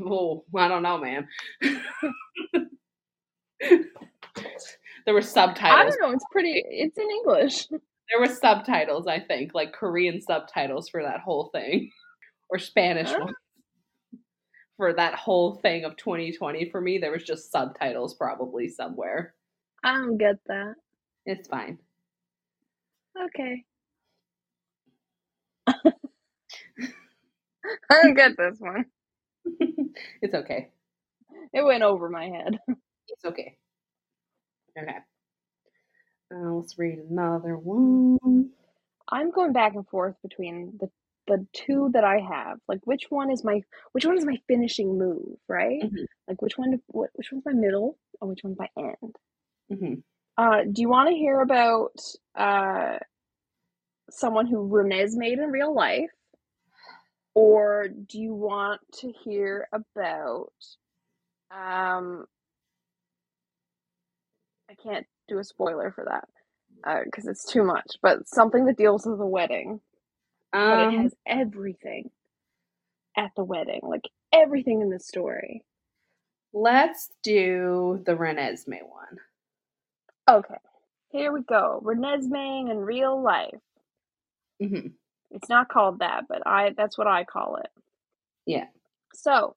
[0.00, 1.26] Oh, I don't know, man.
[5.10, 5.76] there were subtitles.
[5.76, 6.14] I don't know.
[6.14, 6.62] It's pretty.
[6.68, 7.66] It's in English.
[8.12, 11.92] There were subtitles, I think, like Korean subtitles for that whole thing,
[12.48, 13.20] or Spanish Huh?
[13.20, 13.36] ones.
[14.78, 19.34] For that whole thing of 2020, for me, there was just subtitles probably somewhere.
[19.84, 20.74] I don't get that.
[21.24, 21.78] It's fine.
[23.26, 23.64] Okay.
[25.68, 25.82] I
[28.02, 28.86] don't get this one.
[30.20, 30.70] it's okay.
[31.52, 32.58] It went over my head.
[33.06, 33.56] It's okay.
[34.76, 34.98] Okay.
[36.32, 38.50] Uh, let's read another one.
[39.08, 40.90] I'm going back and forth between the
[41.26, 42.58] the two that I have.
[42.68, 43.62] Like which one is my
[43.92, 45.82] which one is my finishing move, right?
[45.82, 46.06] Mhm.
[46.28, 49.16] Like which one what which one's my middle and which one's my end?
[49.68, 49.94] hmm
[50.36, 51.98] Uh do you want to hear about
[52.34, 52.98] uh
[54.10, 56.10] someone who Renesmeed in real life?
[57.34, 60.52] Or do you want to hear about
[61.50, 62.26] um
[64.82, 66.28] can't do a spoiler for that
[67.04, 69.80] because it's too much, but something that deals with a wedding
[70.68, 72.10] but it Um, has everything
[73.16, 75.64] at the wedding, like everything in the story.
[76.52, 79.18] let's do the Renesmee one.
[80.30, 80.56] Okay,
[81.10, 81.82] here we go.
[81.84, 83.60] Renesmee in real life.
[84.60, 84.88] hmm
[85.32, 87.70] It's not called that, but I that's what I call it.
[88.46, 88.66] Yeah.
[89.14, 89.56] So,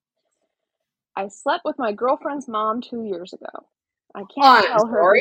[1.16, 3.68] I slept with my girlfriend's mom two years ago.
[4.16, 5.16] I can't I'm tell her.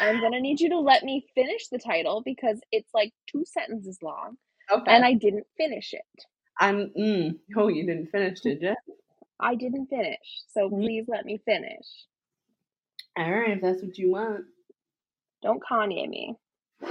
[0.00, 3.98] I'm gonna need you to let me finish the title because it's like two sentences
[4.02, 4.38] long,
[4.72, 4.92] Okay.
[4.94, 6.02] and I didn't finish it.
[6.60, 6.92] I'm.
[6.98, 8.74] Mm, oh, you didn't finish, did you?
[9.40, 10.82] I didn't finish, so Mhm.
[10.82, 11.86] please let me finish.
[13.18, 14.46] All right, if that's what you want.
[15.42, 16.36] Don't Kanye me.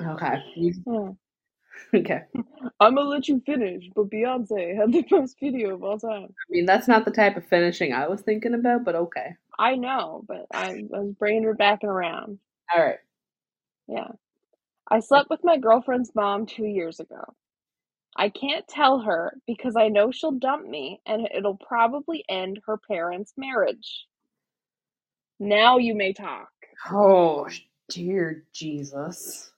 [0.00, 0.42] okay.
[0.86, 1.10] Hmm.
[1.94, 2.22] okay.
[2.80, 6.24] I'm gonna let you finish, but Beyonce had the best video of all time.
[6.24, 9.34] I mean, that's not the type of finishing I was thinking about, but okay.
[9.58, 12.38] I know, but I, I was brain backing around.
[12.74, 12.98] All right.
[13.88, 14.08] Yeah.
[14.90, 17.22] I slept with my girlfriend's mom two years ago.
[18.16, 22.76] I can't tell her because I know she'll dump me and it'll probably end her
[22.76, 24.06] parents' marriage.
[25.38, 26.48] Now you may talk.
[26.90, 27.48] Oh,
[27.88, 29.50] dear Jesus.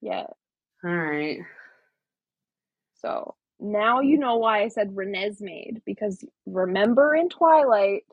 [0.00, 0.26] Yeah.
[0.84, 1.38] All right.
[2.94, 4.20] So now you mm.
[4.20, 8.04] know why I said Renesmeed because remember in Twilight,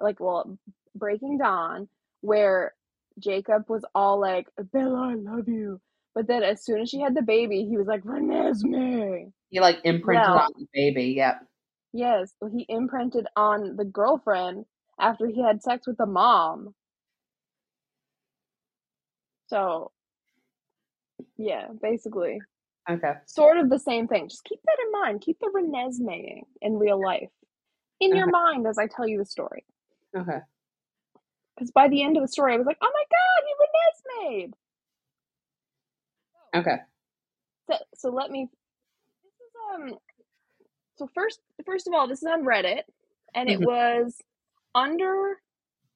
[0.00, 0.58] like well,
[0.94, 1.88] Breaking Dawn,
[2.20, 2.74] where
[3.18, 5.80] Jacob was all like, "Bella, I love you,"
[6.14, 9.78] but then as soon as she had the baby, he was like, "Renesmee." He like
[9.84, 11.14] imprinted Well- on the baby.
[11.16, 11.46] Yep.
[11.96, 14.66] Yes, he imprinted on the girlfriend,
[14.98, 16.74] after he had sex with the mom.
[19.46, 19.92] So,
[21.36, 22.40] yeah, basically,
[22.88, 23.14] Okay.
[23.26, 24.28] sort of the same thing.
[24.28, 25.20] Just keep that in mind.
[25.20, 27.30] Keep the renesmeeing in real life
[28.00, 28.32] in your Okay.
[28.32, 29.64] mind as I tell you the story.
[30.16, 30.38] Okay.
[31.56, 33.04] Because by the end of the story, I was like, oh my
[34.28, 34.52] god, he renesmeed.
[36.60, 36.76] Okay.
[37.70, 38.48] So, so let me.
[39.22, 39.32] This
[39.88, 39.98] is um.
[40.96, 42.82] So first, first of all, this is on Reddit,
[43.34, 43.64] and it Mhm.
[43.64, 44.20] was
[44.74, 45.40] under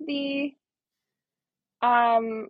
[0.00, 0.54] the
[1.82, 2.48] um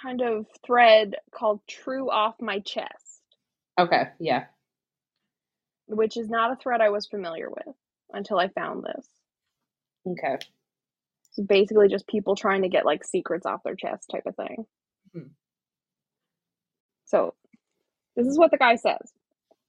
[0.00, 3.22] kind of thread called "True Off My Chest,"
[3.78, 4.10] Okay.
[4.20, 4.46] Yeah.
[5.86, 7.74] which is not a thread I was familiar with
[8.12, 9.06] until I found this.
[10.06, 10.38] Okay.
[11.32, 14.66] So basically, just people trying to get like secrets off their chest, type of thing.
[15.14, 15.30] Mhm.
[17.06, 17.34] So,
[18.16, 19.12] this is what the guy says.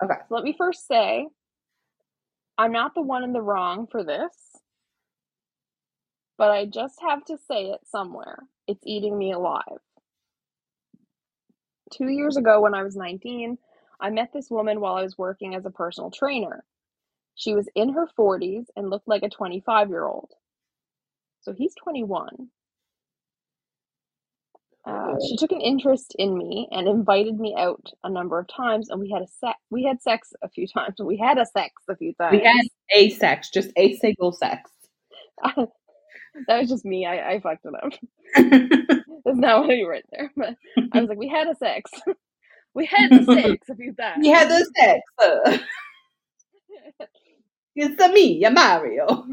[0.04, 0.16] Okay.
[0.28, 1.28] So let me first say,
[2.58, 4.34] I'm not the one in the wrong for this,
[6.38, 8.40] but I just have to say it somewhere.
[8.68, 9.80] It's eating me alive.
[11.92, 13.58] Two years ago, when I was 19,
[14.00, 16.64] I met this woman while I was working as a personal trainer.
[17.36, 20.32] She was in her 40s and looked like a 25 year old.
[21.42, 22.50] So he's 21.
[24.86, 28.90] Uh, she took an interest in me and invited me out a number of times,
[28.90, 30.96] and we had a se- we had sex a few times.
[31.00, 32.38] We had a sex a few times.
[32.38, 32.66] We had
[32.96, 34.72] a sex, just a single sex.
[36.48, 37.06] that was just me.
[37.06, 37.94] I, I fucked it up.
[39.26, 40.32] That's not what you wrote there.
[40.36, 40.56] But
[40.94, 41.92] I was like, we had a sex.
[42.74, 44.20] we had the sex a few times.
[44.22, 45.02] we had the sex.
[47.76, 49.26] it's a me, a Mario.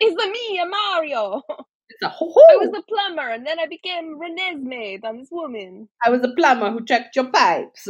[0.00, 1.42] It's the me, a Mario.
[1.88, 5.88] It's a ho I was a plumber, and then I became Renesmee on this woman.
[6.04, 7.88] I was a plumber who checked your pipes.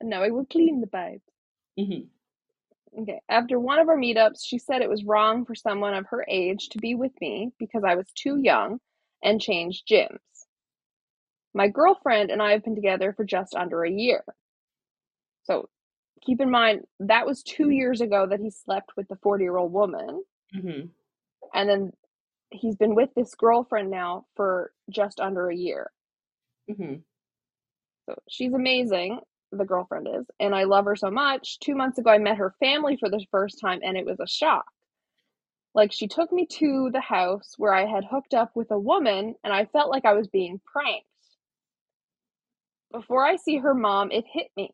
[0.00, 1.22] And now I will clean the pipes.
[1.78, 2.08] Mhm.
[2.98, 3.20] Okay.
[3.28, 6.68] After one of our meetups, she said it was wrong for someone of her age
[6.70, 8.80] to be with me because I was too young
[9.22, 10.18] and changed gyms.
[11.54, 14.24] My girlfriend and I have been together for just under a year.
[15.44, 15.68] So
[16.24, 19.56] keep in mind, that was two years ago that he slept with the 40 year
[19.56, 20.22] old woman.
[20.54, 20.90] Mhm.
[21.54, 21.92] And then
[22.50, 25.92] he's been with this girlfriend now for just under a year.
[26.68, 27.04] Mhm.
[28.08, 29.20] So she's amazing,
[29.52, 31.58] the girlfriend is, and I love her so much.
[31.60, 34.26] Two months ago, I met her family for the first time, and it was a
[34.26, 34.66] shock.
[35.74, 39.34] Like, she took me to the house where I had hooked up with a woman,
[39.44, 41.06] and I felt like I was being pranked.
[42.92, 44.72] Before I see her mom, it hit me.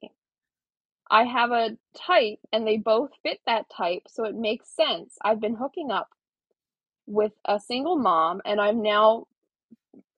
[1.11, 5.17] I have a type, and they both fit that type, so it makes sense.
[5.23, 6.09] I've been hooking up
[7.07, 9.27] with a single mom, and I'm now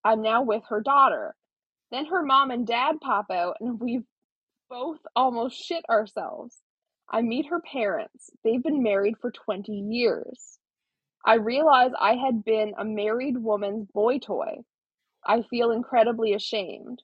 [0.05, 1.35] I'm now with her daughter.
[1.91, 4.05] Then her mom and dad pop out, and we've
[4.69, 6.59] both almost shit ourselves.
[7.11, 8.31] I meet her parents.
[8.45, 10.59] They've been married for 20 years.
[11.25, 14.59] I realize I had been a married woman's boy toy.
[15.25, 17.03] I feel incredibly ashamed.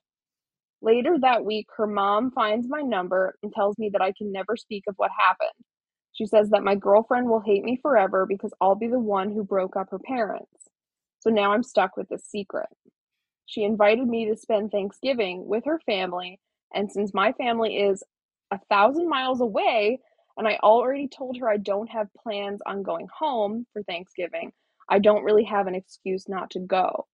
[0.81, 4.57] Later that week, her mom finds my number and tells me that I can never
[4.57, 5.51] speak of what happened.
[6.13, 9.45] She says that my girlfriend will hate me forever because I'll be the one who
[9.45, 10.69] broke up her parents.
[11.21, 12.67] So now I'm stuck with this secret.
[13.47, 16.41] She invited me to spend Thanksgiving with her family,
[16.75, 18.03] and since my family is
[18.51, 20.01] a thousand miles away,
[20.37, 24.53] and I already told her I don't have plans on going home for Thanksgiving,
[24.89, 27.07] I don't really have an excuse not to go.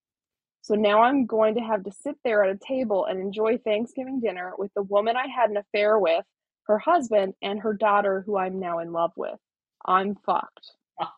[0.63, 4.21] So now I'm going to have to sit there at a table and enjoy Thanksgiving
[4.21, 6.25] dinner with the woman I had an affair with,
[6.65, 9.39] her husband, and her daughter, who I'm now in love with.
[9.87, 10.73] I'm fucked.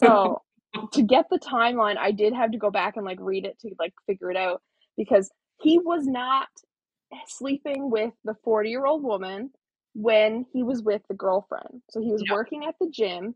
[0.00, 0.42] So
[0.92, 3.74] to get the timeline, I did have to go back and like read it to
[3.78, 4.62] like figure it out
[4.96, 5.30] because
[5.60, 6.48] he was not
[7.26, 9.50] sleeping with the 40 year old woman
[9.94, 11.82] when he was with the girlfriend.
[11.90, 12.30] So he was Yeah.
[12.30, 13.34] working at the gym.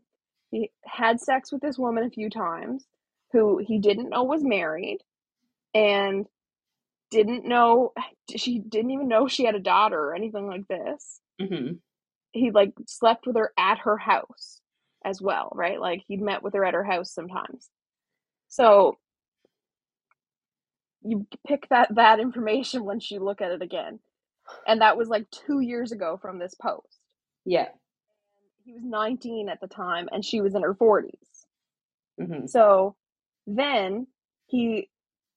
[0.51, 2.85] He had sex with this woman a few times
[3.31, 4.99] who he didn't know was married
[5.73, 6.27] and
[7.11, 7.93] didn't know
[8.37, 11.21] she didn't even know she had a daughter or anything like this.
[11.39, 11.79] Mhm.
[12.31, 14.61] He like slept with her at her house
[15.09, 15.81] as well, right?
[15.81, 17.69] Like he'd met with her at her house sometimes.
[18.49, 18.97] So
[21.03, 23.99] you pick that that information once you look at it again.
[24.67, 26.99] And that was like 2 years ago from this post.
[27.45, 27.67] Yeah.
[28.65, 31.45] He was 19 at the time and she was in her 40s.
[32.19, 32.49] Mhm.
[32.49, 32.95] So
[33.47, 34.07] then
[34.47, 34.89] he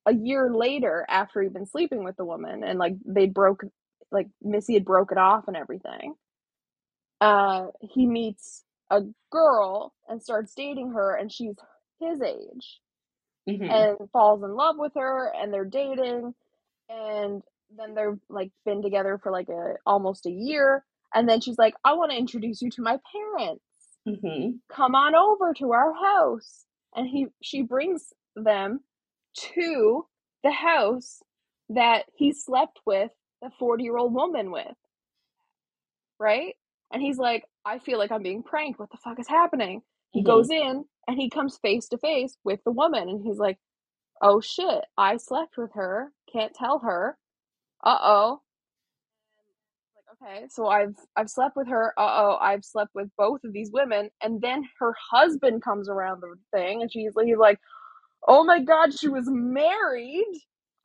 [0.07, 3.65] a year later after he'd been sleeping with the woman and like they broke
[4.11, 6.15] like Missy had broke it off and everything.
[7.21, 9.03] Uh he meets a
[9.33, 11.57] girl and starts dating her and she's
[12.01, 12.81] his age
[13.49, 13.71] Mhm.
[13.71, 16.35] and falls in love with her and they're dating
[16.91, 17.43] and
[17.77, 21.75] then they're like been together for like a almost a year And then she's like,
[21.85, 23.65] I want to introduce you to my parents.
[24.09, 24.57] Mm-hmm.
[24.71, 26.67] Come on over to our house.
[26.97, 28.81] And he she brings them
[29.55, 30.07] to
[30.45, 31.23] the house
[31.71, 33.13] that he slept with
[33.43, 34.77] the 40 year old woman with.
[36.19, 36.55] Right?
[36.93, 38.79] And he's like, I feel like I'm being pranked.
[38.81, 39.83] What the fuck is happening?
[40.13, 40.27] He Mhm.
[40.27, 43.59] goes in and he comes face to face with the woman and he's like,
[44.23, 46.13] Oh shit, I slept with her.
[46.33, 47.17] Can't tell her.
[47.85, 48.43] Uh oh.
[49.97, 51.95] Like, okay, so I've I've slept with her.
[51.99, 56.23] Uh oh, I've slept with both of these women, and then her husband comes around
[56.23, 57.61] the thing, and she's like, he's like,
[58.29, 60.27] oh my god, she was married.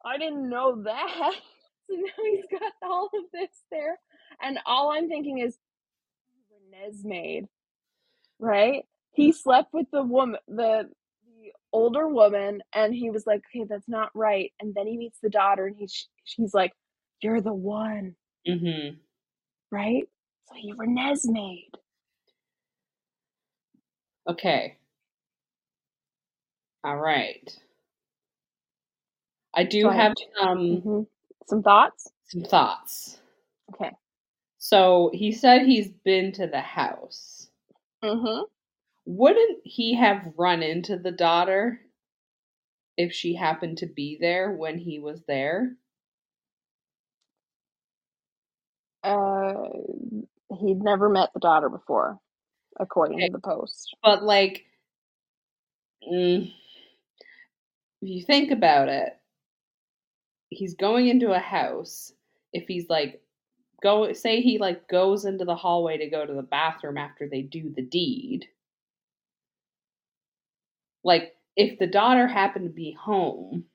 [0.05, 1.33] I didn't know that.
[1.89, 3.99] So now he's got all of this there,
[4.41, 5.57] and all I'm thinking is,
[6.85, 7.47] Renesmeed,
[8.39, 8.83] right?
[9.13, 10.89] He slept with the woman, the
[11.27, 14.53] the older woman, and he was like, okay, that's not right.
[14.61, 16.73] And then he meets the daughter, and he's she's like,
[17.21, 18.15] you're the one
[18.47, 18.95] Mm-hmm.
[19.71, 20.03] right?
[20.47, 21.69] So he Renesmeed.
[24.31, 24.77] Okay.
[26.83, 27.55] All right.
[29.55, 31.01] I do So have have two- some hmm
[31.47, 32.11] Some thoughts?
[32.27, 33.19] some thoughts.
[33.73, 33.91] Okay.
[34.67, 37.47] So he said he's been to the house.
[38.03, 38.43] Mm-hmm.
[39.05, 41.79] Wouldn't he have run into the daughter
[42.97, 45.77] if she happened to be there when he was there?
[49.03, 49.69] Uh,
[50.59, 52.19] he'd never met the daughter before,
[52.77, 53.27] according Okay.
[53.27, 53.95] to the post.
[54.03, 54.65] But like,
[56.11, 56.51] mm,
[58.01, 59.17] if you think about it,
[60.49, 62.11] he's going into a house.
[62.51, 63.21] If he's like,
[63.81, 67.41] go say he like goes into the hallway to go to the bathroom after they
[67.41, 68.47] do the deed.
[71.03, 73.65] Like, if the daughter happened to be home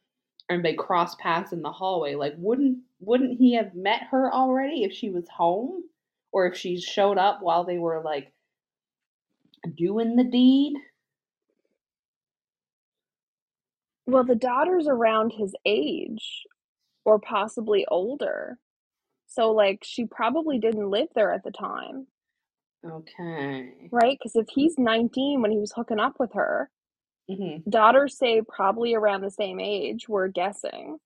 [0.48, 4.84] and they cross paths in the hallway, like, wouldn't wouldn't he have met her already
[4.84, 5.84] if she was home,
[6.32, 8.32] or if she showed up while they were like
[9.76, 10.74] doing the deed?
[14.06, 16.44] Well, the daughter's around his age,
[17.04, 18.58] or possibly older.
[19.32, 22.06] So, like, she probably didn't live there at the time,
[22.84, 23.92] Okay.
[23.92, 24.18] right?
[24.18, 26.70] Because if he's 19 when he was hooking up with her,
[27.28, 30.98] hmm daughters say probably around the same age, we're guessing.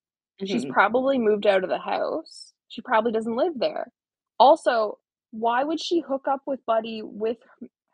[0.44, 0.72] She's Mhm.
[0.72, 2.52] probably moved out of the house.
[2.68, 3.92] She probably doesn't live there.
[4.38, 4.98] Also,
[5.32, 7.38] why would she hook up with Buddy with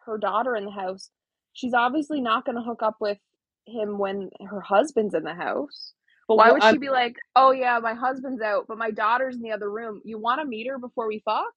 [0.07, 1.11] her daughter in the house?
[1.55, 3.19] She's obviously not going to hook up with
[3.67, 5.95] him when her husband's in the house.
[6.29, 9.37] But Why would I'm- she be like, "Oh yeah, my husband's out, but my daughter's
[9.37, 10.01] in the other room.
[10.05, 11.53] You want to meet her before we fuck?"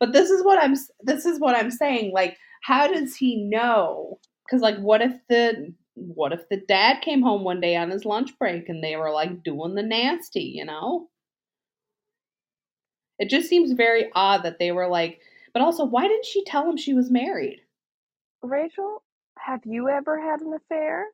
[0.00, 2.12] But this is what I'm this is what I'm saying.
[2.12, 4.18] Like, how does he know?
[4.46, 8.04] Because like, what if the what if the dad came home one day on his
[8.04, 10.42] lunch break and they were like doing the nasty?
[10.42, 11.08] You know,
[13.18, 15.20] it just seems very odd that they were like.
[15.52, 17.60] But also, why didn't she tell him she was married?
[18.42, 19.04] Rachel,
[19.38, 21.06] have you ever had an affair?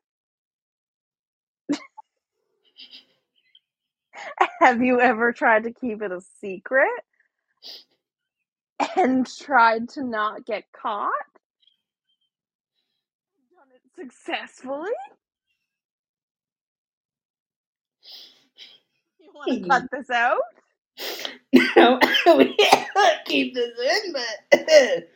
[4.59, 6.89] have you ever tried to keep it a secret
[8.95, 11.11] and tried to not get caught?
[13.53, 14.91] Done it successfully?
[19.19, 19.69] You want to hmm.
[19.69, 20.41] cut this out?
[21.75, 21.99] no,
[22.37, 24.59] we can't keep this in, but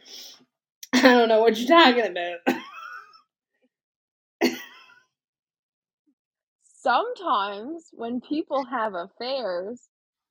[0.94, 2.40] I don't know what you're talking about.
[6.86, 9.82] Sometimes when people have affairs,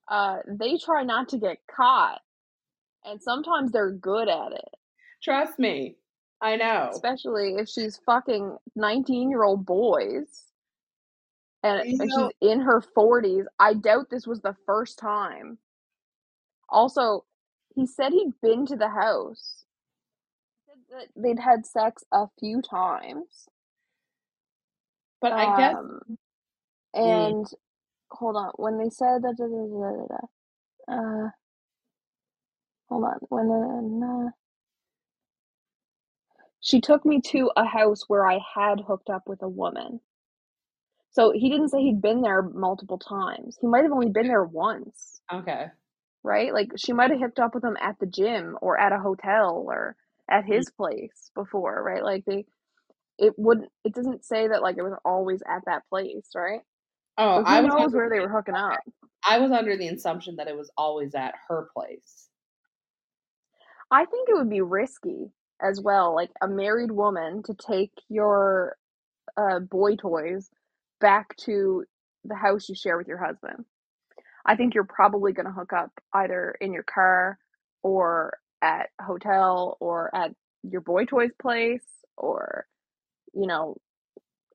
[0.06, 2.20] uh, they try not to get caught,
[3.04, 4.68] and sometimes they're good at it.
[5.20, 5.96] Trust me,
[6.40, 6.90] I know.
[6.92, 10.44] especially if she's fucking 19 year old boys
[11.64, 15.58] and, You and know- she's in her 40s i doubt this was the first time
[16.68, 17.24] also
[17.74, 19.64] he said he'd been to the house
[20.90, 23.48] that they'd had sex a few times
[25.22, 26.18] But I guess um,
[26.94, 27.46] and
[28.10, 30.06] hold on when they said that da, da, da, da,
[30.88, 31.30] da, uh
[32.88, 34.30] hold on when uh,
[36.60, 40.00] she took me to a house where i had hooked up with a woman.
[41.12, 43.58] So he didn't say he'd been there multiple times.
[43.60, 45.20] He might have only been there once.
[45.32, 45.66] Okay.
[46.24, 46.52] right?
[46.54, 49.64] Like she might have hooked up with him at the gym or at a hotel
[49.66, 49.96] or
[50.30, 52.04] at his place before right?
[52.04, 52.46] Like they
[53.18, 56.60] it wouldn't it doesn't say that like it was always at that place right
[57.18, 58.80] Oh, I was knows under, where they were hooking up
[59.26, 62.28] I was under the assumption that it was always at her place.
[63.90, 65.30] I think it would be risky
[65.62, 68.76] as well, like a married woman to take your
[69.36, 70.50] uh, boy toys
[71.00, 71.84] back to
[72.24, 73.64] the house you share with your husband.
[74.44, 77.38] I think you're probably going to hook up either in your car
[77.82, 80.32] or at a hotel or at
[80.62, 81.84] your boy toys place
[82.16, 82.66] or
[83.34, 83.76] you know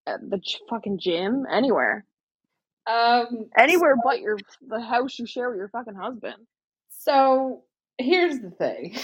[0.07, 2.05] at the ch- fucking gym anywhere
[2.89, 4.37] Um, anywhere but your
[4.67, 6.37] the house you share with your fucking husband
[7.01, 7.63] so
[7.97, 8.95] here's the thing.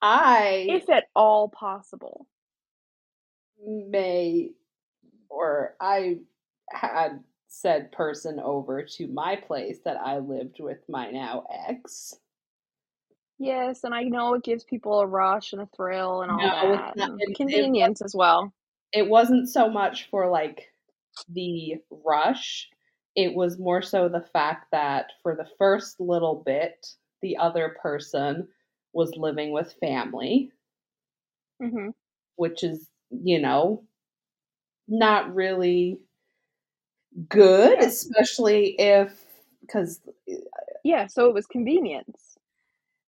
[0.00, 2.26] I if at all possible
[3.64, 4.50] may
[5.28, 6.18] or I
[6.70, 12.14] had said person over to my place that I lived with my now ex.
[13.38, 16.50] yes and i know it gives people a rush and a thrill and all No,
[16.76, 18.52] that not- and convenience as well
[18.92, 20.68] It wasn't so much for like
[21.28, 22.70] the rush,
[23.16, 26.86] it was more so the fact that for the first little bit,
[27.22, 28.48] the other person
[28.92, 30.52] was living with family,
[31.60, 31.90] hmm
[32.36, 33.84] which is, you know,
[34.88, 36.00] not really
[37.28, 37.86] good, Yeah.
[37.86, 39.24] especially if
[39.60, 40.00] because
[40.84, 42.36] yeah so it was convenience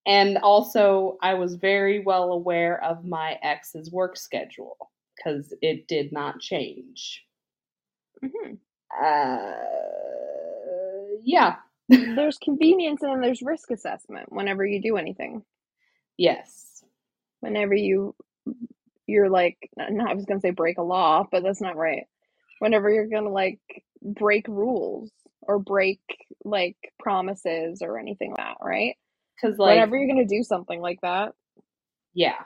[0.07, 6.13] and also I was very well aware of my ex's work schedule because it did
[6.13, 7.27] not change.
[8.23, 8.55] hmm
[9.03, 9.53] Uh,
[11.23, 11.57] yeah,
[11.89, 15.43] there's convenience and there's risk assessment whenever you do anything.
[16.17, 16.85] Yes,
[17.41, 18.15] whenever you
[19.07, 22.05] you're like no, i was gonna say break a law but that's not right.
[22.61, 23.61] Whenever you're gonna like
[24.03, 25.11] break rules
[25.43, 26.01] or break
[26.45, 28.97] like promises or anything like that right?
[29.37, 31.33] Because like whenever you're gonna do something like that.
[32.15, 32.45] Yeah,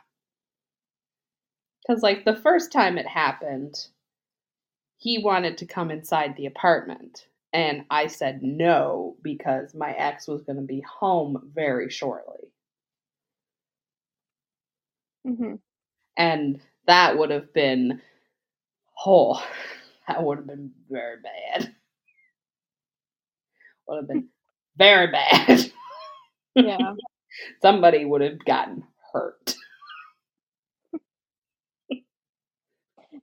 [1.86, 3.88] because like the first time it happened,
[4.98, 10.42] he wanted to come inside the apartment, and I said no because my ex was
[10.42, 12.52] going to be home very shortly.
[15.24, 15.56] hmm
[16.16, 18.00] and that would have been
[19.06, 19.42] oh
[20.08, 21.74] that would have been very bad.
[23.88, 24.28] Would have been
[24.76, 25.72] very bad.
[26.56, 26.94] Yeah.
[27.62, 29.54] Somebody would have gotten hurt.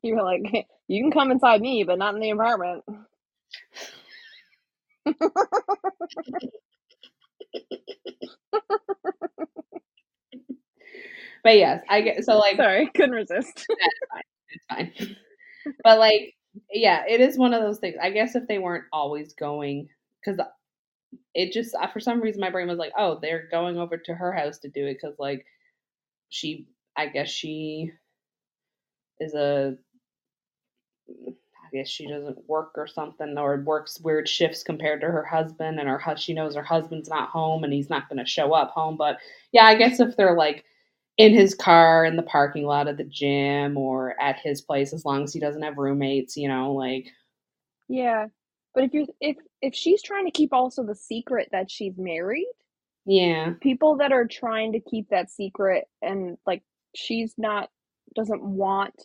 [0.04, 2.84] You were like you can come inside me but not in the apartment.
[11.44, 13.66] But yes i get so like sorry couldn't resist.
[14.52, 14.94] It's fine
[15.84, 16.36] but like
[16.72, 19.90] yeah it is one of those things i guess if they weren't always going
[20.26, 20.40] because
[21.36, 24.34] it just for some reason my brain was like oh they're going over to her
[24.34, 25.46] house to do it because like
[26.30, 26.68] she
[26.98, 27.92] i guess she
[29.20, 29.76] is a
[31.10, 35.80] I guess she doesn't work or something, or works weird shifts compared to her husband,
[35.80, 38.54] and her hus- she knows her husband's not home and he's not going to show
[38.54, 38.98] up home.
[38.98, 39.18] But
[39.52, 40.64] yeah, I guess if they're like
[41.18, 45.06] in his car in the parking lot of the gym or at his place, as
[45.06, 47.08] long as he doesn't have roommates, you know, like
[47.88, 48.28] yeah
[48.74, 52.48] but if you if if she's trying to keep also the secret that she's married
[53.06, 56.64] yeah, people that are trying to keep that secret and like
[56.96, 57.70] she's not
[58.16, 58.96] doesn't want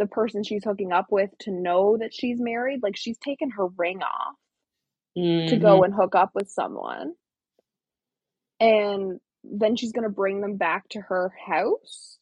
[0.00, 3.68] the person she's hooking up with to know that she's married like she's taken her
[3.68, 4.36] ring off
[5.46, 5.60] to Mhm.
[5.60, 7.14] go and hook up with someone
[8.60, 12.18] and then she's going to bring them back to her house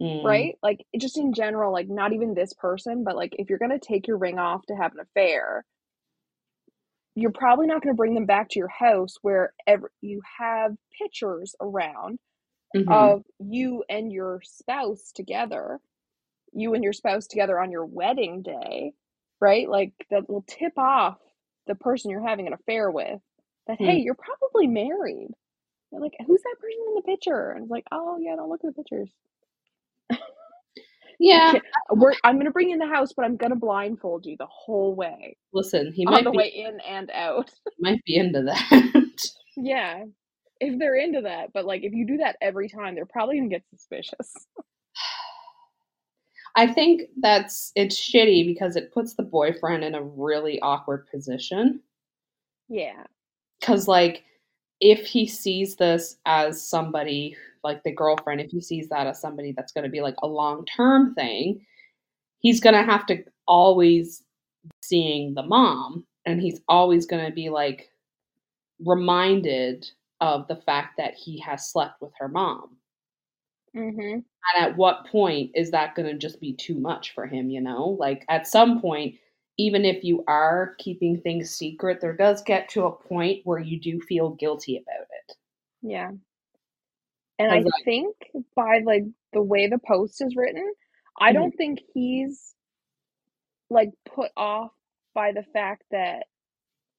[0.00, 0.22] Mm.
[0.22, 3.70] right like just in general like not even this person but like if you're going
[3.70, 5.64] to take your ring off to have an affair
[7.16, 10.76] you're probably not going to bring them back to your house where ever you have
[11.00, 12.18] pictures around
[12.74, 13.16] Mhm.
[13.16, 15.80] of you and your spouse together,
[16.56, 18.94] you and your spouse together on your wedding day,
[19.40, 19.68] right?
[19.70, 21.18] Like that will tip off
[21.68, 23.20] the person you're having an affair with
[23.68, 24.00] that, hey, Hmm.
[24.00, 25.30] you're probably married.
[25.92, 27.52] They're like, who's that person in the picture?
[27.52, 29.10] And it's like, oh, yeah, don't look at the pictures.
[31.20, 31.58] yeah.
[32.24, 34.46] I'm going to bring you in the house, but I'm going to blindfold you the
[34.46, 37.50] whole way Listen, he might on the be way in and out.
[37.80, 39.04] might be into that.
[39.56, 40.04] yeah.
[40.60, 43.50] If they're into that, but like if you do that every time, they're probably gonna
[43.50, 44.32] get suspicious.
[46.56, 51.80] I think that's it's shitty because it puts the boyfriend in a really awkward position.
[52.68, 53.04] Yeah.
[53.60, 54.24] Because, like,
[54.80, 59.52] if he sees this as somebody, like the girlfriend, if he sees that as somebody
[59.52, 61.60] that's going to be like a long term thing,
[62.38, 64.24] he's going to have to always
[64.82, 67.90] seeing the mom and he's always going to be like
[68.84, 69.86] reminded
[70.20, 72.76] of the fact that he has slept with her mom.
[73.76, 74.00] Mm-hmm.
[74.00, 74.24] And
[74.58, 77.96] at what point is that going to just be too much for him, you know?
[77.98, 79.16] Like at some point,
[79.58, 83.80] even if you are keeping things secret, there does get to a point where you
[83.80, 85.36] do feel guilty about it.
[85.82, 86.10] Yeah.
[87.38, 88.16] And I like- think
[88.54, 90.72] by like the way the post is written,
[91.18, 91.34] I Mhm.
[91.34, 92.54] don't think he's
[93.68, 94.72] like put off
[95.14, 96.26] by the fact that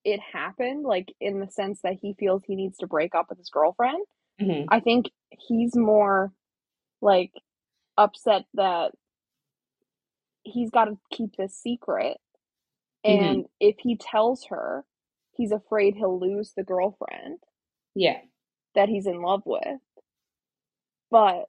[0.03, 3.37] it happened, like in the sense that he feels he needs to break up with
[3.37, 4.03] his girlfriend.
[4.39, 4.65] Mhm.
[4.69, 6.31] I think he's more
[7.02, 7.32] like
[7.98, 8.91] upset that
[10.44, 12.18] he's got to keep this secret.
[13.06, 13.19] Mhm.
[13.22, 14.86] And if he tells her,
[15.34, 17.40] he's afraid he'll lose the girlfriend
[17.95, 18.22] Yeah.
[18.76, 19.82] that he's in love with.
[21.10, 21.45] But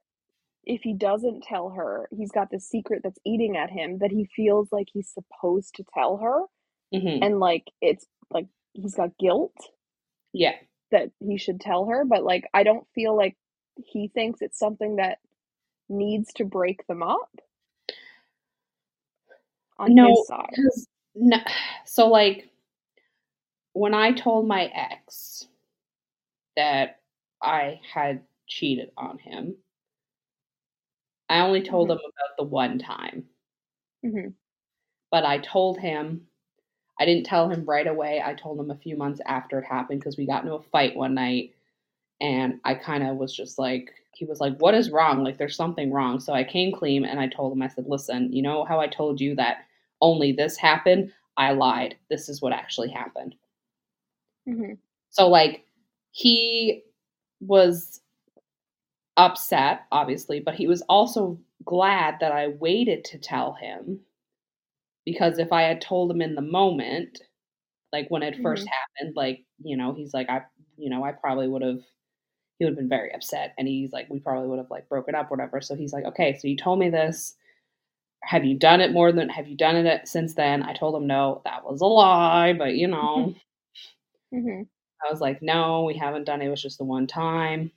[0.65, 4.25] if he doesn't tell her, he's got this secret that's eating at him that he
[4.25, 6.45] feels like he's supposed to tell her.
[6.93, 9.55] hmm And like, it's like he's got guilt
[10.33, 10.55] Yeah.
[10.91, 12.05] that he should tell her.
[12.05, 13.37] But like, I don't feel like
[13.77, 15.19] he thinks it's something that
[15.89, 17.29] needs to break them up
[19.77, 20.55] on No, his side.
[21.15, 21.37] no,
[21.85, 22.49] so like
[23.73, 25.47] when I told my ex
[26.55, 26.99] that
[27.41, 29.55] I had cheated on him,
[31.29, 31.93] I only told Mhm.
[31.93, 33.29] him about the one time.
[34.03, 34.29] hmm
[35.11, 36.27] But I told him,
[36.99, 38.21] I didn't tell him right away.
[38.23, 40.95] I told him a few months after it happened because we got into a fight
[40.95, 41.55] one night
[42.21, 45.23] and I kind of was just like, he was like, What is wrong?
[45.23, 46.19] Like, there's something wrong.
[46.19, 48.87] So I came clean and I told him, I said, Listen, you know how I
[48.87, 49.65] told you that
[50.01, 51.11] only this happened?
[51.37, 51.95] I lied.
[52.09, 53.35] This is what actually happened.
[54.45, 54.73] hmm
[55.09, 55.65] So, like,
[56.11, 56.83] he
[57.41, 58.01] was
[59.17, 63.99] upset, obviously, but he was also glad that I waited to tell him
[65.05, 67.21] because if I had told him in the moment,
[67.93, 68.71] like when it 1st Mhm.
[68.99, 70.43] happened, like, you know, he's like, I,
[70.77, 71.81] you know, I probably would have,
[72.59, 73.55] he would have been very upset.
[73.57, 75.61] And he's like, we probably would have like broken up, whatever.
[75.61, 77.35] So he's like, okay, so you told me this.
[78.23, 80.63] Have you done it more than, have you done it since then?
[80.63, 83.33] I told him, no, that was a lie, but you know.
[84.33, 84.63] hmm
[85.07, 86.47] I was like, no, we haven't done it.
[86.47, 87.71] It was just the one time.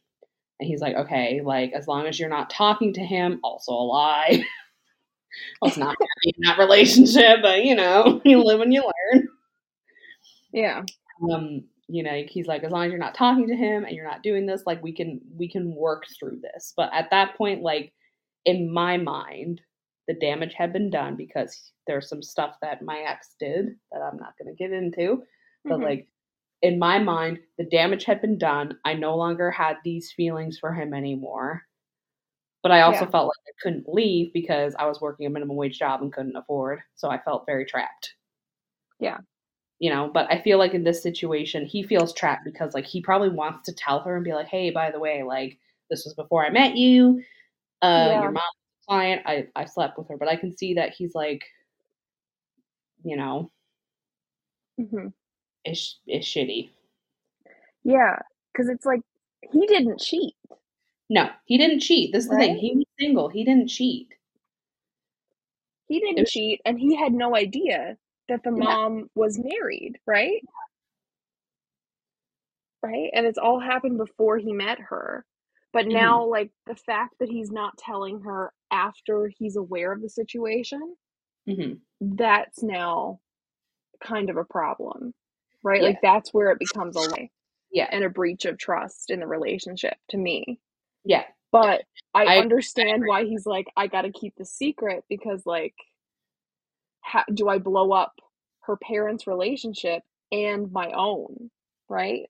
[0.60, 3.74] And he's like, okay, like as long as you're not talking to him, also a
[3.74, 4.44] lie.
[5.62, 9.28] I was not happy in that relationship, but you know, you live and you learn.
[10.52, 10.82] Yeah.
[11.30, 14.08] Um, you know, he's like, as long as you're not talking to him and you're
[14.08, 16.72] not doing this, like we can we can work through this.
[16.76, 17.92] But at that point, like
[18.46, 19.60] in my mind,
[20.08, 24.18] the damage had been done because there's some stuff that my ex did that I'm
[24.18, 25.24] not gonna get into.
[25.68, 25.84] But Mhm.
[25.84, 26.08] like
[26.62, 28.78] in my mind, the damage had been done.
[28.84, 31.62] I no longer had these feelings for him anymore.
[32.62, 33.10] But I also Yeah.
[33.10, 36.36] felt like I couldn't leave because I was working a minimum wage job and couldn't
[36.36, 36.82] afford.
[36.94, 38.14] So I felt very trapped.
[39.00, 39.18] Yeah.
[39.82, 43.02] You know, but I feel like in this situation, he feels trapped because like he
[43.02, 45.58] probably wants to tell her and be like, "Hey, by the way, like
[45.90, 47.22] this was before I met you.
[47.82, 48.22] Uh Yeah.
[48.22, 48.46] your mom's
[48.88, 49.22] client.
[49.26, 51.44] I I slept with her." But I can see that he's like
[53.04, 53.50] you know,
[54.78, 55.08] hmm
[55.64, 56.70] is is shitty.
[57.84, 58.18] Yeah.
[58.52, 59.02] Because it's like
[59.52, 60.34] he didn't cheat.
[61.10, 62.12] No, he didn't cheat.
[62.12, 62.56] This is the thing.
[62.56, 63.28] He was single.
[63.28, 64.14] He didn't cheat.
[65.88, 67.96] He didn't was cheat, and he had no idea
[68.28, 68.76] that the yeah.
[68.76, 70.42] mom was married, right?
[72.82, 73.10] Right?
[73.12, 75.24] And it's all happened before he met her.
[75.72, 75.88] But Mhm.
[75.88, 80.96] now, like, the fact that he's not telling her after he's aware of the situation,
[81.46, 81.82] Mhm.
[82.00, 83.20] that's now
[84.04, 85.14] kind of a problem,
[85.64, 85.82] right?
[85.82, 85.84] Yeah.
[85.84, 87.30] Like, that's where it becomes a lie
[87.70, 87.90] Yeah.
[87.90, 90.60] and a breach of trust in the relationship to me.
[91.04, 91.26] Yeah.
[91.52, 91.84] But
[92.14, 93.06] I I I understand agree.
[93.06, 95.74] why he's like, I gotta keep the secret because, like,
[97.02, 98.14] how do I blow up
[98.62, 100.02] her parents' relationship
[100.32, 101.50] and my own,
[101.88, 102.28] right?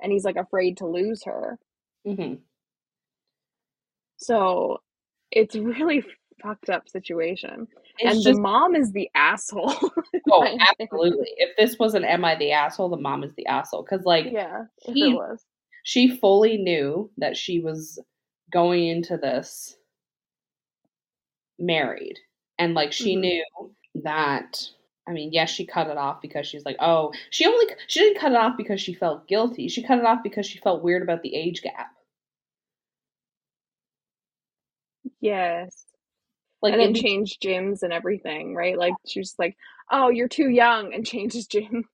[0.00, 1.58] And he's like afraid to lose her.
[2.04, 2.42] Mhm.
[4.18, 4.78] So
[5.30, 6.02] it's really
[6.42, 7.68] fucked up situation.
[7.98, 9.72] It's And the mom is the asshole,
[10.30, 11.28] Oh, absolutely.
[11.38, 14.26] If this was an "Am I the asshole?" the mom is the asshole because like
[14.26, 15.44] Yeah, he was.
[15.84, 17.98] she fully knew that she was
[18.52, 19.76] going into this
[21.58, 22.18] married,
[22.58, 23.20] and like she Mhm.
[23.20, 23.44] knew
[23.96, 24.62] that.
[25.06, 28.20] I mean, yes, she cut it off because she's like, oh, she only she didn't
[28.20, 29.68] cut it off because she felt guilty.
[29.68, 31.94] She cut it off because she felt weird about the age gap.
[35.20, 35.84] Yes.
[36.62, 38.78] Like And then be change gyms and everything, right?
[38.78, 39.56] Like she was like,
[39.90, 41.84] "Oh, you're too young," and changes gyms.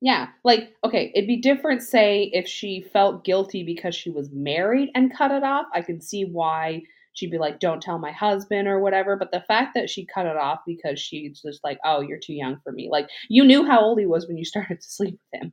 [0.00, 4.90] Yeah, like okay, it'd be different say if she felt guilty because she was married
[4.94, 5.66] and cut it off.
[5.72, 6.82] I can see why
[7.16, 10.26] she'd be like, "Don't tell my husband" or whatever, but the fact that she cut
[10.26, 13.64] it off because she's just like, "Oh, you're too young for me." Like you knew
[13.64, 15.52] how old he was when you started to sleep with him.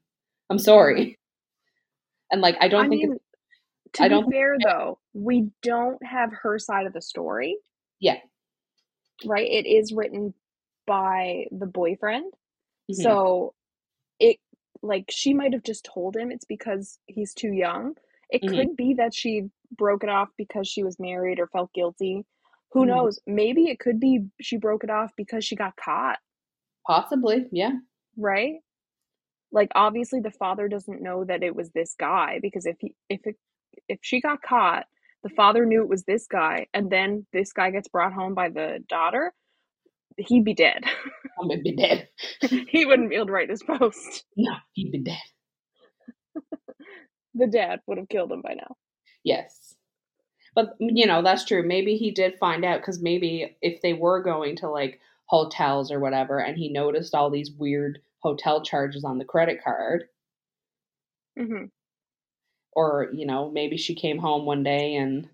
[0.51, 1.17] I'm sorry.
[2.31, 3.19] And like I I don't think it's mean,
[3.93, 7.57] to I be don't fair though, we don't have her side of the story,
[7.99, 8.19] Yeah.
[9.25, 9.47] right?
[9.49, 10.33] It is written
[10.85, 12.33] by the boyfriend.
[12.91, 12.95] Mhm.
[12.95, 13.53] So
[14.19, 14.37] it
[14.81, 17.95] like she might have just told him it's because he's too young.
[18.29, 18.49] It Mhm.
[18.49, 22.25] could be that she broke it off because she was married or felt guilty.
[22.73, 22.87] Who Mhm.
[22.87, 23.19] knows?
[23.27, 26.19] Maybe it could be she broke it off because she got caught,
[26.87, 27.73] Possibly, yeah.
[28.17, 28.55] right?
[29.51, 33.21] Like obviously the father doesn't know that it was this guy because if he if
[33.25, 33.37] it
[33.73, 34.85] if if she got caught,
[35.23, 38.49] the father knew it was this guy, and then this guy gets brought home by
[38.49, 39.33] the daughter,
[40.17, 40.83] he'd be dead.
[41.39, 42.09] I'm gonna be dead.
[42.69, 44.25] he wouldn't be able to write this post.
[44.37, 45.17] No, he'd be dead.
[47.35, 48.75] The dad would have killed him by now.
[49.23, 49.75] Yes.
[50.55, 51.63] But you know, that's true.
[51.63, 55.99] Maybe he did find out because maybe if they were going to like hotels or
[55.99, 60.09] whatever and he noticed all these weird hotel charges on the credit card,
[61.37, 61.65] hmm
[62.73, 65.29] or you know, maybe she came home one day and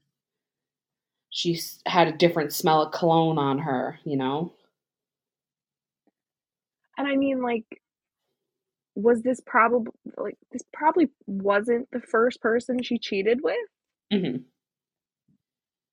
[1.32, 4.54] she had a different smell of cologne on her, you know?
[6.98, 7.82] And I mean, like,
[8.96, 13.56] was this probably like this probably wasn't the first person she cheated with?
[14.12, 14.50] Hmm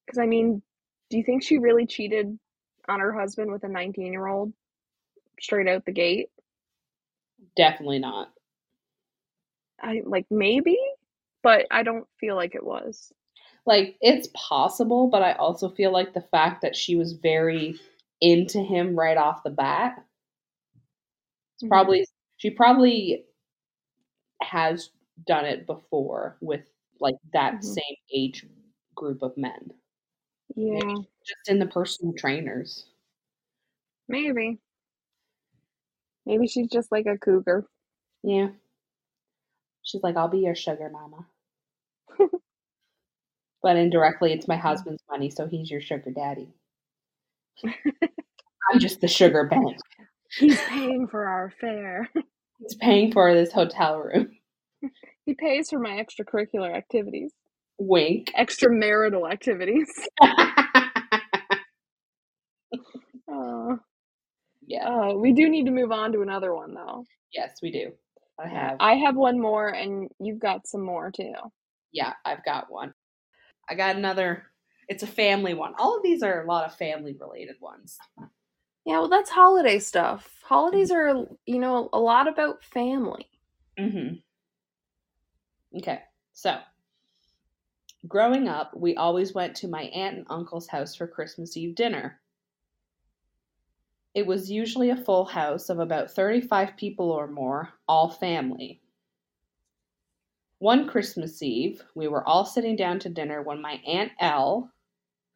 [0.07, 0.63] Because I mean,
[1.11, 2.39] do you think she really cheated
[2.89, 4.53] on her husband with a 19 year old
[5.41, 6.31] straight out the gate?
[7.57, 8.33] Definitely not.
[9.81, 10.79] I like maybe,
[11.43, 13.13] but I don't feel like it was.
[13.67, 17.79] Like, it's possible, but I also feel like the fact that she was very
[18.21, 20.05] into him right off the bat
[21.55, 21.69] It's Mhm.
[21.69, 22.07] probably
[22.37, 23.25] she probably
[24.43, 24.91] has
[25.27, 26.63] done it before with
[27.01, 27.65] like that Mhm.
[27.65, 28.47] same age
[28.95, 29.73] group of men.
[30.55, 30.95] Yeah,
[31.25, 32.89] Just in the personal trainers.
[34.09, 34.59] maybe.
[36.25, 37.67] Maybe she's just like a cougar.
[38.23, 38.51] Yeah.
[39.83, 41.27] She's like, I'll be your sugar mama.
[43.63, 46.53] but indirectly it's my husband's money, so he's your sugar daddy.
[47.65, 49.77] I'm just the sugar bank.
[50.39, 52.11] He's paying for our fare.
[52.59, 54.36] He's paying for this hotel room.
[55.27, 57.33] He pays for my extracurricular activities,
[57.79, 58.33] Wink.
[58.39, 59.91] extramarital activities.
[63.29, 63.79] Oh,
[64.67, 64.85] yeah.
[64.87, 67.05] oh, we do need to move on to another one though.
[67.33, 67.93] Yes, we do.
[68.39, 68.77] I have.
[68.81, 71.35] I have one more, and you've got some more too.
[71.93, 72.95] Yeah, I've got one.
[73.69, 74.45] I got another.
[74.89, 75.75] It's a family one.
[75.79, 77.99] All of these are a lot of family related ones.
[78.85, 80.31] Yeah, well, that's holiday stuff.
[80.45, 81.23] Holidays mm-hmm.
[81.23, 83.29] are, you know, a lot about family.
[83.79, 84.15] Mm-hmm.
[85.77, 86.01] Okay,
[86.33, 86.59] so
[88.09, 92.21] growing up, we always went to my aunt and uncle's house for Christmas Eve dinner.
[94.15, 98.81] It was usually a full house of about 35 people or more, all family.
[100.59, 104.73] One Christmas Eve, we were all sitting down to dinner when my Aunt L,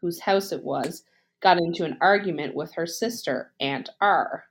[0.00, 1.04] whose house it was,
[1.40, 4.44] got into an argument with her sister, Aunt R.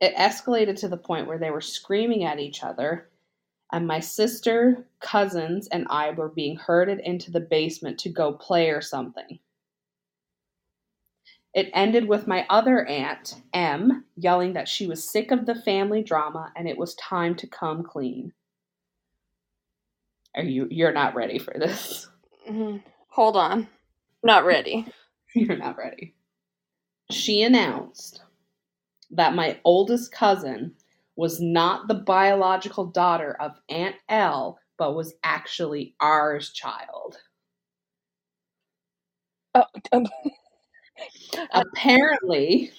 [0.00, 3.10] It escalated to the point where they were screaming at each other,
[3.72, 8.70] and my sister, cousins, and I were being herded into the basement to go play
[8.70, 9.38] or something.
[11.54, 16.02] It ended with my other aunt, M, yelling that she was sick of the family
[16.02, 18.32] drama and it was time to come clean.
[20.36, 22.08] Are you you're not ready for this?
[22.48, 22.82] Mhm.
[23.10, 23.68] Hold on.
[24.22, 24.86] Not ready.
[25.34, 26.14] You're not ready.
[27.10, 28.22] She announced
[29.10, 30.74] that my oldest cousin
[31.18, 37.18] was not the biological daughter of Aunt L, but was actually ours child.
[39.56, 40.06] Oh, um,
[41.52, 42.70] Apparently,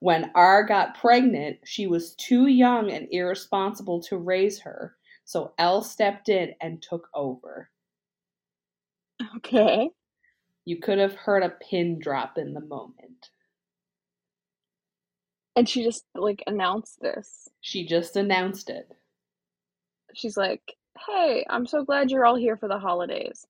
[0.00, 5.82] when R got pregnant, she was too young and irresponsible to raise her, so L
[5.82, 7.68] stepped in and took over.
[9.36, 9.90] okay.
[10.64, 13.30] You could have heard a pin drop in the moment.
[15.56, 17.48] And she just like announced this.
[17.60, 18.88] She just announced it.
[20.14, 23.46] She's like, "Hey, I'm so glad you're all here for the holidays.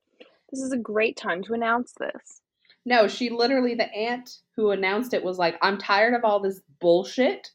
[0.51, 2.41] This is a great time to announce this."
[2.87, 6.61] No, she literally, the aunt who announced it was like, I'm tired of all this
[6.81, 7.51] bullshit.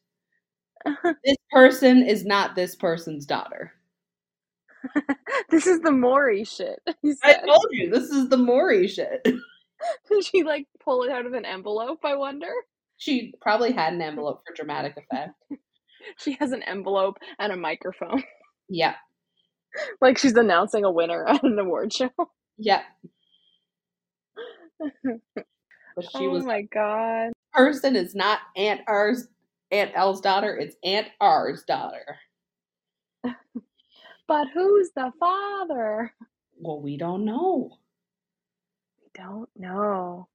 [1.23, 3.73] This person is not this person's daughter.
[5.49, 6.79] this is the Maury shit.
[7.23, 9.21] I told you, this is the Maury shit.
[9.23, 11.99] Did she like pull it out of an envelope?
[12.03, 12.51] I wonder.
[13.05, 15.33] She probably had an envelope for dramatic effect.
[16.19, 18.23] She has an envelope and a microphone,
[18.69, 18.93] Yeah,
[20.01, 22.11] like she's announcing a winner at an award show.
[22.57, 22.83] yeah.
[25.95, 27.33] But she oh was my god.
[27.53, 29.27] person is not Aunt R's
[29.71, 32.17] Aunt L's daughter, it's Aunt R's daughter.
[34.27, 36.13] But who's the father?
[36.59, 37.79] Well, we don't know.
[39.01, 40.27] We don't know.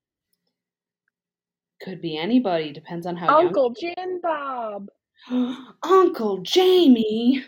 [1.83, 4.89] Could be anybody, depends on how Uncle Jim Bob.
[5.83, 7.45] Uncle Jamie.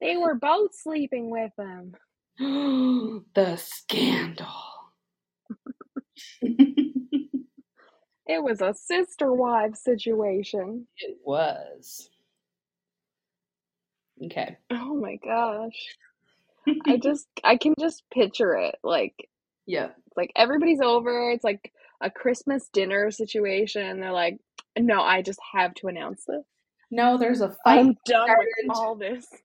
[0.00, 1.94] They were both sleeping with him.
[3.34, 4.46] the scandal.
[8.26, 10.86] It was a sister wife situation.
[10.98, 12.08] it was.
[14.24, 14.56] Okay.
[14.70, 15.96] Oh my gosh.
[16.86, 19.28] I just I can just picture it like
[19.66, 19.90] yeah.
[20.16, 21.30] like everybody's over.
[21.30, 24.00] It's like a Christmas dinner situation.
[24.00, 24.38] They're like,
[24.78, 26.44] no, I just have to announce this.
[26.90, 27.78] No, there's a fight.
[27.80, 28.48] I'm done started.
[28.66, 29.26] with all this.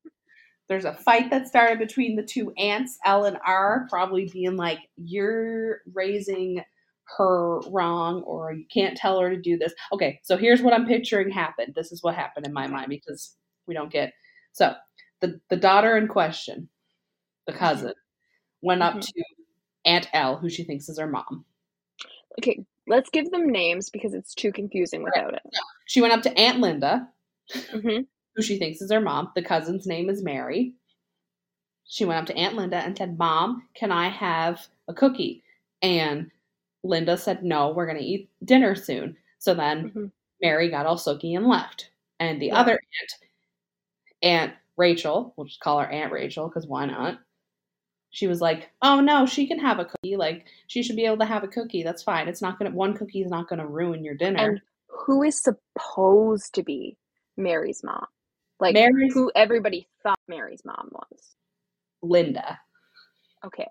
[0.67, 4.77] There's a fight that started between the two aunts, L and R, probably being like,
[4.97, 6.61] "You're raising
[7.17, 10.85] her wrong, or you can't tell her to do this." Okay, so here's what I'm
[10.85, 11.73] picturing happened.
[11.75, 13.35] This is what happened in my mind because
[13.65, 14.13] we don't get
[14.51, 14.75] so
[15.21, 16.69] the the daughter in question,
[17.47, 17.93] the cousin,
[18.61, 19.01] went up Mhm.
[19.01, 19.23] to
[19.85, 21.45] Aunt L, who she thinks is her mom.
[22.37, 25.41] Okay, let's give them names because it's too confusing without it.
[25.87, 27.07] She went up to Aunt Linda,
[27.71, 28.01] hmm
[28.35, 29.31] who she thinks is her mom.
[29.35, 30.73] The cousin's name is Mary.
[31.85, 35.43] She went up to Aunt Linda and said, Mom, can I have a cookie?
[35.81, 36.29] And
[36.83, 39.17] Linda said, No, we're going to eat dinner soon.
[39.39, 40.05] So then hmm
[40.41, 41.89] Mary got all sooky and left.
[42.19, 42.59] And the Yeah.
[42.59, 43.13] other aunt,
[44.21, 47.19] Aunt Rachel, we'll just call her Aunt Rachel because why not?
[48.11, 50.15] She was like, Oh no, she can have a cookie.
[50.15, 51.83] Like, she should be able to have a cookie.
[51.83, 52.27] That's fine.
[52.27, 54.49] It's not going to, one cookie is not going to ruin your dinner.
[54.49, 56.97] And who is supposed to be
[57.37, 58.05] Mary's mom?
[58.59, 61.35] Like Mary's who everybody thought Mary's mom was.
[62.01, 62.59] Linda.
[63.45, 63.67] Okay.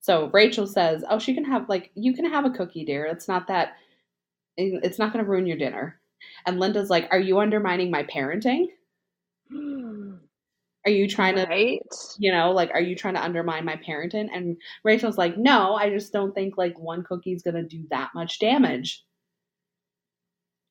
[0.00, 3.04] So Rachel says, "Oh, she can have like you can have a cookie, dear.
[3.04, 3.74] It's not that
[4.56, 6.00] it's not going to ruin your dinner."
[6.46, 8.68] And Linda's like, "Are you undermining my parenting?
[10.84, 11.80] Are you trying to, right?
[12.18, 15.90] you know, like are you trying to undermine my parenting?" And Rachel's like, "No, I
[15.90, 19.04] just don't think like one cookie's going to do that much damage."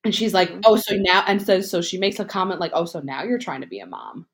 [0.04, 0.62] And she's like, Mhm.
[0.66, 3.38] "Oh, so now," and says, so she makes a comment like, "Oh, so now you're
[3.40, 4.26] trying to be a mom."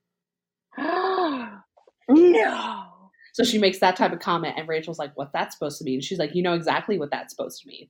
[2.09, 2.85] no.
[3.33, 6.01] So she makes that type of comment, and Rachel's like, "What's that supposed to mean?"
[6.01, 7.89] She's like, "You know exactly what that's supposed to mean."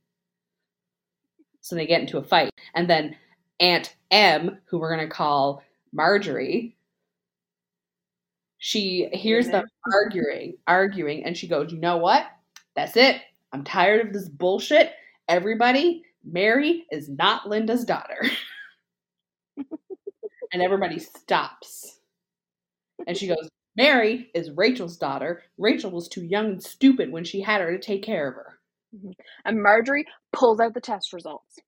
[1.60, 3.16] So they get into a fight, and then
[3.60, 5.62] Aunt M, who we're gonna call
[5.92, 6.76] Marjorie,
[8.58, 9.92] she hears them mm-hmm.
[9.92, 12.26] arguing, arguing, and she goes, "You know what?
[12.76, 13.20] That's it.
[13.52, 14.92] I'm tired of this bullshit.
[15.28, 18.22] Everybody, Mary is not Linda's daughter."
[19.56, 22.00] and everybody stops,
[23.06, 23.48] and she goes,
[23.78, 25.44] Mary is Rachel's daughter.
[25.56, 28.58] Rachel was too young and stupid when she had her to take care of her.
[28.94, 29.10] Mm-hmm.
[29.44, 31.60] And Marjorie pulls out the test results.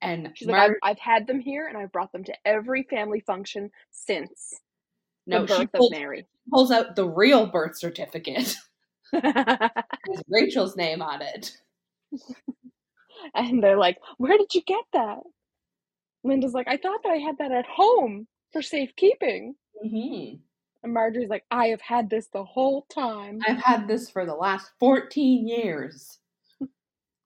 [0.00, 3.18] And She's like, I've, I've had them here and I've brought them to every family
[3.26, 4.54] function since
[5.28, 6.26] no, she pulls, of Mary.
[6.50, 8.56] pulls out the real birth certificate
[9.12, 11.52] with Rachel's name on it.
[13.34, 15.18] and they're like, Where did you get that?
[16.24, 19.54] Linda's like, I thought that I had that at home for safekeeping.
[19.82, 20.34] hmm
[20.82, 23.38] And Marjorie's like, I have had this the whole time.
[23.46, 26.18] I've had this for the last 14 years.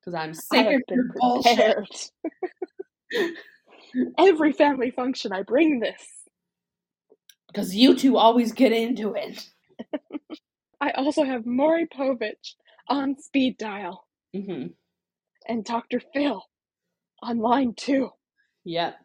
[0.04, 2.10] Because I'm sick of your bullshit.
[4.18, 6.21] Every family function, I bring this.
[7.52, 9.48] Because you two always get into it.
[10.80, 12.54] I also have Maury Povich
[12.88, 14.66] on speed dial hmm
[15.48, 16.00] and Dr.
[16.14, 16.42] Phil
[17.22, 18.10] on line two.
[18.64, 18.96] Yep.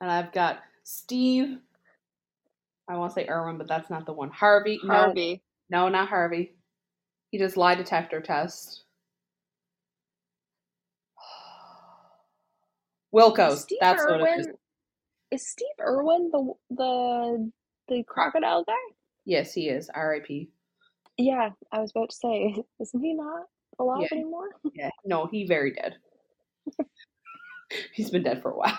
[0.00, 1.58] And I've got Steve.
[2.88, 4.30] I want to say Irwin, but that's not the one.
[4.30, 4.80] Harvey.
[4.84, 5.42] No, Harvey.
[5.70, 6.54] No, not Harvey.
[7.30, 8.84] He does lie detector test.
[13.14, 13.52] Wilkos.
[13.54, 14.40] Is Steve That's what it Irwin.
[14.40, 14.48] is.
[15.30, 17.52] Is Steve Irwin the the
[17.88, 18.72] the crocodile guy?
[19.24, 19.90] Yes, he is.
[19.94, 20.50] R.I.P.
[21.18, 23.44] Yeah, I was about to say, isn't he not
[23.78, 24.18] alive Yeah.
[24.18, 24.48] anymore?
[24.74, 24.90] Yeah.
[25.04, 25.96] No, he very dead.
[27.92, 28.78] He's been dead for a while.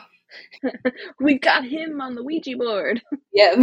[1.20, 3.02] We've got him on the Ouija board,
[3.34, 3.56] Yeah.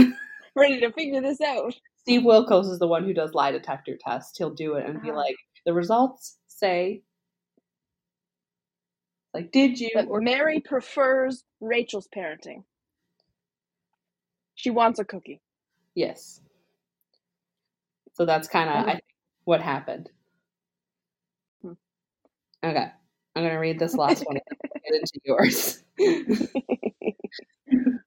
[0.54, 1.74] ready to figure this out.
[1.96, 4.36] Steve Wilkos is the one who does lie detector tests.
[4.38, 5.14] He'll do it and be Ah.
[5.16, 7.02] like, the results say,
[9.34, 9.90] like, did you?
[9.94, 12.64] But or- Mary prefers Rachel's parenting.
[14.57, 15.41] She wants a cookie.
[15.95, 16.41] Yes.
[18.15, 18.99] So that's kind of Mhm.
[19.45, 20.11] What happened.
[21.62, 21.74] Hmm.
[22.65, 22.91] Okay,
[23.37, 24.39] I'm gonna read this last one
[24.85, 25.85] get into yours.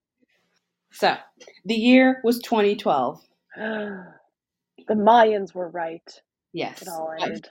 [0.92, 1.16] so
[1.66, 3.24] the year was 2012.
[3.56, 4.12] the
[4.90, 6.22] Mayans were right.
[6.52, 7.48] Yes, It all ended.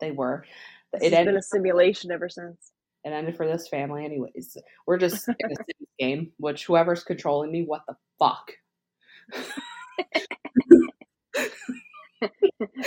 [0.00, 0.44] they were.
[0.92, 1.26] It has ended.
[1.26, 2.70] been a simulation ever since.
[3.04, 4.56] It ended for this family, anyways.
[4.86, 8.50] We're just in a Sims game, which whoever's controlling me, what the fuck?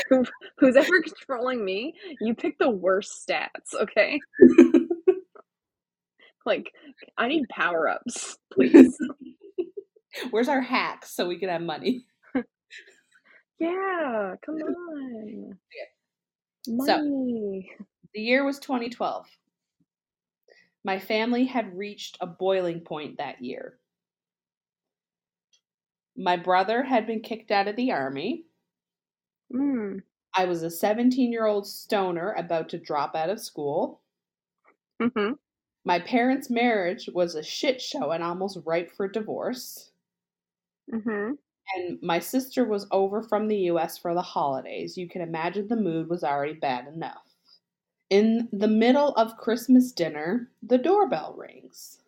[0.09, 0.25] Who,
[0.57, 4.19] who's ever controlling me, you pick the worst stats, okay?
[6.45, 6.71] like,
[7.17, 8.97] I need power ups, please.
[10.31, 12.05] Where's our hacks so we can have money?
[13.59, 15.57] yeah, come on.
[16.85, 17.71] So- Money.
[18.15, 19.27] The year was 2012.
[20.87, 23.79] My family had reached a boiling point that year.
[26.17, 28.47] My brother had been kicked out of the army.
[29.53, 30.01] Mm.
[30.33, 33.99] I was a 17 year old stoner about to drop out of school.
[34.99, 35.33] hmm
[35.83, 39.91] My parents' marriage was a shit show and almost ripe for divorce.
[40.91, 41.37] hmm
[41.73, 44.97] And my sister was over from the US for the holidays.
[44.97, 47.26] You can imagine the mood was already bad enough.
[48.09, 51.99] In the middle of Christmas dinner, the doorbell rings.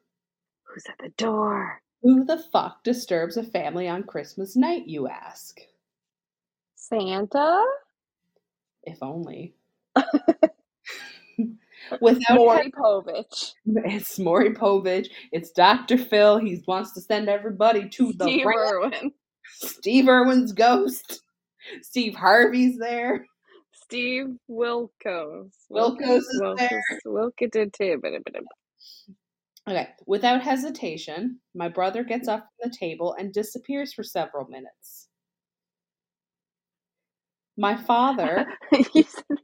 [0.64, 1.82] Who's at the door?
[2.02, 5.60] Who the fuck disturbs a family on Christmas night, you ask?
[6.76, 7.66] Santa?
[8.84, 9.56] If only.
[12.02, 13.54] Without Maury Povich.
[13.66, 15.98] it's Maury Povich, it's Dr.
[15.98, 16.38] Phil.
[16.38, 18.60] He wants to send everybody to the Steve ramp.
[18.60, 19.12] Irwin.
[19.46, 21.24] Steve Irwin's ghost.
[21.82, 23.26] Steve Harvey's there.
[23.90, 25.50] Steve Wilkos.
[25.72, 26.84] Wilkos is there.
[27.08, 27.32] Wilkos.
[29.68, 32.34] Okay, without hesitation, my brother gets mm.
[32.34, 35.08] up from the table and disappears for several minutes.
[37.58, 38.46] My father,
[38.94, 39.38] he said,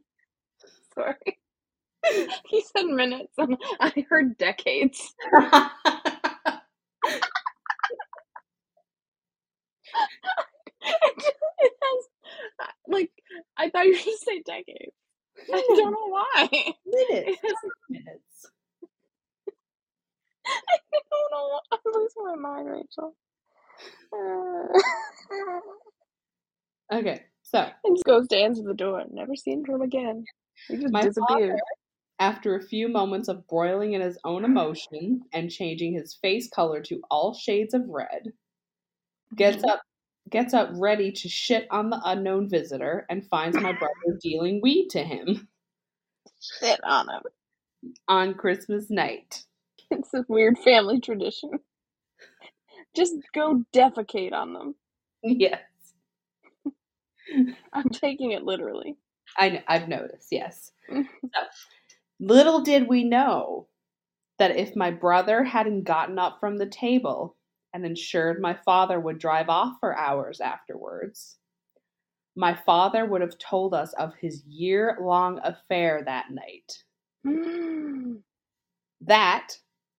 [0.93, 1.39] sorry.
[2.45, 5.15] He said minutes, and I heard decades.
[5.34, 5.63] it
[11.81, 13.11] has, like,
[13.57, 14.95] I thought you were to say decades.
[15.53, 16.49] I don't know why.
[16.85, 17.41] minutes,
[17.89, 18.51] minutes.
[20.47, 21.59] I don't know.
[21.71, 23.15] I'm losing my mind, Rachel.
[24.13, 24.79] Uh,
[26.93, 29.03] Okay, so and just goes to answer the door.
[29.09, 30.23] Never seen from again.
[30.69, 31.59] He just My disappeared.
[32.19, 36.81] after a few moments of broiling in his own emotion and changing his face color
[36.81, 38.31] to all shades of red,
[39.35, 39.69] gets Mhm.
[39.69, 39.81] up
[40.30, 44.89] gets up ready to shit on the unknown visitor and finds my brother dealing weed
[44.91, 45.47] to him
[46.60, 47.22] Shit on him.
[48.07, 49.43] on Christmas night.
[49.91, 51.52] It's a weird family tradition.
[52.95, 54.76] Just go defecate on them.
[55.23, 55.60] Yes.
[57.73, 58.95] I'm taking it literally.
[59.38, 60.72] I I've noticed, yes.
[60.93, 61.03] so,
[62.19, 63.68] little did we know
[64.39, 67.34] that if my brother hadn't gotten up from the table
[67.76, 71.35] and ensured my father would drive off for hours afterwards,
[72.34, 76.84] my father would have told us of his year long affair that night.
[79.02, 79.49] That,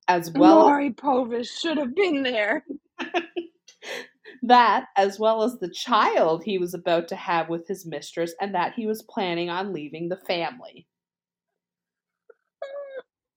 [0.08, 2.64] as well Maury Povich should have been there.
[4.42, 8.54] that as well as the child he was about to have with his mistress and
[8.54, 10.88] that he was planning on leaving the family.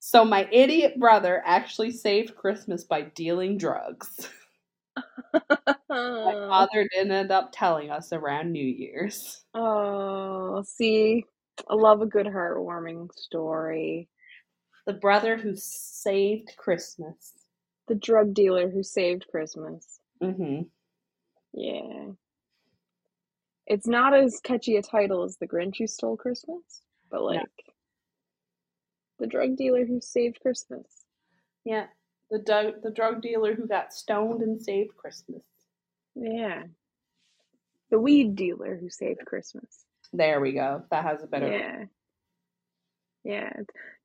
[0.10, 4.28] So my idiot brother actually saved Christmas by dealing drugs.
[5.88, 9.44] My father didn't end up telling us around New Year's.
[9.54, 11.26] Oh, see,
[11.70, 14.10] I love a good heartwarming story.
[14.88, 17.34] The brother who saved Christmas.
[17.88, 20.00] The drug dealer who saved Christmas.
[20.20, 20.62] hmm
[21.54, 22.14] Yeah.
[23.68, 26.82] It's not as catchy a title as The Grinch Who Stole Christmas,
[27.12, 27.46] but like
[29.20, 31.06] the drug dealer who saved Christmas.
[31.66, 31.88] Yeah,
[32.32, 35.44] the du- the drug dealer who got stoned and saved Christmas.
[36.16, 36.64] Yeah.
[37.90, 39.86] The weed dealer who saved Christmas.
[40.14, 40.84] There we go.
[40.92, 41.48] That has a better.
[41.48, 41.86] Yeah.
[43.24, 43.54] Yeah.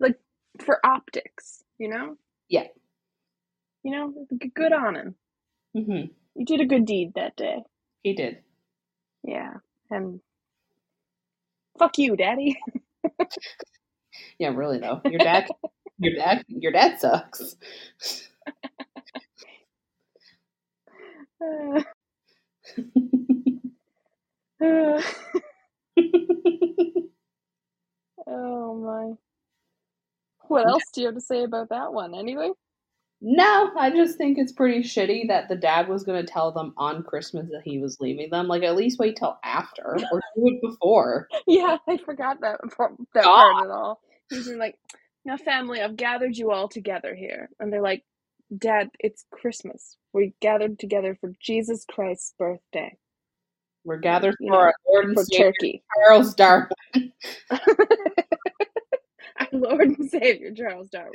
[0.01, 0.19] Like
[0.61, 2.17] for optics, you know?
[2.49, 2.69] Yeah.
[3.83, 5.15] You know, good on him.
[5.77, 6.13] Mm-hmm.
[6.37, 7.63] You did a good deed that day.
[8.03, 8.39] He did.
[9.23, 9.55] Yeah.
[9.91, 10.21] And
[11.79, 12.59] fuck you, daddy.
[14.39, 15.01] Yeah, really though.
[15.07, 15.49] Your dad,
[15.99, 17.57] your dad, your dad sucks.
[21.41, 21.83] Uh,
[24.65, 25.03] uh,
[28.27, 29.15] oh my.
[30.49, 32.53] What else do you have to say about that one anyway?
[33.27, 36.75] No, I just think it's pretty shitty that the dad was going to tell them
[36.77, 38.49] on Christmas that he was leaving them.
[38.49, 39.83] Like, at least wait till after
[40.13, 41.27] or do it before.
[41.47, 44.03] Yeah, I forgot that part, that part at all.
[44.29, 44.75] He's like,
[45.25, 47.49] now family, I've gathered you all together here.
[47.59, 48.05] And they're like,
[48.59, 49.97] Dad, it's Christmas.
[50.13, 52.99] We gathered together for Jesus Christ's birthday.
[53.85, 55.83] We're gathered You for know, our Lord and Savior turkey.
[55.97, 56.69] Charles Darwin.
[59.41, 61.15] Our Lord and Savior, Charles Darwin.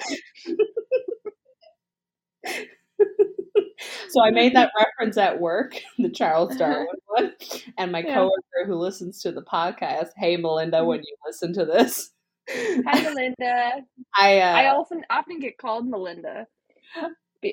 [4.10, 7.34] so I made that reference at work, the Charles Darwin one,
[7.78, 8.16] and my Yeah.
[8.16, 12.12] coworker who listens to the podcast, hey Melinda, when you listen to this,
[12.52, 13.84] Hi, Melinda.
[14.18, 16.48] I uh, I often often get called Melinda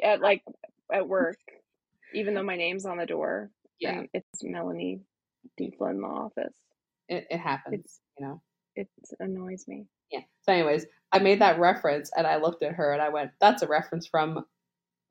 [0.03, 0.43] at like
[0.93, 1.39] at work,
[2.15, 3.51] even though my name's on the door.
[3.79, 5.01] yeah, it's Melanie
[5.59, 5.73] D.
[5.81, 6.55] In the office.
[7.09, 8.41] it, it happens, It's- you know.
[8.75, 8.89] It
[9.21, 9.87] annoys me.
[10.13, 10.21] Yeah.
[10.43, 13.63] So, anyways, I made that reference, and I looked at her and I went, "That's
[13.63, 14.45] a reference from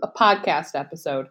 [0.02, 1.28] a podcast episode."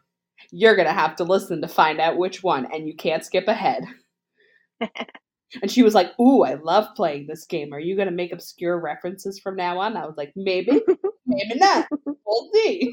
[0.50, 3.46] You're going to have to listen to find out which one, and you can't skip
[3.48, 3.84] ahead.
[5.62, 7.72] and she was like, Ooh, I love playing this game.
[7.72, 9.96] Are you going to make obscure references from now on?
[9.96, 10.72] I was like, Maybe,
[11.26, 11.86] maybe not.
[12.04, 12.92] We'll see.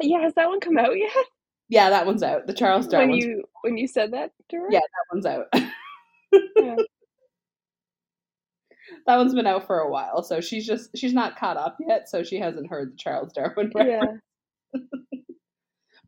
[0.00, 1.12] yeah, has that one come out yet?
[1.68, 2.46] Yeah, that one's out.
[2.46, 3.10] The Charles Darwin.
[3.10, 4.68] When you when you said that to her?
[4.70, 5.46] Yeah, that one's out.
[6.56, 6.76] Yeah.
[9.06, 12.08] That one's been out for a while, so she's just she's not caught up yet,
[12.08, 14.20] so she hasn't heard the Charles Darwin reference.
[14.74, 14.80] Yeah.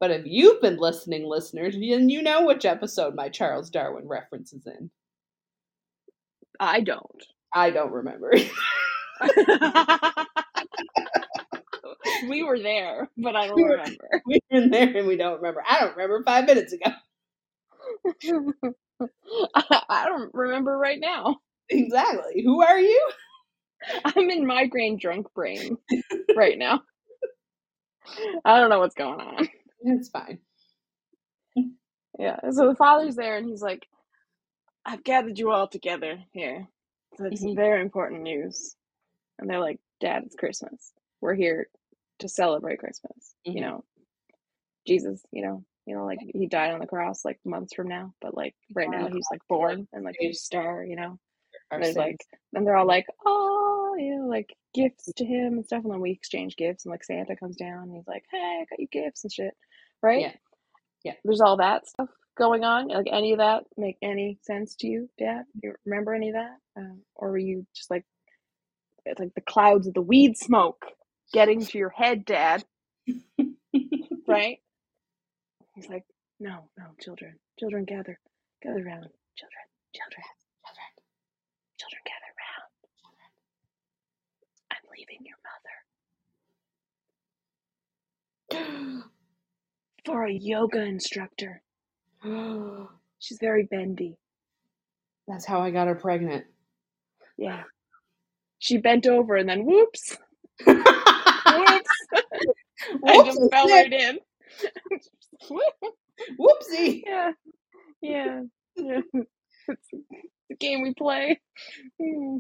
[0.03, 4.53] But if you've been listening, listeners, then you know which episode my Charles Darwin reference
[4.53, 4.91] is in.
[6.59, 7.23] I don't.
[7.55, 8.33] I don't remember.
[12.29, 14.23] we were there, but I don't remember.
[14.27, 15.63] we were there and we don't remember.
[15.65, 16.91] I don't remember five minutes ago.
[19.89, 21.37] I don't remember right now.
[21.69, 22.43] Exactly.
[22.45, 23.11] Who are you?
[24.05, 25.77] I'm in migraine drunk brain
[26.37, 26.83] right now.
[28.45, 29.49] I don't know what's going on.
[29.81, 30.39] It's fine.
[32.19, 32.39] Yeah.
[32.51, 33.87] So the father's there and he's like,
[34.85, 36.67] I've gathered you all together here.
[37.17, 38.77] So it's some very important news.
[39.39, 40.93] And they're like, Dad, it's Christmas.
[41.21, 41.69] We're here
[42.21, 43.35] to celebrate Christmas.
[43.47, 43.55] Mhm.
[43.55, 43.85] You know,
[44.87, 48.15] Jesus, you know, you know, like he died on the cross like months from now,
[48.21, 51.19] but like right now he's like born and like a star, you know.
[51.73, 51.97] Our There's sins.
[51.97, 55.85] like and they're all like, oh, you know, like gifts to him and stuff.
[55.85, 58.67] And then we exchange gifts, and like Santa comes down and he's like, hey, I
[58.71, 59.55] got you gifts and shit,
[60.03, 60.23] right?
[60.23, 60.33] Yeah.
[61.05, 61.15] Yeah.
[61.25, 62.89] There's all that stuff going on.
[62.89, 65.45] Like any of that make any sense to you, Dad?
[65.63, 68.05] You remember any of that, um, or were you just like,
[69.07, 70.87] it's like the clouds of the weed smoke
[71.33, 72.65] getting to your head, Dad?
[74.29, 74.59] right?
[75.75, 76.05] He's like,
[76.41, 78.19] no, no, children, children, gather,
[78.63, 80.23] gather around, children, children,
[82.05, 82.71] gather around.
[84.73, 85.77] I'm leaving your mother
[90.07, 91.63] for a yoga instructor.
[93.19, 94.17] She's very bendy.
[95.29, 96.45] That's how I got her pregnant.
[97.39, 97.63] Yeah.
[98.59, 100.17] She bent over and then whoops,
[100.67, 101.91] whoops.
[103.07, 104.19] I just fell right in.
[106.41, 107.03] Whoopsie.
[107.07, 107.33] yeah.
[108.01, 108.43] Yeah.
[108.77, 109.01] Yeah.
[109.69, 109.89] It's
[110.51, 111.41] the game we play.
[112.01, 112.39] Hmm.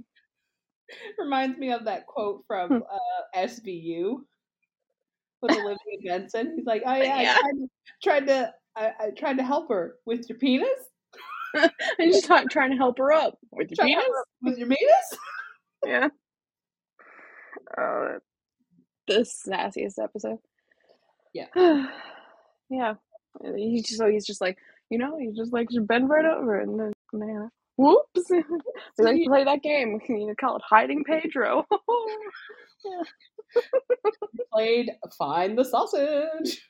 [1.18, 2.78] Reminds me of that quote Hmm.
[2.78, 4.18] from uh, SVU
[5.42, 6.54] with Olivia Benson.
[6.56, 7.36] He's like, "Oh yeah, Yeah.
[7.36, 7.68] I tried to,
[8.02, 10.68] tried to I, I tried to help her with your penis.
[11.54, 11.70] I'm
[12.10, 14.04] just try- trying to help her up with your penis.
[14.42, 15.18] with your penis."
[15.84, 16.10] Yeah.
[17.76, 18.18] Oh,
[19.08, 20.38] the sassiest episode.
[21.34, 21.46] Yeah.
[22.70, 22.94] yeah.
[23.56, 24.58] He's just, so he's just like,
[24.90, 28.30] you know, he's just like, just bend right over and then, man, whoops.
[28.30, 28.44] we
[28.98, 29.98] like to play that game.
[30.08, 31.66] You know, call it hiding Pedro.
[34.52, 36.60] Played find the sausage.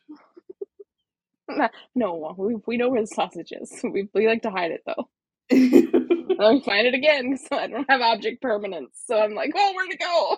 [1.94, 3.80] no, we, we know where the sausage is.
[3.84, 5.08] We, we like to hide it though.
[6.38, 9.00] We find it again, so I don't have object permanence.
[9.06, 10.36] So I'm like, oh, where'd it go?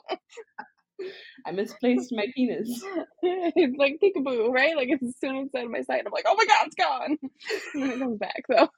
[1.47, 2.83] I misplaced my penis.
[3.23, 4.77] it's like peekaboo, right?
[4.77, 6.75] Like as soon as it's out of my sight, I'm like, oh my god, it's
[6.75, 7.19] gone.
[7.75, 8.69] And then it comes back though.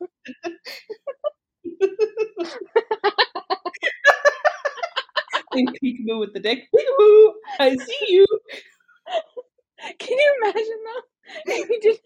[5.57, 6.69] Think peekaboo with the dick.
[6.75, 8.27] Peekaboo, I see you.
[9.99, 11.03] Can you imagine though?
[11.47, 11.99] If we did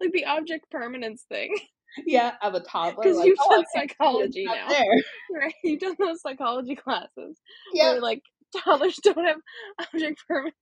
[0.00, 1.56] like the object permanence thing.
[2.06, 3.02] Yeah, of a toddler.
[3.02, 4.68] Because like, you've "Oh, done can't see it, it's psychology now.
[4.68, 5.02] There.
[5.40, 5.54] Right?
[5.64, 7.38] You've done those psychology classes
[7.74, 8.22] Yeah, where like
[8.56, 9.40] toddlers don't have
[9.92, 10.54] object permanence.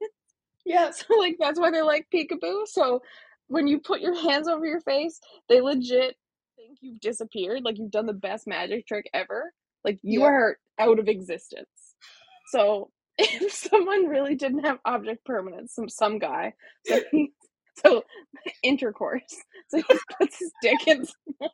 [0.65, 0.91] yeah.
[0.91, 2.67] So like that's why they're like peekaboo.
[2.67, 3.03] So
[3.49, 6.17] when you put your hands over your face, they legit
[6.57, 7.63] think you've disappeared.
[7.65, 9.53] Like you've done the best magic trick ever.
[9.85, 10.27] Like you Yeah.
[10.27, 11.69] are out of existence.
[12.49, 16.55] So if someone really didn't have object permanence, some some guy,
[16.85, 17.33] so he,
[17.85, 18.05] so
[18.63, 19.23] intercourse,
[19.69, 21.51] so he puts his dick in someone,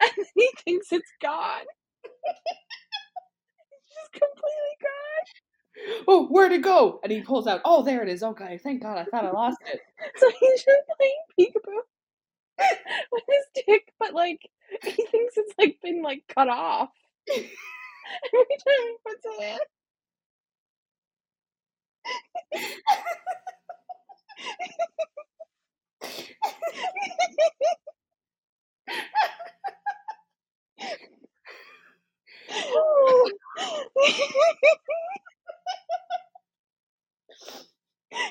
[0.00, 1.64] and he thinks it's gone.
[2.04, 6.04] it's just completely gone.
[6.08, 7.00] Oh, where'd it go?
[7.02, 7.60] And he pulls out.
[7.64, 8.22] Oh, there it is.
[8.22, 8.98] Okay, thank God.
[8.98, 9.80] I thought I lost it.
[10.16, 11.80] So he's just playing peekaboo
[13.12, 14.40] with his dick, but like
[14.82, 16.90] he thinks it's like been like cut off
[17.28, 17.44] every
[18.32, 19.58] time he puts it in.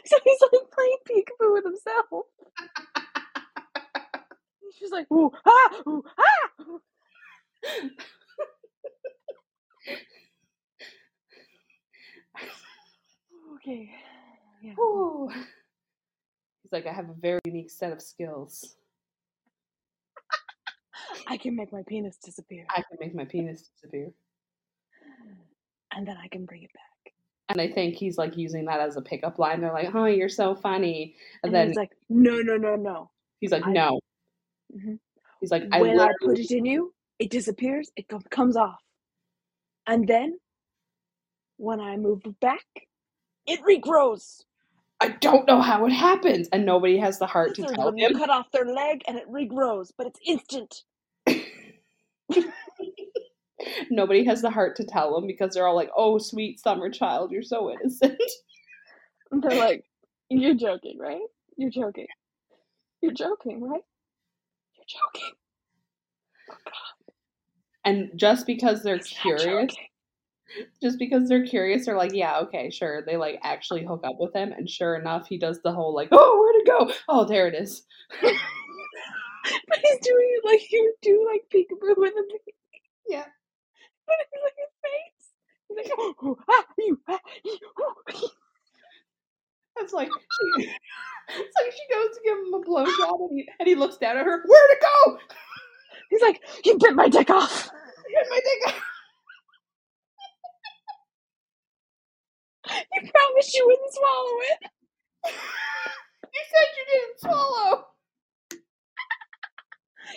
[0.05, 2.05] So he's like playing peekaboo with himself.
[4.61, 6.23] He's just like, ooh, ah, ooh, ah.
[13.65, 13.89] Okay.
[14.61, 14.73] Yeah.
[14.79, 15.31] Ooh.
[16.71, 18.75] like, I have a very unique set of skills.
[21.27, 22.67] I can make my penis disappear.
[22.69, 24.11] I can make my penis disappear.
[25.91, 27.13] And then I can bring it back.
[27.49, 29.61] And I think he's like using that as a pickup line.
[29.61, 33.09] They're like, "Oh, you're so funny," and, And, then he's like, no, no, no, no.
[33.39, 33.99] he's like, I- "No."
[34.75, 34.99] Mhm.
[35.41, 38.81] He's like, "I when I put it in you, it disappears, it comes off.
[39.87, 40.37] And then,
[41.57, 42.65] when I move back,
[43.47, 44.43] it regrows.
[45.01, 48.09] I don't know how it happens," and nobody has the heart to tell when you
[48.17, 50.83] cut off their leg and it regrows, but it's instant.
[53.89, 57.31] Nobody has the heart to tell them because they're all like, "Oh, sweet summer child,
[57.31, 58.19] you're so innocent."
[59.31, 59.85] They're like,
[60.29, 61.21] you're joking, right?
[61.57, 62.07] You're joking.
[63.01, 63.81] You're joking, right?
[64.75, 65.35] You're joking.
[66.51, 66.73] Oh, God.
[67.83, 69.73] And just because they're curious.
[70.81, 74.33] Just because they're curious, they're like, "Yeah, okay, sure." They like actually hook up with
[74.33, 76.93] him, and sure enough, he does the whole like, "Oh, where'd it go?
[77.09, 77.83] Oh, there it is."
[79.67, 82.55] But he's doing it like you would do like peekaboo with a baby.
[83.07, 83.25] Yeah.
[84.07, 85.29] But it's like his face.
[85.67, 88.29] He's like, oh, oh, ah, you, ah, you, oh.
[89.77, 90.63] It's like she,
[91.29, 94.17] it's like she goes to give him a blowjob, and he and he looks down
[94.17, 94.43] at her.
[94.45, 95.17] Where'd it go?
[96.09, 97.69] He's like, you bit my dick off.
[98.07, 98.75] He bit my dick.
[102.93, 104.71] You promised you wouldn't swallow it.
[106.33, 107.87] You said you didn't swallow.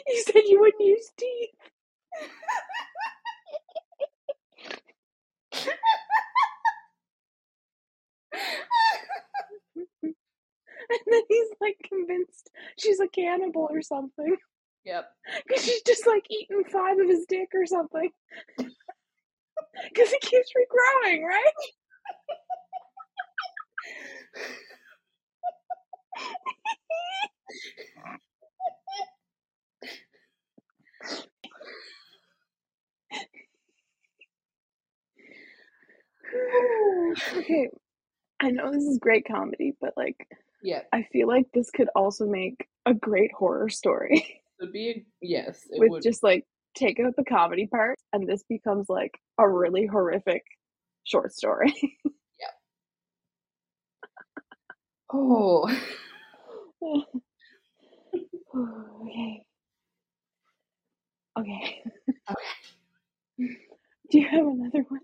[0.06, 1.50] You said you wouldn't use teeth.
[10.90, 14.36] And then he's like convinced she's a cannibal or something.
[14.84, 15.06] Yep.
[15.46, 18.10] Because she's just like eating five of his dick or something.
[18.56, 21.52] Because it keeps regrowing, right?
[37.36, 37.68] okay.
[38.40, 40.28] I know this is great comedy, but like,
[40.62, 40.88] Yep.
[40.92, 45.68] I feel like this could also make a great horror story Would be a, yes.
[45.70, 46.02] It with would.
[46.02, 46.44] just like
[46.74, 50.42] take out the comedy part and this becomes like a really horrific
[51.04, 51.72] short story.
[55.12, 55.68] oh.
[58.56, 59.44] okay.
[61.38, 61.82] Okay.
[62.30, 62.42] Okay.
[64.10, 65.00] Do you have another one?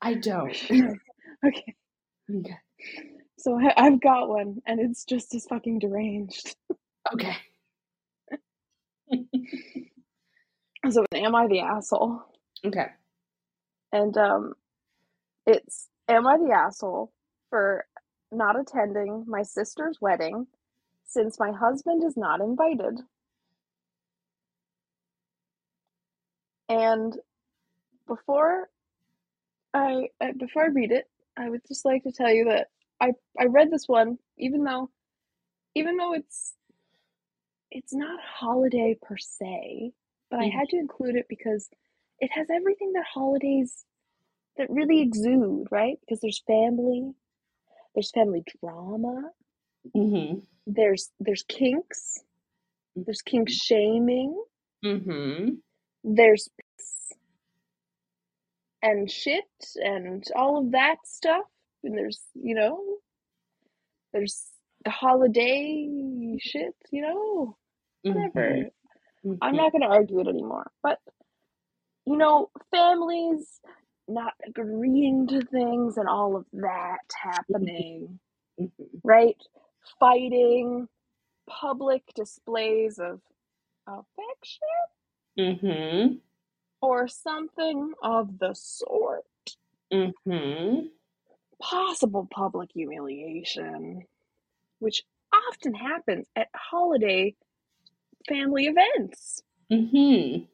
[0.00, 0.56] I don't.
[1.44, 1.74] Okay.
[2.32, 2.56] Okay.
[3.36, 6.54] So I, I've got one, and it's just as fucking deranged.
[7.12, 7.36] Okay.
[10.88, 12.22] So, am I the asshole?
[12.64, 12.86] Okay.
[13.92, 14.54] And um,
[15.46, 17.12] it's am I the asshole
[17.50, 17.84] for
[18.32, 20.48] not attending my sister's wedding
[21.06, 23.00] since my husband is not invited?
[26.68, 27.16] And
[28.06, 28.70] before
[29.74, 32.68] I uh, before I read it, I would just like to tell you that
[33.00, 34.90] I I read this one even though
[35.74, 36.54] even though it's
[37.70, 39.92] it's not holiday per se,
[40.30, 40.52] but I Mhm.
[40.52, 41.70] had to include it because
[42.20, 43.84] it has everything that holidays
[44.56, 45.98] that really exude, right?
[46.00, 47.14] Because there's family,
[47.94, 49.30] there's family drama,
[49.96, 50.38] Mm-hmm.
[50.66, 52.18] there's there's kinks,
[52.96, 54.40] there's kink shaming,
[54.84, 55.54] Mm-hmm.
[56.04, 56.48] there's
[58.82, 59.44] and shit
[59.76, 61.44] and all of that stuff.
[61.84, 62.80] And there's you know
[64.12, 64.42] there's
[64.84, 67.56] the holiday shit you know?
[68.02, 68.66] Whatever.
[69.24, 69.34] Mm-hmm.
[69.42, 70.70] i'm not going to argue it anymore.
[70.82, 70.98] But
[72.06, 73.60] you know families
[74.08, 78.18] not agreeing to things and all of that happening
[78.60, 78.98] Mm-hmm.
[79.04, 79.36] right
[80.00, 80.88] fighting
[81.48, 83.20] public displays of
[83.86, 84.68] affection
[85.38, 86.14] Mm-hmm.
[86.82, 89.24] or something of the sort
[89.92, 90.86] Mm-hmm.
[91.60, 94.02] possible public humiliation,
[94.80, 95.02] which
[95.34, 97.34] often happens at holiday
[98.28, 99.42] family events,
[99.72, 100.44] Mm-hmm.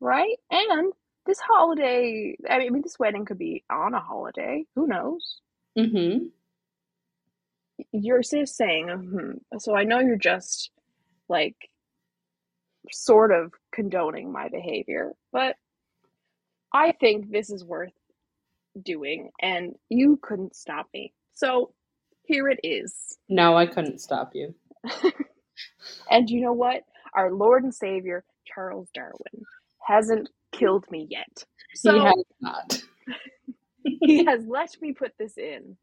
[0.00, 0.36] right?
[0.50, 0.92] And
[1.28, 4.64] this holiday, I mean, this wedding could be on a holiday.
[4.74, 5.40] Who knows?
[5.78, 6.26] Mm-hmm.
[7.92, 10.70] You're just saying, hmm so I know you're just
[11.28, 11.54] like
[12.90, 15.54] sort of condoning my behavior, but
[16.72, 17.92] I think this is worth
[18.82, 21.12] doing, and you couldn't stop me.
[21.34, 21.72] So
[22.24, 23.18] here it is.
[23.28, 24.54] No, I couldn't stop you.
[26.10, 26.82] And you know what?
[27.14, 29.44] Our Lord and Savior, Charles Darwin,
[29.86, 31.44] hasn't killed me yet.
[31.74, 32.82] So he has not.
[33.84, 35.76] he has let me put this in.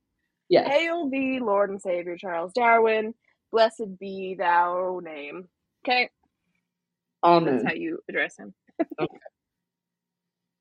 [0.50, 0.72] Yes.
[0.72, 3.14] Hail thee, Lord and Savior Charles Darwin.
[3.52, 5.48] blessed be thou name.
[5.88, 6.10] Okay,
[7.26, 8.54] Oh that's how you address him.
[9.00, 9.18] Okay.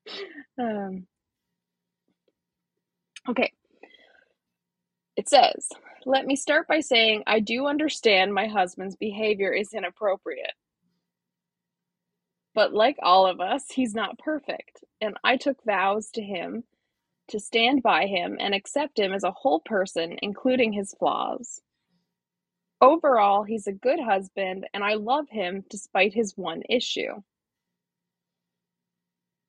[0.59, 1.05] um,
[3.29, 3.53] okay.
[5.15, 5.69] It says,
[6.05, 10.53] "Let me start by saying I do understand my husband's behavior is inappropriate."
[12.55, 16.63] But like all of us, he's not perfect, and I took vows to him
[17.29, 21.61] to stand by him and accept him as a whole person, including his flaws.
[22.81, 27.21] Overall, he's a good husband, and I love him despite his one issue.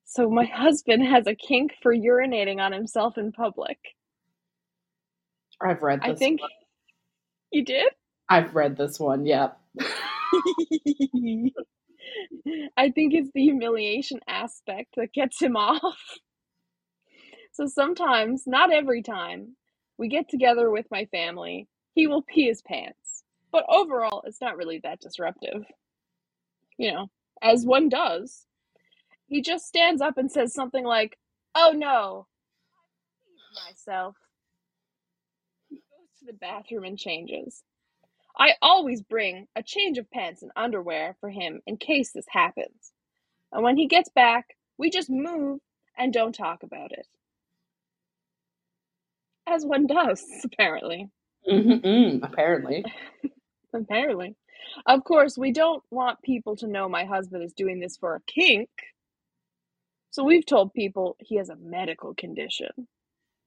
[0.05, 3.78] So, my husband has a kink for urinating on himself in public.
[5.61, 6.11] I've read this.
[6.11, 6.51] I think one.
[7.53, 7.93] you did?
[8.28, 9.27] I've read this one.
[9.27, 9.61] Yep.
[12.76, 15.98] I think it's the humiliation aspect that gets him off.
[17.52, 19.56] So sometimes, not every time,
[19.98, 23.24] we get together with my family, he will pee his pants.
[23.52, 25.64] But overall, it's not really that disruptive.
[26.78, 27.06] You know,
[27.43, 28.47] as one does.
[29.28, 31.18] He just stands up and says something like,
[31.55, 32.26] Oh no,
[33.38, 34.16] I myself.
[35.68, 37.62] He goes to the bathroom and changes.
[38.39, 42.93] I always bring a change of pants and underwear for him in case this happens.
[43.53, 45.61] And when he gets back, we just move
[45.99, 47.07] and don't talk about it.
[49.47, 51.09] As one does, apparently.
[51.51, 52.85] Mm-hmm, apparently.
[53.75, 54.35] Apparently.
[54.87, 58.21] Of course, we don't want people to know my husband is doing this for a
[58.27, 58.71] kink.
[60.11, 62.89] So we've told people he has a medical condition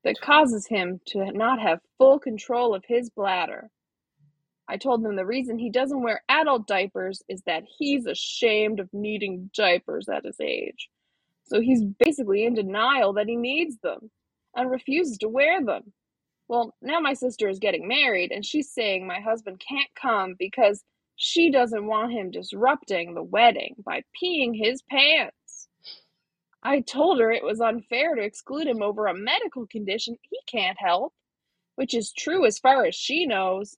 [0.04, 3.70] that causes him to not have full control of his bladder.
[4.70, 8.90] I told him the reason he doesn't wear adult diapers is that he's ashamed of
[8.94, 10.90] needing diapers at his age.
[11.46, 14.12] So he's basically in denial that he needs them
[14.56, 15.94] and refuses to wear them.
[16.48, 20.84] Well, now my sister is getting married and she's saying my husband can't come because
[21.18, 25.70] she doesn't want him disrupting the wedding by peeing his pants.
[26.64, 30.78] I told her it was unfair to exclude him over a medical condition he can't
[30.80, 31.14] help,
[31.76, 33.76] which is true as far as she knows.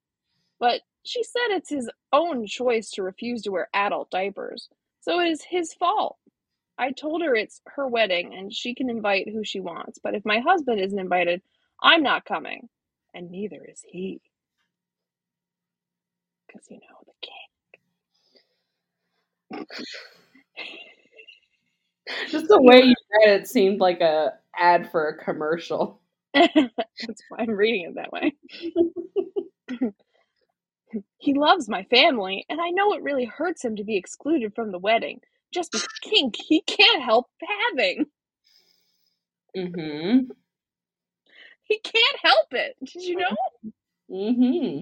[0.62, 4.70] But she said it's his own choice to refuse to wear adult diapers,
[5.02, 6.18] so it is his fault.
[6.80, 10.26] I told her it's her wedding and she can invite who she wants, but if
[10.26, 11.44] my husband isn't invited,
[11.84, 12.70] I'm not coming,
[13.16, 14.22] and neither is he.
[16.48, 17.32] Because, you know, the cake.
[22.32, 26.02] Just the way you read it seemed like a ad for a commercial.
[26.34, 28.36] That's why I'm reading it that way.
[31.22, 34.72] he loves my family, and I know it really hurts him to be excluded from
[34.72, 35.20] the wedding
[35.54, 37.28] just because kink he can't help
[37.70, 38.06] having.
[39.56, 40.32] Mm-hmm.
[41.64, 42.76] He can't help it.
[42.84, 43.36] Did you know?
[44.12, 44.82] Mm-hmm.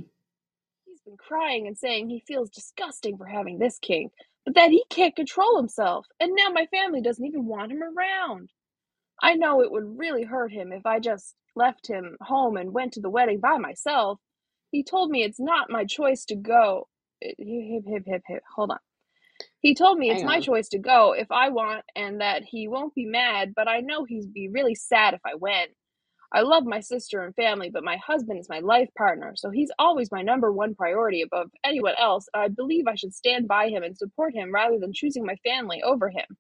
[0.87, 4.11] He's been crying and saying he feels disgusting for having this kink,
[4.43, 8.49] but that he can't control himself, and now my family doesn't even want him around.
[9.21, 12.93] I know it would really hurt him if I just left him home and went
[12.93, 14.19] to the wedding by myself.
[14.71, 16.87] He told me it's not my choice to go.
[17.21, 18.43] Hip, hip, hip, hip, hip.
[18.55, 18.79] Hold on.
[19.61, 20.41] He told me it's Hang my on.
[20.41, 24.05] choice to go if I want and that he won't be mad, but I know
[24.05, 25.71] he'd be really sad if I went.
[26.31, 29.71] I love my sister and family, but my husband is my life partner, so he's
[29.79, 32.27] always my number one priority above anyone else.
[32.33, 35.37] And I believe I should stand by him and support him rather than choosing my
[35.37, 36.37] family over him.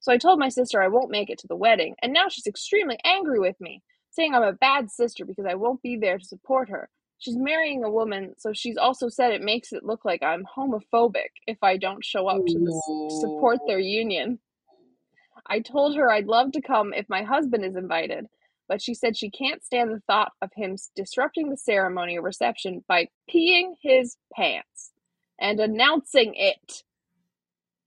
[0.00, 2.46] So I told my sister I won't make it to the wedding, and now she's
[2.46, 3.82] extremely angry with me,
[4.12, 6.88] saying I'm a bad sister because I won't be there to support her.
[7.18, 11.30] She's marrying a woman, so she's also said it makes it look like I'm homophobic
[11.46, 14.38] if I don't show up to, this, to support their union.
[15.46, 18.26] I told her I'd love to come if my husband is invited,
[18.68, 22.84] but she said she can't stand the thought of him disrupting the ceremony or reception
[22.88, 24.92] by peeing his pants
[25.40, 26.82] and announcing it.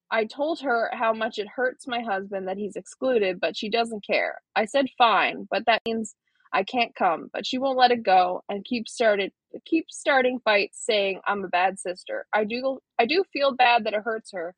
[0.10, 4.06] I told her how much it hurts my husband that he's excluded, but she doesn't
[4.06, 4.42] care.
[4.56, 6.16] I said fine, but that means
[6.54, 9.32] I can't come, but she won't let it go and keep started
[9.66, 12.26] keep starting fights saying I'm a bad sister.
[12.34, 14.56] I do I do feel bad that it hurts her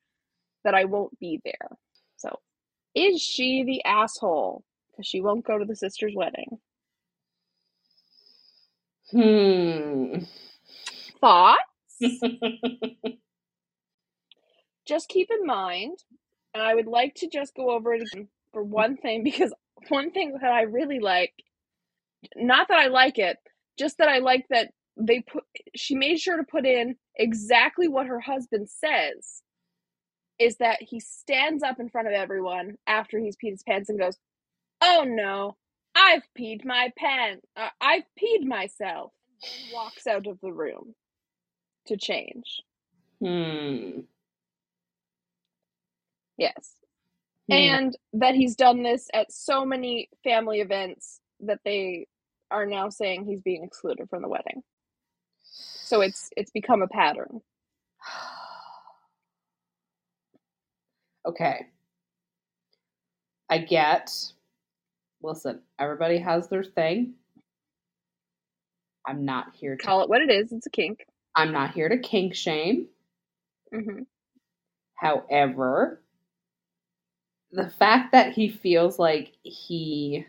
[0.63, 1.77] that I won't be there.
[2.17, 2.39] So,
[2.95, 4.63] is she the asshole
[4.95, 6.59] cuz she won't go to the sister's wedding?
[9.11, 10.23] Hmm.
[11.19, 11.59] Thoughts?
[14.85, 15.97] just keep in mind,
[16.53, 19.53] and I would like to just go over it again for one thing because
[19.87, 21.33] one thing that I really like,
[22.35, 23.37] not that I like it,
[23.77, 25.43] just that I like that they put
[25.75, 29.41] she made sure to put in exactly what her husband says
[30.39, 33.99] is that he stands up in front of everyone after he's peed his pants and
[33.99, 34.17] goes,
[34.81, 35.57] "Oh no,
[35.95, 37.45] I've peed my pants.
[37.55, 39.13] Uh, I've peed myself."
[39.43, 40.95] And walks out of the room
[41.87, 42.61] to change.
[43.21, 44.01] Hmm.
[46.37, 46.75] Yes.
[47.49, 47.53] Hmm.
[47.53, 52.07] And that he's done this at so many family events that they
[52.51, 54.61] are now saying he's being excluded from the wedding.
[55.41, 57.41] So it's it's become a pattern.
[61.27, 61.67] okay.
[63.49, 64.11] I get.
[65.23, 67.15] Listen, everybody has their thing.
[69.07, 70.51] I'm not here to Call it what it is.
[70.51, 71.05] It's a kink.
[71.35, 72.89] I'm not here to kink shame.
[73.73, 74.03] hmm
[74.95, 76.01] However,
[77.51, 80.25] the fact that he feels like he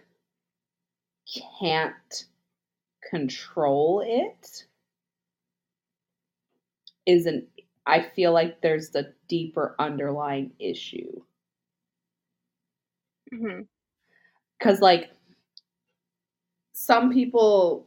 [1.34, 2.26] can't
[3.10, 4.66] control it
[7.06, 7.46] isn't
[7.86, 11.22] I feel like there's a deeper underlying issue.
[13.32, 13.62] hmm
[14.60, 15.10] Cuz like
[16.72, 17.86] some people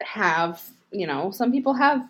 [0.00, 2.08] have, you know, some people have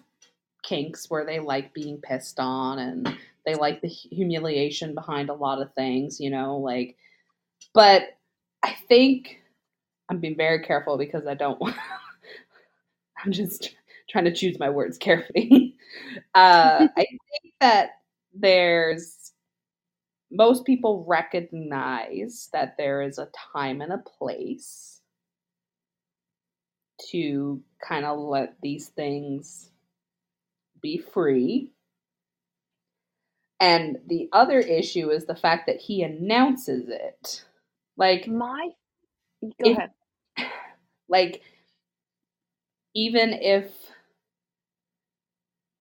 [0.65, 3.17] kinks where they like being pissed on and
[3.47, 6.97] they like the humiliation behind a lot of things, you know, like
[7.75, 8.05] but
[8.63, 9.41] I think
[10.09, 11.77] I'm being very careful because I don't want
[13.25, 13.75] I'm just
[14.09, 15.77] trying to choose my words carefully.
[16.35, 17.91] uh I think that
[18.35, 19.33] there's
[20.31, 25.01] most people recognize that there is a time and a place
[27.11, 29.71] to kind of let these things
[30.83, 31.71] be free.
[33.61, 37.45] And the other issue is the fact that he announces it.
[37.97, 38.71] Like, My
[39.43, 39.91] go If- ahead.
[41.09, 41.43] like
[42.95, 43.73] even if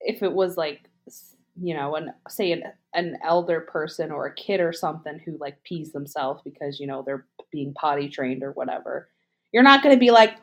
[0.01, 0.81] if it was like
[1.61, 2.63] you know an say an,
[2.93, 7.01] an elder person or a kid or something who like pees themselves because you know
[7.05, 9.09] they're being potty trained or whatever
[9.51, 10.37] you're not going to be like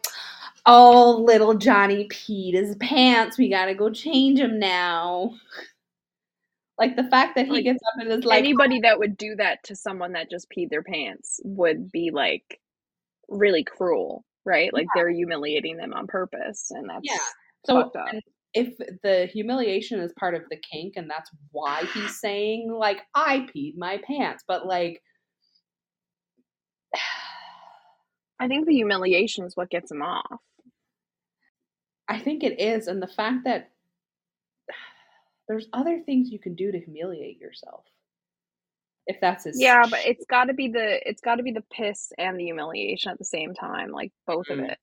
[0.67, 5.33] oh little johnny peed his pants we gotta go change him now
[6.79, 8.83] like the fact that he Like, gets up and is like Anybody oh.
[8.83, 12.61] that would do that to someone that just peed their pants would be like
[13.29, 14.73] really cruel, right?
[14.73, 17.19] Like they're humiliating them on purpose, and that's Yeah.
[17.67, 17.91] So
[18.55, 23.47] if the humiliation is part of the kink and that's why he's saying like I
[23.55, 25.03] peed my pants, but like
[28.41, 30.41] I think the humiliation is what gets him off.
[32.09, 33.71] I think it is and the fact that
[35.49, 37.85] there's other things you can do to humiliate yourself.
[39.07, 41.65] If that's his Yeah, but it's got to be the it's got to be the
[41.73, 44.71] piss and the humiliation at the same time, like both of Mhm.
[44.71, 44.79] it.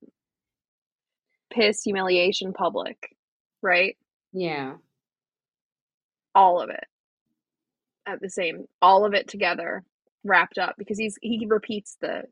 [1.52, 3.16] Piss, humiliation, public,
[3.62, 3.98] right?
[4.34, 4.78] yeah.
[6.36, 6.86] All of it
[8.08, 9.84] at the same, all of it together,
[10.24, 12.24] wrapped up because he's he repeats the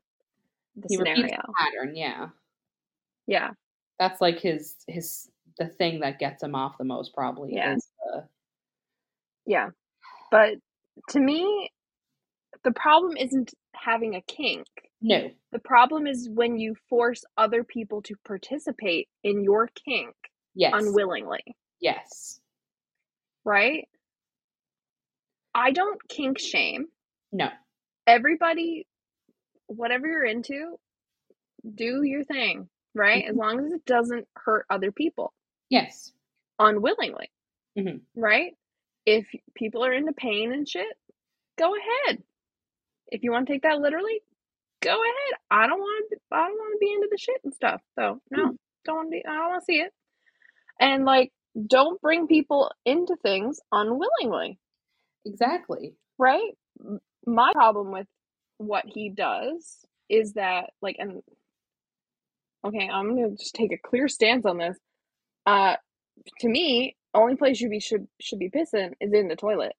[0.76, 1.20] the He scenario.
[1.20, 2.28] repeats the pattern, yeah.
[3.26, 3.50] Yeah,
[3.98, 7.74] That's like his his the thing that gets him off the most probably Yeah.
[7.74, 8.28] is the
[9.46, 9.68] yeah.
[10.30, 10.54] But
[11.10, 11.70] to me,
[12.64, 14.66] the problem isn't having a kink.
[15.02, 15.30] no.
[15.52, 20.14] The problem is when you force other people to participate in your kink
[20.54, 20.72] Yes.
[20.74, 21.42] unwillingly.
[21.80, 22.40] yes.
[23.44, 23.86] right?
[25.54, 26.86] I don't kink shame.
[27.30, 27.48] No.
[28.06, 28.86] Everybody,
[29.66, 30.78] whatever you're into,
[31.74, 33.22] do your thing, right?
[33.24, 33.30] Mm-hmm.
[33.30, 35.32] As long as it doesn't hurt other people
[35.70, 36.12] Yes.
[36.58, 37.30] unwillingly,
[37.78, 38.02] Mhm.
[38.16, 38.56] right?
[39.06, 40.96] If people are into pain and shit,
[41.58, 42.24] go ahead.
[43.08, 44.22] If you want to take that literally,
[44.82, 45.40] go ahead.
[45.50, 46.18] I don't want to.
[46.32, 47.82] I don't want to be into the shit and stuff.
[47.96, 49.26] So no, don't want to be.
[49.26, 49.92] I don't want to see it.
[50.80, 51.32] And like,
[51.66, 54.58] don't bring people into things unwillingly.
[55.26, 55.96] Exactly.
[56.18, 56.52] right?
[57.26, 58.06] My problem with
[58.58, 61.22] what he does is that, like, and
[62.66, 64.78] okay, I'm gonna just take a clear stance on this.
[65.46, 65.76] Uh,
[66.40, 69.74] to me, only place you be should should be pissing is in the toilet,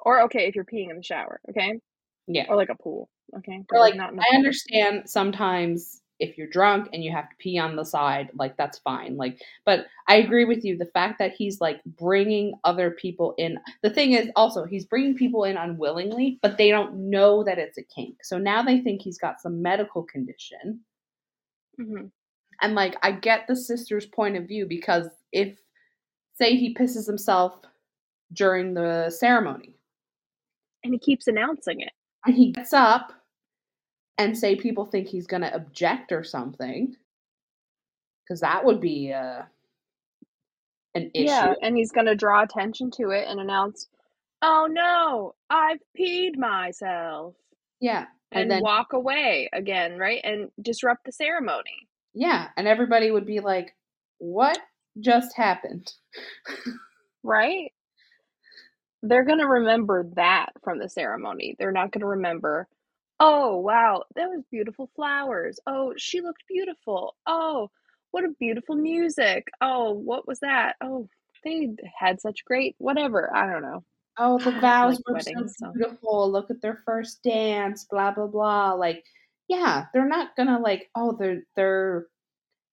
[0.00, 1.80] or okay, if you're peeing in the shower, okay,
[2.26, 2.46] Yeah.
[2.48, 3.08] or like a pool,
[3.38, 7.58] okay, Or like not I understand sometimes if you're drunk and you have to pee
[7.58, 9.16] on the side, like that's fine.
[9.16, 10.76] Like, but I agree with you.
[10.76, 13.56] The fact that he's like bringing other people in.
[13.82, 17.78] The thing is, also he's bringing people in unwillingly, but they don't know that it's
[17.78, 18.24] a kink.
[18.24, 20.80] So now they think he's got some medical condition.
[21.78, 22.10] Mhm.
[22.60, 25.58] And like, I get the sister's point of view because if,
[26.34, 27.60] say, he pisses himself
[28.32, 29.74] during the ceremony,
[30.84, 31.92] And he keeps announcing it.
[32.26, 33.12] and he gets up
[34.18, 36.96] and say people think he's going to object or something
[38.28, 39.42] because that would be uh,
[40.94, 43.88] an issue Yeah, and he's gonna draw attention to it and announce,
[44.42, 47.34] "Oh no, I've peed myself,"
[47.80, 51.87] yeah and, and, then walk away again, right, and disrupt the ceremony.
[52.14, 53.74] Yeah and everybody would be like
[54.18, 54.58] what
[55.00, 55.92] just happened.
[57.22, 57.72] right?
[59.02, 61.54] They're going to remember that from the ceremony.
[61.58, 62.66] They're not going to remember,
[63.20, 65.60] oh, wow, that was beautiful flowers.
[65.66, 67.14] Oh, she looked beautiful.
[67.26, 67.70] Oh,
[68.10, 69.48] what a beautiful music.
[69.60, 70.76] Oh, what was that?
[70.82, 71.08] Oh,
[71.44, 73.34] they had such great whatever.
[73.34, 73.84] I don't know.
[74.18, 76.32] Oh, the vows like were weddings, so so beautiful.
[76.32, 78.72] Look at their first dance, blah blah blah.
[78.72, 79.04] Like,
[79.48, 82.06] yeah, they're not gonna like, oh, they're they're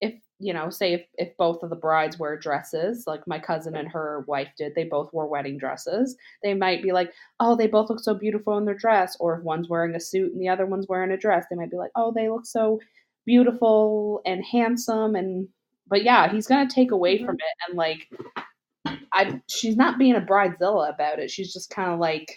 [0.01, 3.75] if you know, say if, if both of the brides wear dresses, like my cousin
[3.75, 6.17] and her wife did, they both wore wedding dresses.
[6.43, 9.17] They might be like, oh, they both look so beautiful in their dress.
[9.19, 11.71] Or if one's wearing a suit and the other one's wearing a dress, they might
[11.71, 12.79] be like, oh, they look so
[13.25, 15.15] beautiful and handsome.
[15.15, 15.47] And
[15.87, 17.39] but yeah, he's gonna take away from Mhm.
[17.39, 18.09] it and like,
[19.13, 21.31] I she's not being a bridezilla about it.
[21.31, 22.27] She's just kind of like,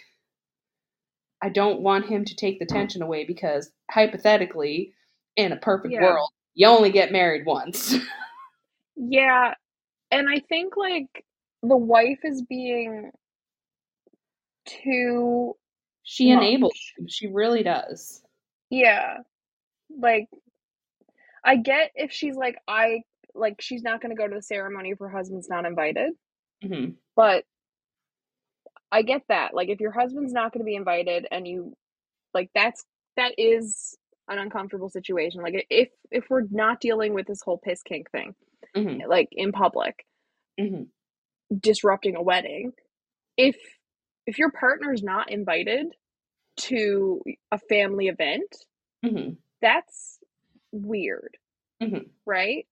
[1.41, 4.93] I don't want him to take the tension away because hypothetically,
[5.35, 6.01] in a perfect Yeah.
[6.01, 7.95] world, you only get married once.
[9.01, 9.53] Yeah,
[10.11, 11.25] and I think, like,
[11.63, 13.11] the wife is being
[14.65, 15.55] too
[16.03, 16.93] she enables much.
[16.97, 17.07] him.
[17.07, 18.23] She really does.
[18.69, 19.17] Yeah.
[19.97, 20.27] Like,
[21.43, 23.03] I get if she's like, I
[23.33, 26.13] like, she's not gonna go to the ceremony if her husband's not invited,
[26.61, 27.45] hmm but
[28.91, 29.53] I get that.
[29.53, 31.75] Like, if your husband's not gonna be invited and you
[32.33, 32.85] like, that's
[33.17, 33.97] that is
[34.29, 35.41] an uncomfortable situation.
[35.41, 38.35] Like, if if we're not dealing with this whole piss kink thing,
[38.75, 40.05] hmm like, in public,
[40.59, 40.83] hmm
[41.59, 42.71] disrupting a wedding,
[43.37, 43.57] if
[44.27, 45.87] if your partner's not invited
[46.57, 47.21] to
[47.51, 48.55] a family event,
[49.05, 50.19] hmm that's
[50.71, 51.37] weird,
[51.81, 52.09] Mhm.
[52.25, 52.67] right?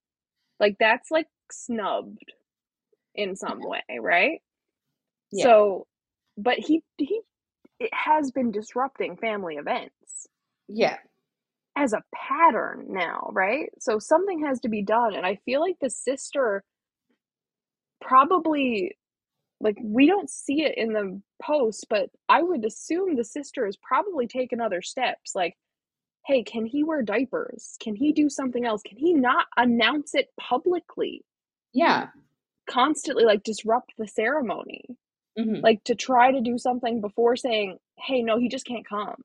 [0.59, 2.33] Like that's like snubbed
[3.15, 4.41] in some way, right?
[5.31, 5.45] Yeah.
[5.45, 5.87] So,
[6.37, 7.21] but he he
[7.79, 10.27] it has been disrupting family events
[10.67, 10.97] Yeah.
[11.75, 13.69] as a pattern now, right?
[13.79, 16.63] So something has to be done, and I feel like the sister
[18.01, 18.97] probably
[19.59, 23.77] like we don't see it in the post, but I would assume the sister has
[23.77, 25.33] probably taken other steps.
[25.33, 25.55] Like,
[26.27, 27.75] hey, can he wear diapers?
[27.81, 28.81] Can he do something else?
[28.83, 31.23] Can he not announce it publicly?
[31.73, 32.07] Yeah.
[32.69, 34.85] Constantly like disrupt the ceremony.
[35.37, 39.15] Hmm Like to try to do something before saying, hey, no, he just can't come.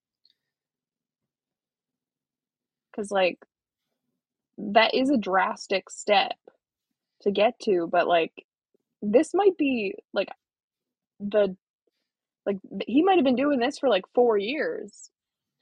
[2.95, 3.39] Cause like
[4.59, 6.35] that is a drastic step
[7.23, 8.33] to get to, but like
[9.03, 10.29] this might be like
[11.21, 11.57] the
[12.47, 15.11] like he might have been doing this for like four years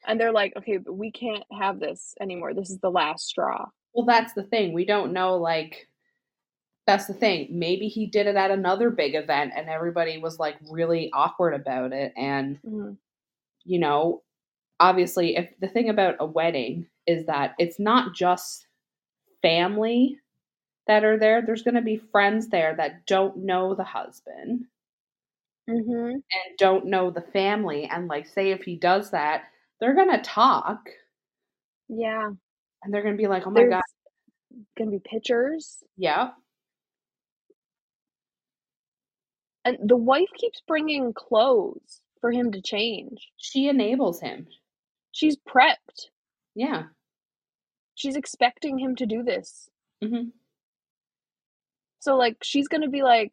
[0.07, 3.67] and they're like okay but we can't have this anymore this is the last straw
[3.95, 4.73] Well, that's the thing.
[4.73, 5.89] We don't know, like,
[6.91, 7.49] that's the thing.
[7.51, 11.93] Maybe he did it at another big event and everybody was, like, really awkward about
[11.93, 12.13] it.
[12.17, 12.59] And,
[13.65, 14.23] you know,
[14.81, 18.67] obviously, if the thing about a wedding is that it's not just
[19.43, 20.19] family
[20.87, 24.65] that are there, there's going to be friends there that don't know the husband
[25.69, 26.11] mm-hmm.
[26.11, 27.85] and don't know the family.
[27.85, 29.45] And, like, say if he does that,
[29.81, 30.89] they're going to talk
[31.89, 32.31] yeah
[32.83, 33.83] and they're going to be like, oh my there's God,
[34.79, 36.31] gonna be pictures yeah.
[39.65, 43.29] And the wife keeps bringing clothes for him to change.
[43.37, 44.47] She enables him.
[45.13, 46.09] she's prepped.
[46.55, 46.85] Yeah.
[47.95, 49.69] she's expecting him to do this.
[50.03, 50.31] Hmm
[52.03, 53.31] so like she's gonna be like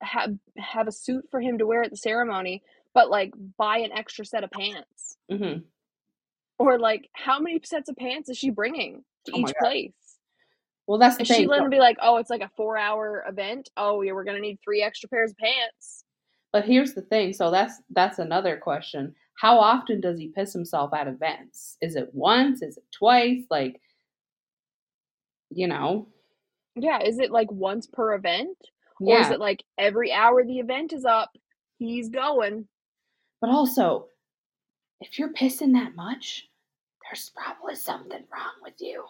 [0.00, 2.62] have have a suit for him to wear at the ceremony
[2.94, 5.18] but like buy an extra set of pants.
[5.30, 5.58] Hmm
[6.58, 9.92] Or like, how many sets of pants is she bringing to Oh each place?
[10.86, 11.48] Well, that's the Is she thing.
[11.48, 13.70] gonna be like, oh, it's like a four hour event?
[13.76, 16.04] Oh yeah, we're gonna need three extra pairs of pants.
[16.52, 17.32] But here's the thing.
[17.32, 19.14] So that's that's another question.
[19.34, 21.76] How often does he piss himself at events?
[21.82, 22.62] Is it once?
[22.62, 23.42] Is it twice?
[23.50, 23.80] Like,
[25.50, 26.08] you know,
[26.74, 28.56] Yeah, is it like once per event?
[28.98, 31.30] Or is it like every hour the event is up,
[31.78, 32.66] he's going?
[33.42, 34.06] But also,
[35.02, 36.48] if you're pissing that much,
[37.04, 39.04] there's probably something wrong with you.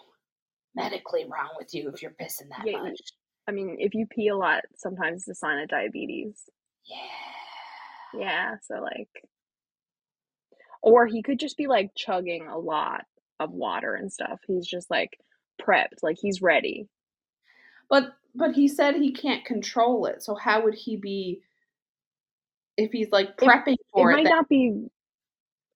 [0.76, 3.00] Medically wrong with you if you're pissing that Yeah, much.
[3.48, 6.42] I mean, if you pee a lot, sometimes it's a sign of diabetes.
[6.84, 8.20] Yeah.
[8.20, 9.08] Yeah, so like
[10.82, 13.04] or he could just be like chugging a lot
[13.40, 14.38] of water and stuff.
[14.46, 15.18] He's just like
[15.60, 16.88] prepped, like he's ready.
[17.90, 20.22] But but he said he can't control it.
[20.22, 21.40] So how would he be
[22.76, 24.14] if he's like prepping It for it?
[24.14, 24.86] might then- not be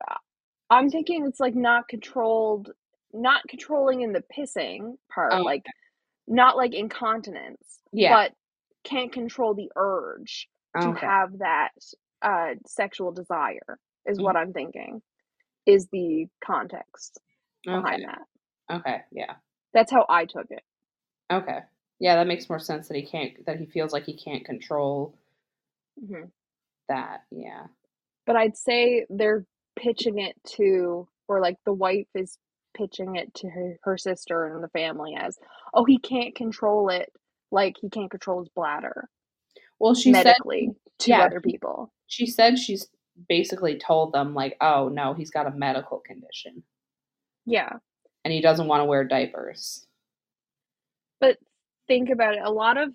[0.08, 0.14] uh,
[0.70, 2.70] I'm thinking it's like not controlled
[3.12, 5.64] not controlling in the pissing part, Oh, like
[6.28, 8.10] not like incontinence, yeah.
[8.10, 8.32] but
[8.84, 10.48] can't control the urge
[10.80, 11.06] to okay.
[11.06, 11.70] have that
[12.22, 14.24] uh sexual desire is Mm.
[14.24, 15.02] what I'm thinking.
[15.66, 17.20] Is the context
[17.70, 18.06] behind Okay.
[18.06, 18.22] that.
[18.70, 19.02] Okay.
[19.12, 19.34] Yeah.
[19.74, 20.62] That's how I took it.
[21.32, 21.60] Okay.
[21.98, 25.16] Yeah, that makes more sense that he can't that he feels like he can't control
[26.00, 26.24] hmm
[26.88, 27.24] that.
[27.30, 27.66] Yeah.
[28.26, 29.46] But I'd say they're
[29.76, 32.38] pitching it to, or like the wife is
[32.76, 35.38] pitching it to her, her sister and the family as,
[35.74, 37.10] oh, he can't control it
[37.50, 39.08] like he can't control his bladder
[39.78, 41.92] Well, she said to yeah, other people.
[42.06, 42.86] she said she's
[43.28, 46.62] basically told them like, "Oh, no, he's got a medical condition
[47.46, 47.72] Yeah.
[48.24, 49.86] and he doesn't want to wear diapers."
[51.20, 51.38] But
[51.88, 52.42] think about it.
[52.44, 52.90] A lot of,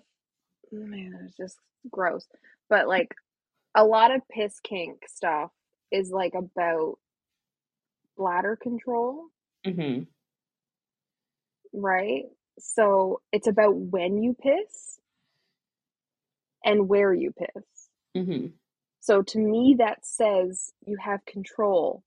[0.72, 1.58] oh, man, it's just
[1.90, 2.26] gross.
[2.68, 3.14] But like
[3.74, 5.50] a lot of piss kink stuff
[5.92, 6.94] is like about
[8.16, 9.26] bladder control,
[9.66, 10.06] Mhm.
[11.72, 12.24] right?
[12.58, 14.98] So it's about when you piss
[16.64, 17.88] and where you piss.
[18.14, 18.58] Mhm.
[19.00, 22.04] So to me, that says you have control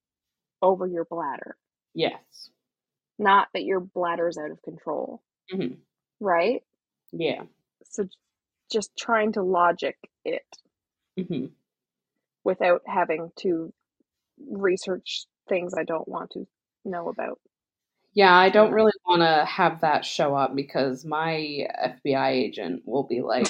[0.62, 1.58] over your bladder,
[1.94, 2.50] Yes.
[3.20, 5.22] not that your bladder's out of control,
[5.52, 5.82] Mhm.
[6.20, 6.64] right?
[7.12, 7.46] Yeah.
[7.84, 8.08] So
[8.72, 10.46] just trying to logic it
[11.18, 11.54] Mhm.
[12.44, 13.74] without having to
[14.50, 16.48] research things I don't want to
[16.86, 17.40] know about.
[18.14, 23.04] Yeah, I don't really want to have that show up because my FBI agent will
[23.04, 23.48] be like,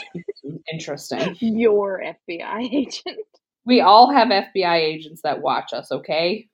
[0.72, 1.36] interesting.
[1.40, 3.26] Your FBI agent.
[3.66, 6.48] We all have FBI agents that watch us, okay?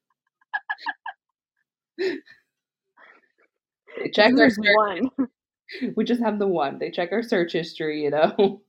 [1.98, 2.20] They
[4.10, 5.10] check our search, one.
[5.96, 6.80] we just have the one.
[6.80, 8.62] They check our search history, you know.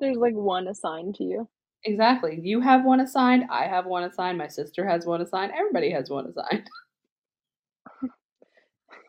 [0.00, 1.48] There's like one assigned to you.
[1.84, 2.40] Exactly.
[2.42, 6.10] You have one assigned, I have one assigned, my sister has one assigned, everybody has
[6.10, 6.68] one assigned.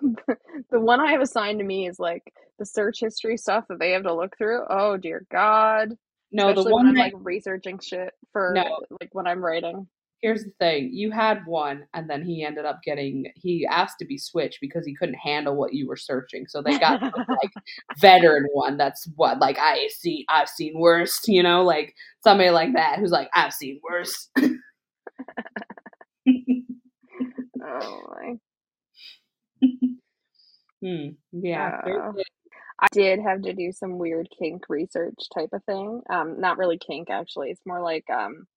[0.71, 3.91] the one I have assigned to me is like the search history stuff that they
[3.91, 4.63] have to look through.
[4.69, 5.93] Oh dear God.
[6.31, 8.79] No, Especially the one I'm that like researching shit for No.
[9.01, 9.87] like when I'm writing.
[10.21, 14.05] Here's the thing you had one and then he ended up getting he asked to
[14.05, 17.51] be switched because he couldn't handle what you were searching so they got the, like
[17.99, 21.93] veteran one that's what like i see i've seen worse you know like
[22.23, 24.29] somebody like that who's like i've seen worse
[27.61, 28.39] Oh my.
[30.81, 32.13] hmm, yeah Uh.
[32.81, 36.01] I did have to do some weird kink research type of thing.
[36.09, 37.51] Um, not really kink actually.
[37.51, 38.47] It's more like um,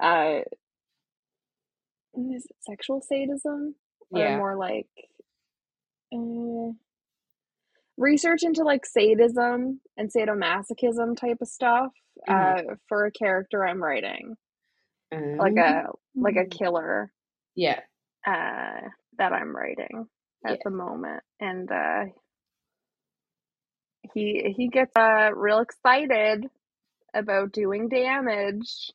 [0.00, 0.40] uh,
[2.16, 3.74] is it sexual sadism
[4.12, 4.88] or yeah more like
[6.14, 6.72] uh,
[7.96, 11.92] research into like sadism and sadomasochism type of stuff.
[12.28, 12.56] Mhm.
[12.68, 14.36] Uh, for a character I'm writing,
[15.38, 15.84] like a
[16.20, 16.50] like a Mm.
[16.50, 17.12] killer
[17.54, 17.80] yeah
[18.26, 18.80] uh
[19.18, 20.08] that I'm writing
[20.44, 20.56] at Yeah.
[20.64, 22.04] the moment, and uh,
[24.14, 26.46] he he gets uh real excited
[27.14, 28.90] about doing damage.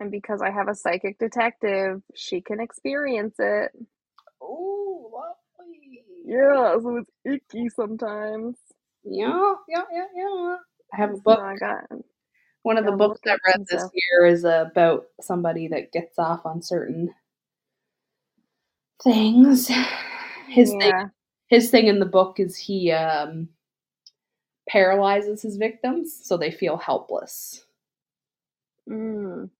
[0.00, 3.70] And because I have a psychic detective, she can experience it.
[4.40, 5.10] oh
[5.58, 8.56] lovely Yeah, so it's icky sometimes.
[9.04, 10.56] yeah yeah yeah yeah
[10.92, 11.84] i have a book I got
[12.62, 13.92] one of the books i read this stuff.
[13.94, 17.14] year is about somebody that gets off on certain
[19.02, 19.70] things
[20.48, 21.10] his thing
[21.48, 23.48] his thing in the book is he um
[24.68, 27.64] paralyzes his victims so they feel helpless
[28.88, 29.50] Mm.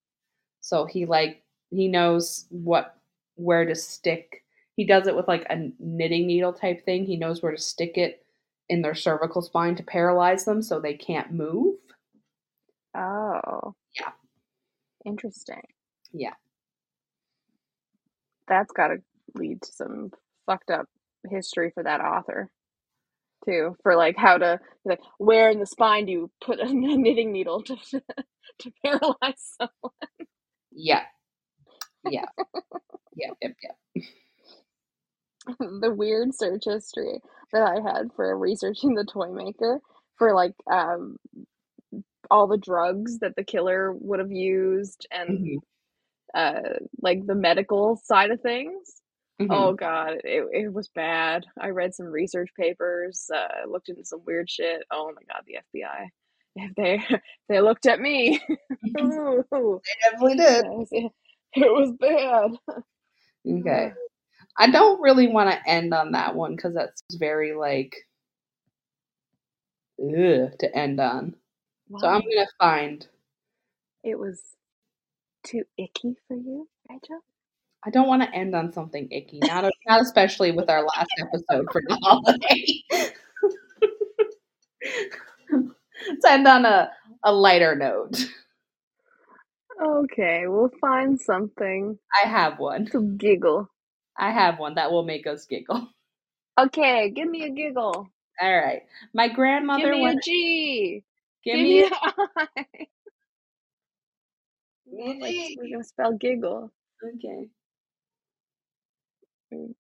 [0.71, 2.97] So he like he knows what
[3.37, 4.45] where to stick
[4.77, 7.99] he does it with like a knitting needle type thing he knows where to stick
[7.99, 8.25] it
[8.71, 11.77] in their cervical spine to paralyze them so they can't move
[12.97, 13.75] Oh.
[14.01, 14.13] Yeah.
[15.05, 15.63] Interesting.
[16.13, 16.35] yeah
[18.49, 18.99] That's got to
[19.35, 20.13] lead to some
[20.47, 20.87] fucked up
[21.31, 22.51] history for that author,
[23.47, 23.77] too.
[23.83, 27.63] For like how to like where in the spine do you put a knitting needle
[27.65, 27.77] to
[28.61, 29.93] to paralyze someone?
[30.83, 31.03] Yeah
[32.05, 32.27] yeah
[33.17, 33.77] yep yep yep
[35.83, 37.21] the weird search history
[37.53, 39.81] that I had for researching the toy maker
[40.17, 41.17] for like um
[42.31, 45.61] all the drugs that the killer would have used and Mhm,
[46.35, 49.03] uh like the medical side of things.
[49.41, 49.49] mhm.
[49.51, 51.47] Oh god, it it was bad.
[51.61, 54.83] I read some research papers, uh looked into some weird shit.
[54.93, 56.09] Oh my god, the FBI.
[56.57, 57.03] If they
[57.49, 58.41] they looked at me.
[58.85, 59.41] Mm-hmm.
[59.83, 61.11] They definitely did
[61.55, 62.83] it was, bad.
[63.59, 63.93] okay
[64.59, 67.97] I don't really want to end on that one because that's very like
[70.01, 71.35] ugh, to end on.
[71.99, 73.07] So I'm gonna find.
[74.05, 74.41] It was
[75.45, 77.21] too icky for you, Rachel?
[77.85, 81.67] I don't want to end on something icky, not not especially with our last episode
[81.73, 82.85] for the holiday.
[86.09, 86.91] Let's end on a
[87.25, 88.17] a lighter note.
[89.83, 92.93] Okay, we'll find something I have one.
[92.93, 93.69] to giggle.
[94.19, 95.89] I have one that will make us giggle.
[96.59, 98.09] Okay, give me a giggle.
[98.41, 98.83] All right.
[99.15, 100.17] My grandmother Give me a went.
[100.17, 101.05] G.
[101.45, 101.89] give Give me me a- a
[102.37, 102.89] I.
[104.93, 106.73] a Like, we're gonna spell giggle.
[107.05, 107.49] Okay.
[109.55, 109.75] Mm.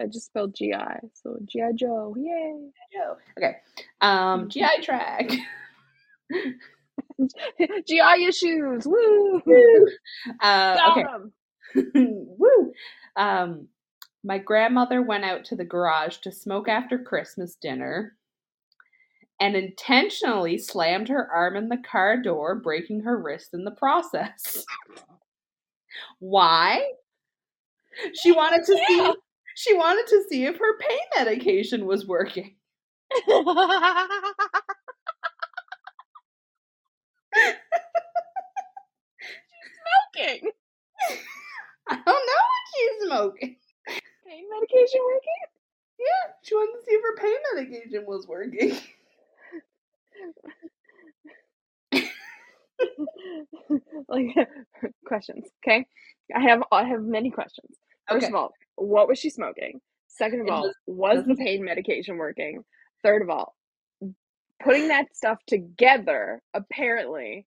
[0.00, 1.72] I just spelled G-I, so G.I.
[1.74, 2.70] Joe, yay!
[2.92, 3.16] Joe.
[3.38, 3.56] Okay.
[4.00, 5.30] Um, GI track.
[7.86, 8.16] G.I.
[8.28, 9.42] issues, woo!
[10.40, 11.04] uh, Got okay.
[11.94, 12.72] Woo.
[13.16, 13.68] Um,
[14.24, 18.16] my grandmother went out to the garage to smoke after Christmas dinner
[19.40, 24.64] and intentionally slammed her arm in the car door, breaking her wrist in the process.
[26.18, 26.82] Why?
[28.14, 29.12] She wanted to see
[29.58, 32.54] she wanted to see if her pain medication was working.
[39.18, 40.50] She's smoking.
[41.88, 43.56] I don't know what she's smoking.
[44.26, 45.40] Pain medication working?
[45.98, 48.76] Yeah, she wanted to see if her pain medication was working.
[54.08, 54.48] like
[55.06, 55.46] questions.
[55.64, 55.86] Okay,
[56.34, 57.76] I have I have many questions.
[58.08, 58.32] First Okay.
[58.32, 59.80] of all, what was she smoking?
[60.08, 62.64] Second of It all, was- was the pain medication working?
[63.02, 63.54] Third of all,
[64.60, 67.46] putting that stuff together, apparently,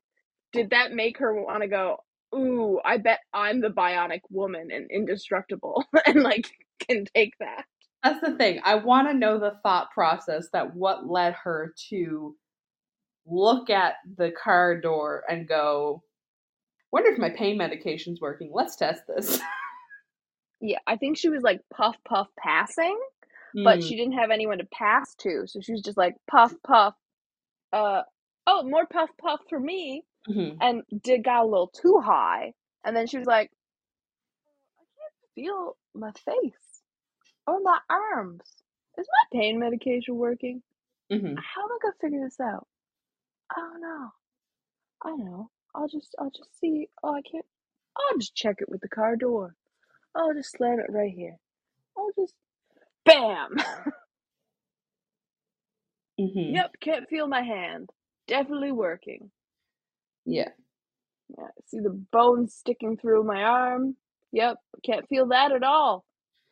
[0.54, 1.98] did that make her want to go?
[2.34, 6.48] Ooh, I bet I'm the bionic woman and indestructible, and like
[6.88, 7.66] can take that.
[8.04, 8.62] That's the thing.
[8.64, 12.36] I want to know the thought process that what led her to
[13.26, 16.02] look at the car door and go,
[16.92, 18.52] wonder if my pain medication's working.
[18.54, 19.40] Let's test this.
[20.62, 23.00] Yeah, I think she was like puff puff passing,
[23.64, 26.54] but Mm, she didn't have anyone to pass to, so she was just like puff
[26.66, 26.96] puff.
[27.74, 28.04] Uh
[28.48, 30.58] oh, more puff puff for me, mhm.
[30.62, 32.54] and did got a little too high,
[32.86, 33.52] and then she was like,
[34.80, 36.82] I can't feel my face
[37.48, 38.64] or my arms.
[38.98, 40.64] Is my pain medication working?
[41.12, 41.36] Mhm.
[41.38, 42.68] How am I gonna figure this out?
[43.52, 44.12] I don't know.
[45.04, 45.52] I know.
[45.76, 46.90] I'll just I'll just see.
[47.04, 47.46] Oh, I can't.
[47.98, 49.56] I'll just check it with the car door.
[50.16, 51.38] I'll just slam it right here.
[51.98, 52.36] I'll just
[53.06, 53.56] bam.
[56.20, 56.54] Mhm.
[56.56, 57.90] Yep, can't feel my hand.
[58.28, 59.32] Definitely working.
[60.26, 60.50] Yeah.
[61.38, 63.96] Yeah, see the bones sticking through my arm.
[64.34, 66.06] Yep, can't feel that at all.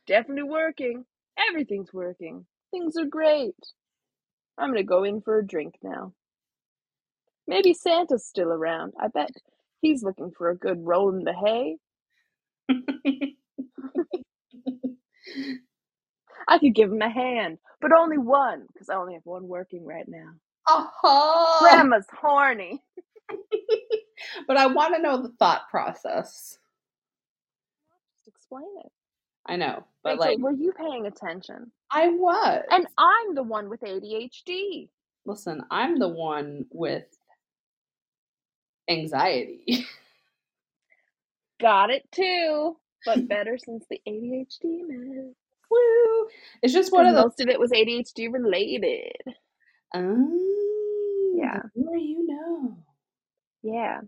[0.07, 1.06] Definitely working.
[1.49, 2.45] Everything's working.
[2.72, 3.56] Things are great.
[4.57, 6.14] I'm gonna go in for a drink now.
[7.48, 8.94] Maybe Santa's still around.
[8.99, 9.31] I bet
[9.81, 11.77] he's looking for a good roll in the hay.
[16.48, 19.86] I could give him a hand, but only one, because I only have one working
[19.86, 20.31] right now.
[20.68, 21.60] uh-huh.
[21.64, 22.81] Grandma's horny.
[24.48, 26.57] but I want to know the thought process.
[28.18, 28.91] Just explain it.
[29.45, 31.72] I know, but Rachel, like were you paying attention?
[31.91, 32.64] I was.
[32.72, 34.90] And I'm the one with ADHD.
[35.26, 37.06] listen, I'm the one with
[38.90, 39.86] anxiety.
[41.60, 45.34] Got it too, but better since the ADHD meds.
[45.70, 46.28] Woo!
[46.62, 47.26] It's just one of those.
[47.26, 49.14] most of it was ADHD related.
[49.94, 51.62] Oh, Yeah.
[51.76, 52.78] More you know.
[53.64, 54.02] Yeah.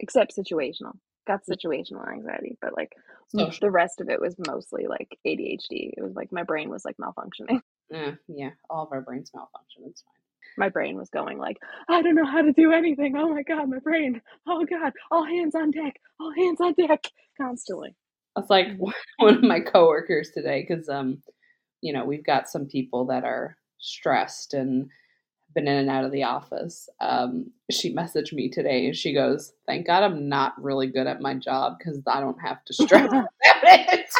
[0.00, 0.98] Except situational.
[1.26, 1.54] Got mm.
[1.54, 2.92] situational anxiety, but like
[3.28, 3.58] Social.
[3.60, 5.92] the rest of it was mostly like ADHD.
[5.96, 7.60] It was like my brain was like malfunctioning.
[7.90, 8.50] Yeah, yeah.
[8.68, 9.84] All of our brains malfunction.
[9.86, 10.17] It's fine.
[10.58, 11.56] My brain was going like,
[11.88, 13.16] I don't know how to do anything.
[13.16, 14.20] Oh my god, my brain.
[14.46, 15.96] Oh god, all hands on deck.
[16.20, 17.04] All hands on deck
[17.40, 17.94] constantly.
[18.36, 18.68] It's like
[19.18, 21.22] one of my coworkers today, because um,
[21.80, 24.88] you know, we've got some people that are stressed and
[25.54, 26.88] been in and out of the office.
[27.00, 31.20] Um, she messaged me today and she goes, "Thank God I'm not really good at
[31.20, 33.28] my job because I don't have to stress about
[33.64, 34.10] it."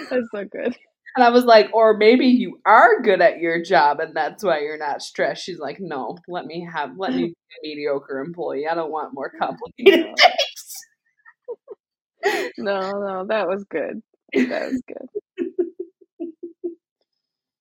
[0.00, 0.76] That's so good.
[1.16, 4.60] And I was like, or maybe you are good at your job and that's why
[4.60, 5.42] you're not stressed.
[5.42, 8.68] She's like, no, let me have, let me be a mediocre employee.
[8.70, 10.14] I don't want more complicated
[12.22, 12.52] things.
[12.58, 14.00] No, no, that was good.
[14.34, 15.48] That was good.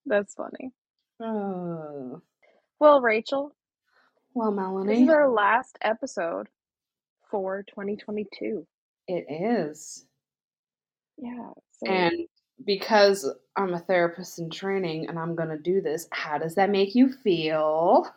[0.05, 0.71] That's funny.
[1.21, 2.21] Oh,
[2.79, 3.55] Well, Rachel,
[4.35, 4.93] well, Melanie.
[4.93, 6.47] this is our last episode
[7.29, 8.65] for 2022.
[9.07, 10.05] it is.
[11.17, 11.51] Yeah.
[11.71, 12.27] So, And
[12.65, 16.69] because I'm a therapist in training and I'm going to do this, how does that
[16.69, 18.07] make you feel?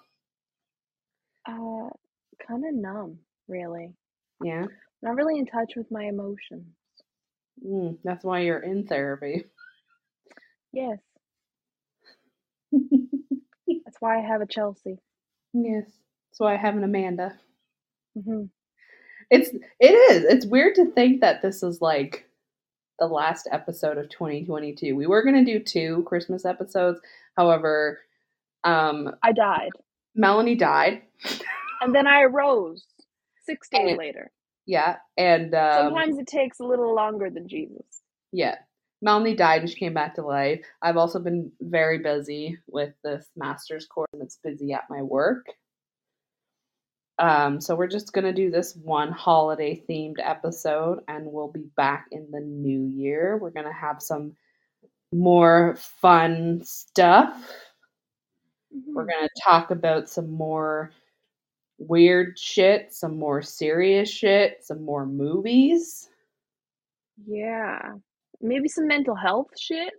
[1.49, 1.89] uh,
[2.47, 3.19] kind of numb,
[3.49, 3.93] really.
[4.43, 4.67] Yeah.
[5.03, 6.67] Not really in touch with my emotions.
[7.67, 9.45] Mm, that's why you're in therapy.
[10.73, 10.99] Yes.
[12.73, 14.99] That's why I have a Chelsea.
[15.53, 15.85] yes.
[15.85, 17.39] That's why I have an Amanda.
[18.15, 18.45] hmm
[19.35, 19.49] It's
[19.81, 20.25] it is.
[20.25, 22.29] It's weird to think that this is like
[22.99, 24.95] the last episode of 2022.
[24.95, 27.01] We were gonna do two Christmas episodes.
[27.37, 28.01] However,
[28.65, 29.71] um I died.
[30.15, 31.03] Melanie died.
[31.81, 32.85] And then I arose
[33.47, 34.31] six days And- later.
[34.67, 34.97] Yeah.
[35.17, 38.03] And um Sometimes it takes a little longer than Jesus.
[38.33, 38.57] yeah.
[39.05, 40.61] Melanie died and she came back to life.
[40.83, 45.47] I've also been very busy with this master's course that's busy at my work.
[47.19, 52.07] Um, so we're just gonna do this one holiday themed episode and we'll be back
[52.11, 53.37] in the new year.
[53.37, 54.35] We're gonna have some
[55.13, 57.51] more fun stuff.
[58.87, 59.11] We're Mhm.
[59.11, 60.91] gonna talk about some more
[61.79, 66.09] weird shit, some more serious shit, some more movies.
[67.27, 67.97] Yeah.
[68.41, 69.93] Maybe some mental health shit.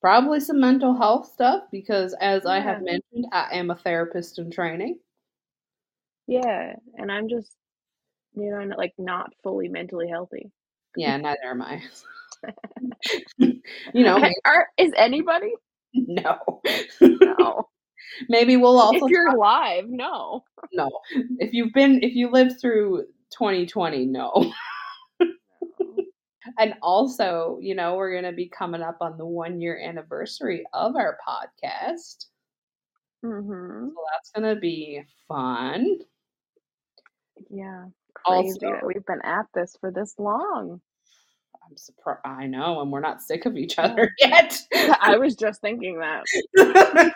[0.00, 4.50] Probably some mental health stuff because, as I have mentioned, I am a therapist in
[4.50, 4.98] training.
[6.26, 6.74] Yeah.
[6.96, 7.54] And I'm just,
[8.34, 10.50] you know, not, like not fully mentally healthy.
[10.96, 11.82] Yeah, neither am I.
[13.38, 15.52] you know, Are, is anybody?
[15.94, 16.62] no.
[17.00, 17.68] No.
[18.28, 20.44] Maybe we'll also if you're talk- alive, no.
[20.72, 20.90] no.
[21.38, 24.52] If you've been, if you lived through 2020, no.
[26.58, 30.64] And also, you know, we're going to be coming up on the one year anniversary
[30.72, 32.26] of our podcast.
[33.24, 33.88] Mm-hmm.
[33.88, 35.98] So that's going to be fun.
[37.54, 37.86] Yeah.
[38.14, 40.80] Crazy Also- that we've been at this for this long.
[41.70, 42.20] I'm surprised.
[42.26, 44.58] I know, and we're not sick of each other yet.
[45.00, 46.24] I was just thinking that.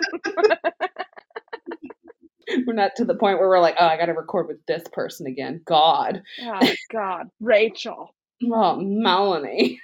[2.67, 4.83] we're not to the point where we're like, oh, I got to record with this
[4.93, 5.61] person again.
[5.67, 6.23] God.
[6.43, 8.15] Oh God, Rachel.
[8.51, 9.81] Oh, Melanie.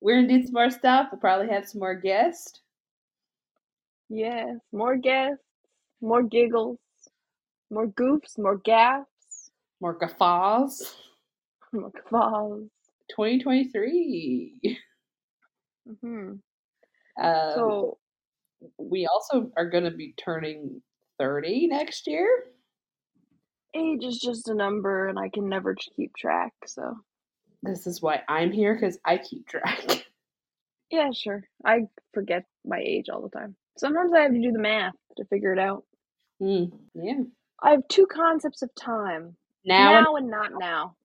[0.00, 1.08] We're going to do some more stuff.
[1.12, 2.60] We'll probably have some more guests.
[4.08, 5.44] yes, more guests,
[6.00, 6.78] more giggles,
[7.70, 10.96] more goofs, more gaffs, More guffaws.
[11.72, 12.68] more falls.
[13.10, 14.78] 2023.
[16.00, 16.32] hmm
[17.20, 17.98] Um, So
[18.78, 20.82] we also are going to be turning
[21.18, 22.28] 30 next year.
[23.74, 26.52] age is just a number, and I can never keep track.
[26.66, 26.96] So
[27.62, 30.06] This is why I'm here because I keep track.
[30.90, 31.44] yeah, sure.
[31.64, 33.54] I forget my age all the time.
[33.78, 35.84] Sometimes I have to do the math to figure it out.
[36.40, 37.22] Mm, yeah.
[37.62, 40.96] I have two concepts of time: Now, now and not now.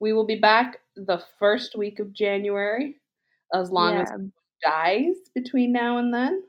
[0.00, 2.96] we will be back the first week of January,
[3.54, 4.30] as long as yeah, it
[4.64, 6.42] dies between now and then.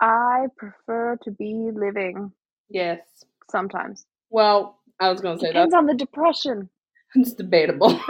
[0.00, 2.32] I prefer to be living
[2.70, 3.00] Yes.
[3.50, 4.06] sometimes.
[4.30, 5.52] Well, I was going to say that.
[5.54, 6.68] Depends on the depression.
[7.14, 8.00] it's debatable.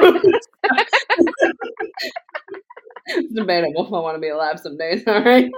[3.07, 5.02] it's debatable if I want to be alive some days.
[5.09, 5.50] All right.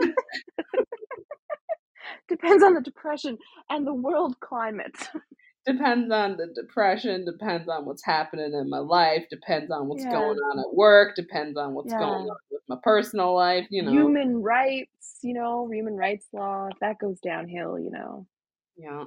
[2.33, 3.37] Depends on the depression
[3.69, 4.97] and the world climate.
[5.67, 10.11] depends on the depression, depends on what's happening in my life, depends on what's Yeah.
[10.13, 13.93] going on at work, depends on what's going on with my personal life, you know.
[13.93, 16.69] Human rights, you know, human rights law.
[16.73, 18.27] If that goes downhill, you know,
[18.77, 19.05] yeah.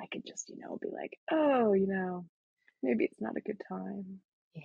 [0.00, 2.26] I could just, you know, be like, oh, you know,
[2.82, 4.20] maybe it's not a good time.
[4.54, 4.62] Yeah.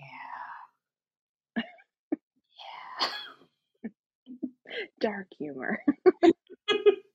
[3.83, 3.89] yeah.
[4.99, 5.79] Dark humor.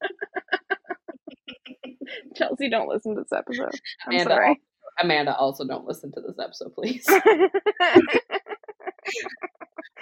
[2.36, 3.70] Chelsea, don't listen to this episode.
[4.06, 4.60] I'm Amanda, sorry.
[5.00, 7.04] Amanda, also don't listen to this episode, please.
[7.08, 7.22] Mom,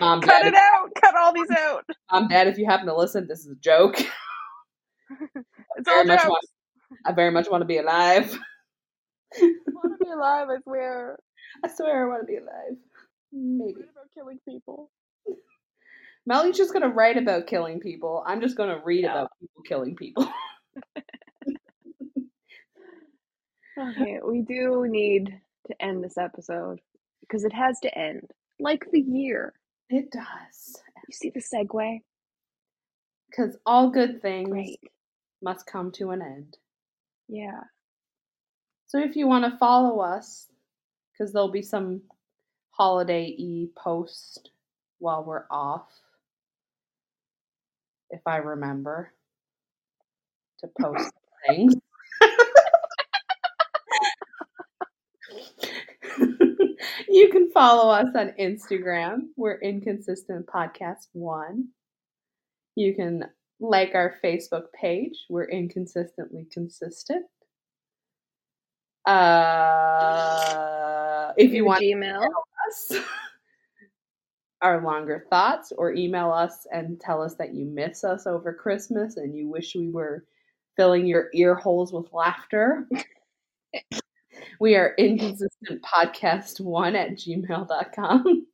[0.01, 0.89] um, Cut Dad, it out.
[1.01, 1.85] Cut all these out.
[2.11, 3.97] Mom, Dad, if you happen to listen, this is a joke.
[5.77, 6.29] It's Very all much jokes.
[6.31, 6.45] want-
[7.07, 8.33] I very much want to be alive.
[9.37, 11.19] I want to be alive, I swear.
[11.65, 12.77] I swear I want to be alive.
[13.33, 13.75] Maybe.
[13.75, 14.91] What about killing people?
[16.29, 18.23] Melly's just gonna write about killing people.
[18.27, 19.13] I'm just gonna read Yeah.
[19.13, 20.29] about people killing people.
[23.81, 26.81] Okay, we do need to end this episode
[27.21, 28.31] because it has to end.
[28.59, 29.55] Like the year.
[29.89, 30.77] It does.
[31.09, 32.01] You see the segue?
[33.31, 34.81] Because all good things Great.
[35.43, 36.57] must come to an end.
[37.29, 37.61] Yeah.
[38.87, 40.49] So if you want to follow us,
[41.13, 42.03] because there'll be some
[42.73, 44.51] holiday e post
[44.99, 45.89] while we're off,
[48.11, 49.13] if I remember
[50.59, 51.13] to post
[51.49, 51.75] things.
[57.11, 59.29] You can follow us on Instagram.
[59.37, 61.69] We're Inconsistent Podcast One.
[62.77, 63.25] You can
[63.59, 65.19] like our Facebook page.
[65.29, 67.27] We're inconsistently consistent.
[69.07, 70.13] Uh,
[71.37, 72.29] if you want Gmail.
[72.69, 72.93] us,
[74.63, 79.17] our longer thoughts or email us and tell us that you miss us over Christmas
[79.17, 80.27] and you wish we were
[80.77, 82.87] filling your ear holes with laughter.
[84.61, 88.47] we are inconsistent podcast one at gmail.com.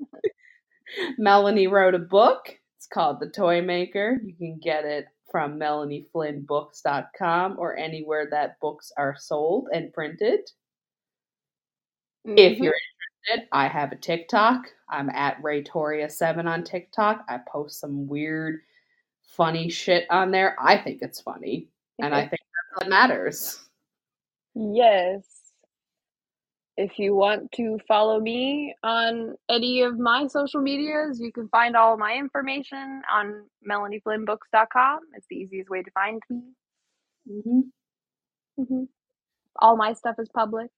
[1.18, 2.56] Melanie wrote a book.
[2.78, 4.20] It's called The Toy Maker.
[4.24, 10.40] You can get it from melanieflynnbooks.com or anywhere that books are sold and printed.
[12.24, 12.62] If Mhm.
[12.62, 12.74] you're
[13.26, 14.72] interested, I have a TikTok.
[14.88, 17.24] I'm at Raytoria7 on TikTok.
[17.28, 18.62] I post some weird,
[19.22, 20.54] funny shit on there.
[20.60, 23.65] I think it's funny, and I think that's what matters.
[24.56, 25.24] Yes.
[26.78, 31.76] If you want to follow me on any of my social medias, you can find
[31.76, 35.00] all my information on melanieflynnbooks.com.
[35.14, 36.40] It's the easiest way to find me.
[37.28, 37.60] hmm
[38.62, 38.84] hmm
[39.58, 40.70] All my stuff is public.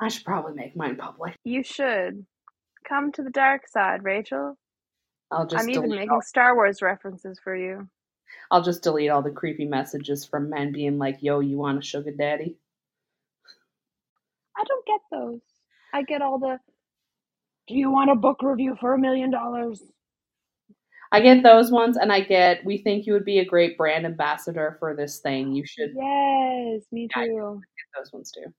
[0.00, 1.36] I should probably make mine public.
[1.44, 2.26] You should
[2.88, 4.56] come to the dark side, Rachel.
[5.30, 7.88] I'll just I'm even making all, Star Wars references for you.
[8.50, 11.82] I'll just delete all the creepy messages from men being like, "Yo, you want a
[11.82, 12.58] sugar daddy?"
[14.56, 15.40] I don't get those.
[15.92, 16.58] I get all the
[17.68, 19.82] Do you want a book review for a million dollars?
[21.12, 24.04] I get those ones, and I get, "We think you would be a great brand
[24.04, 25.52] ambassador for this thing.
[25.52, 27.60] You should." Yes, me Yeah, I too.
[27.62, 28.52] get those ones too.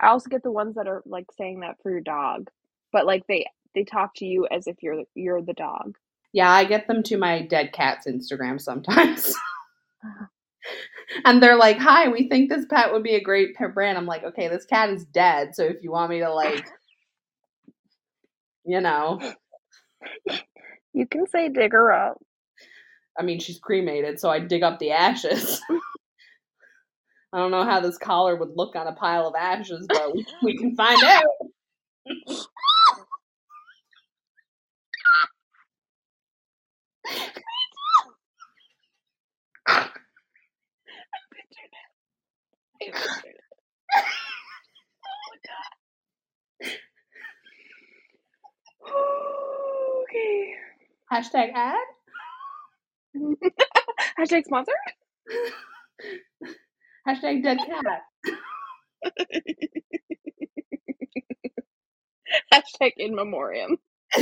[0.00, 2.50] I also get the ones that are like saying that for your dog,
[2.92, 5.96] but like they they talk to you as if you're you're the dog.
[6.32, 9.34] Yeah, I get them to my dead cat's Instagram sometimes.
[11.24, 14.06] and they're like, "Hi, we think this pet would be a great pet brand." I'm
[14.06, 16.66] like, "Okay, this cat is dead, so if you want me to like,
[18.66, 19.20] you know,
[20.92, 22.18] You can say dig her up.
[23.18, 25.60] I mean, she's cremated, so I dig up the ashes."
[27.32, 30.26] I don't know how this collar would look on a pile of ashes, but we,
[30.42, 31.24] we can find out.
[39.68, 39.90] I
[41.34, 41.88] pictured it.
[42.66, 42.94] Oh, okay.
[51.12, 51.86] Hashtag ad.
[54.18, 54.72] Hashtag sponsor?
[57.06, 58.02] Hashtag dead cat.
[62.52, 63.78] Hashtag in memoriam.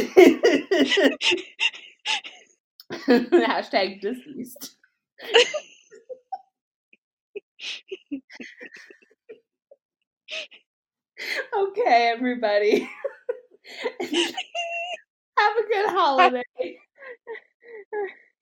[3.09, 4.76] Hashtag deceased.
[11.57, 12.89] okay, everybody.
[15.39, 16.43] Have a good holiday.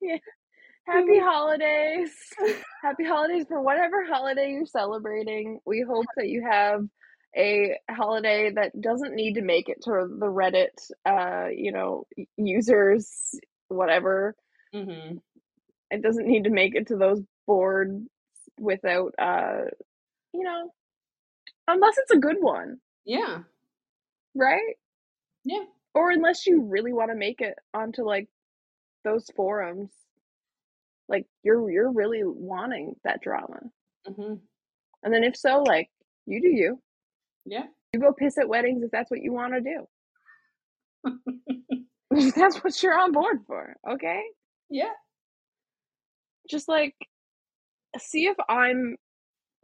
[0.01, 0.17] yeah.
[0.87, 2.11] Happy holidays.
[2.83, 5.61] Happy holidays for whatever holiday you're celebrating.
[5.65, 6.85] We hope that you have
[7.37, 13.11] a holiday that doesn't need to make it to the Reddit, uh, you know, users,
[13.69, 14.35] whatever.
[14.73, 15.17] hmm
[15.91, 18.07] It doesn't need to make it to those boards
[18.59, 19.65] without, uh,
[20.33, 20.73] you know,
[21.69, 23.43] unless it's a good one, Yeah.
[24.35, 24.77] right?
[25.45, 25.65] Yeah.
[25.95, 28.29] Or unless you really want to make it onto like
[29.05, 29.93] those forums.
[31.09, 33.61] Like you're you're really wanting that drama.
[34.07, 34.35] hmm
[35.03, 35.91] And then if so, like
[36.27, 36.81] you do you.
[37.47, 37.67] Yeah.
[37.93, 39.89] You go piss at weddings if that's what you want to do.
[42.37, 44.23] That's what you're on board for, okay?
[44.71, 44.93] Yeah.
[46.49, 46.95] Just like
[47.99, 48.97] see if I'm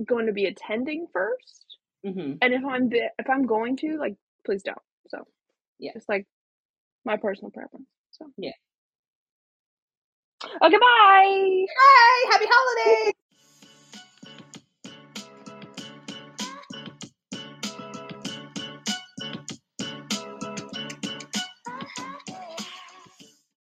[0.07, 4.17] going to be attending first, hmm and if I'm the, if I'm going to, like
[4.47, 4.78] please don't.
[5.09, 5.26] So,
[5.78, 5.92] Yeah.
[5.94, 6.26] Just like
[7.05, 7.86] my personal preference.
[8.12, 8.26] So.
[8.39, 8.52] Yeah.
[10.62, 11.67] Okay, bye.
[11.78, 12.33] Hi.
[12.33, 13.15] Happy holidays.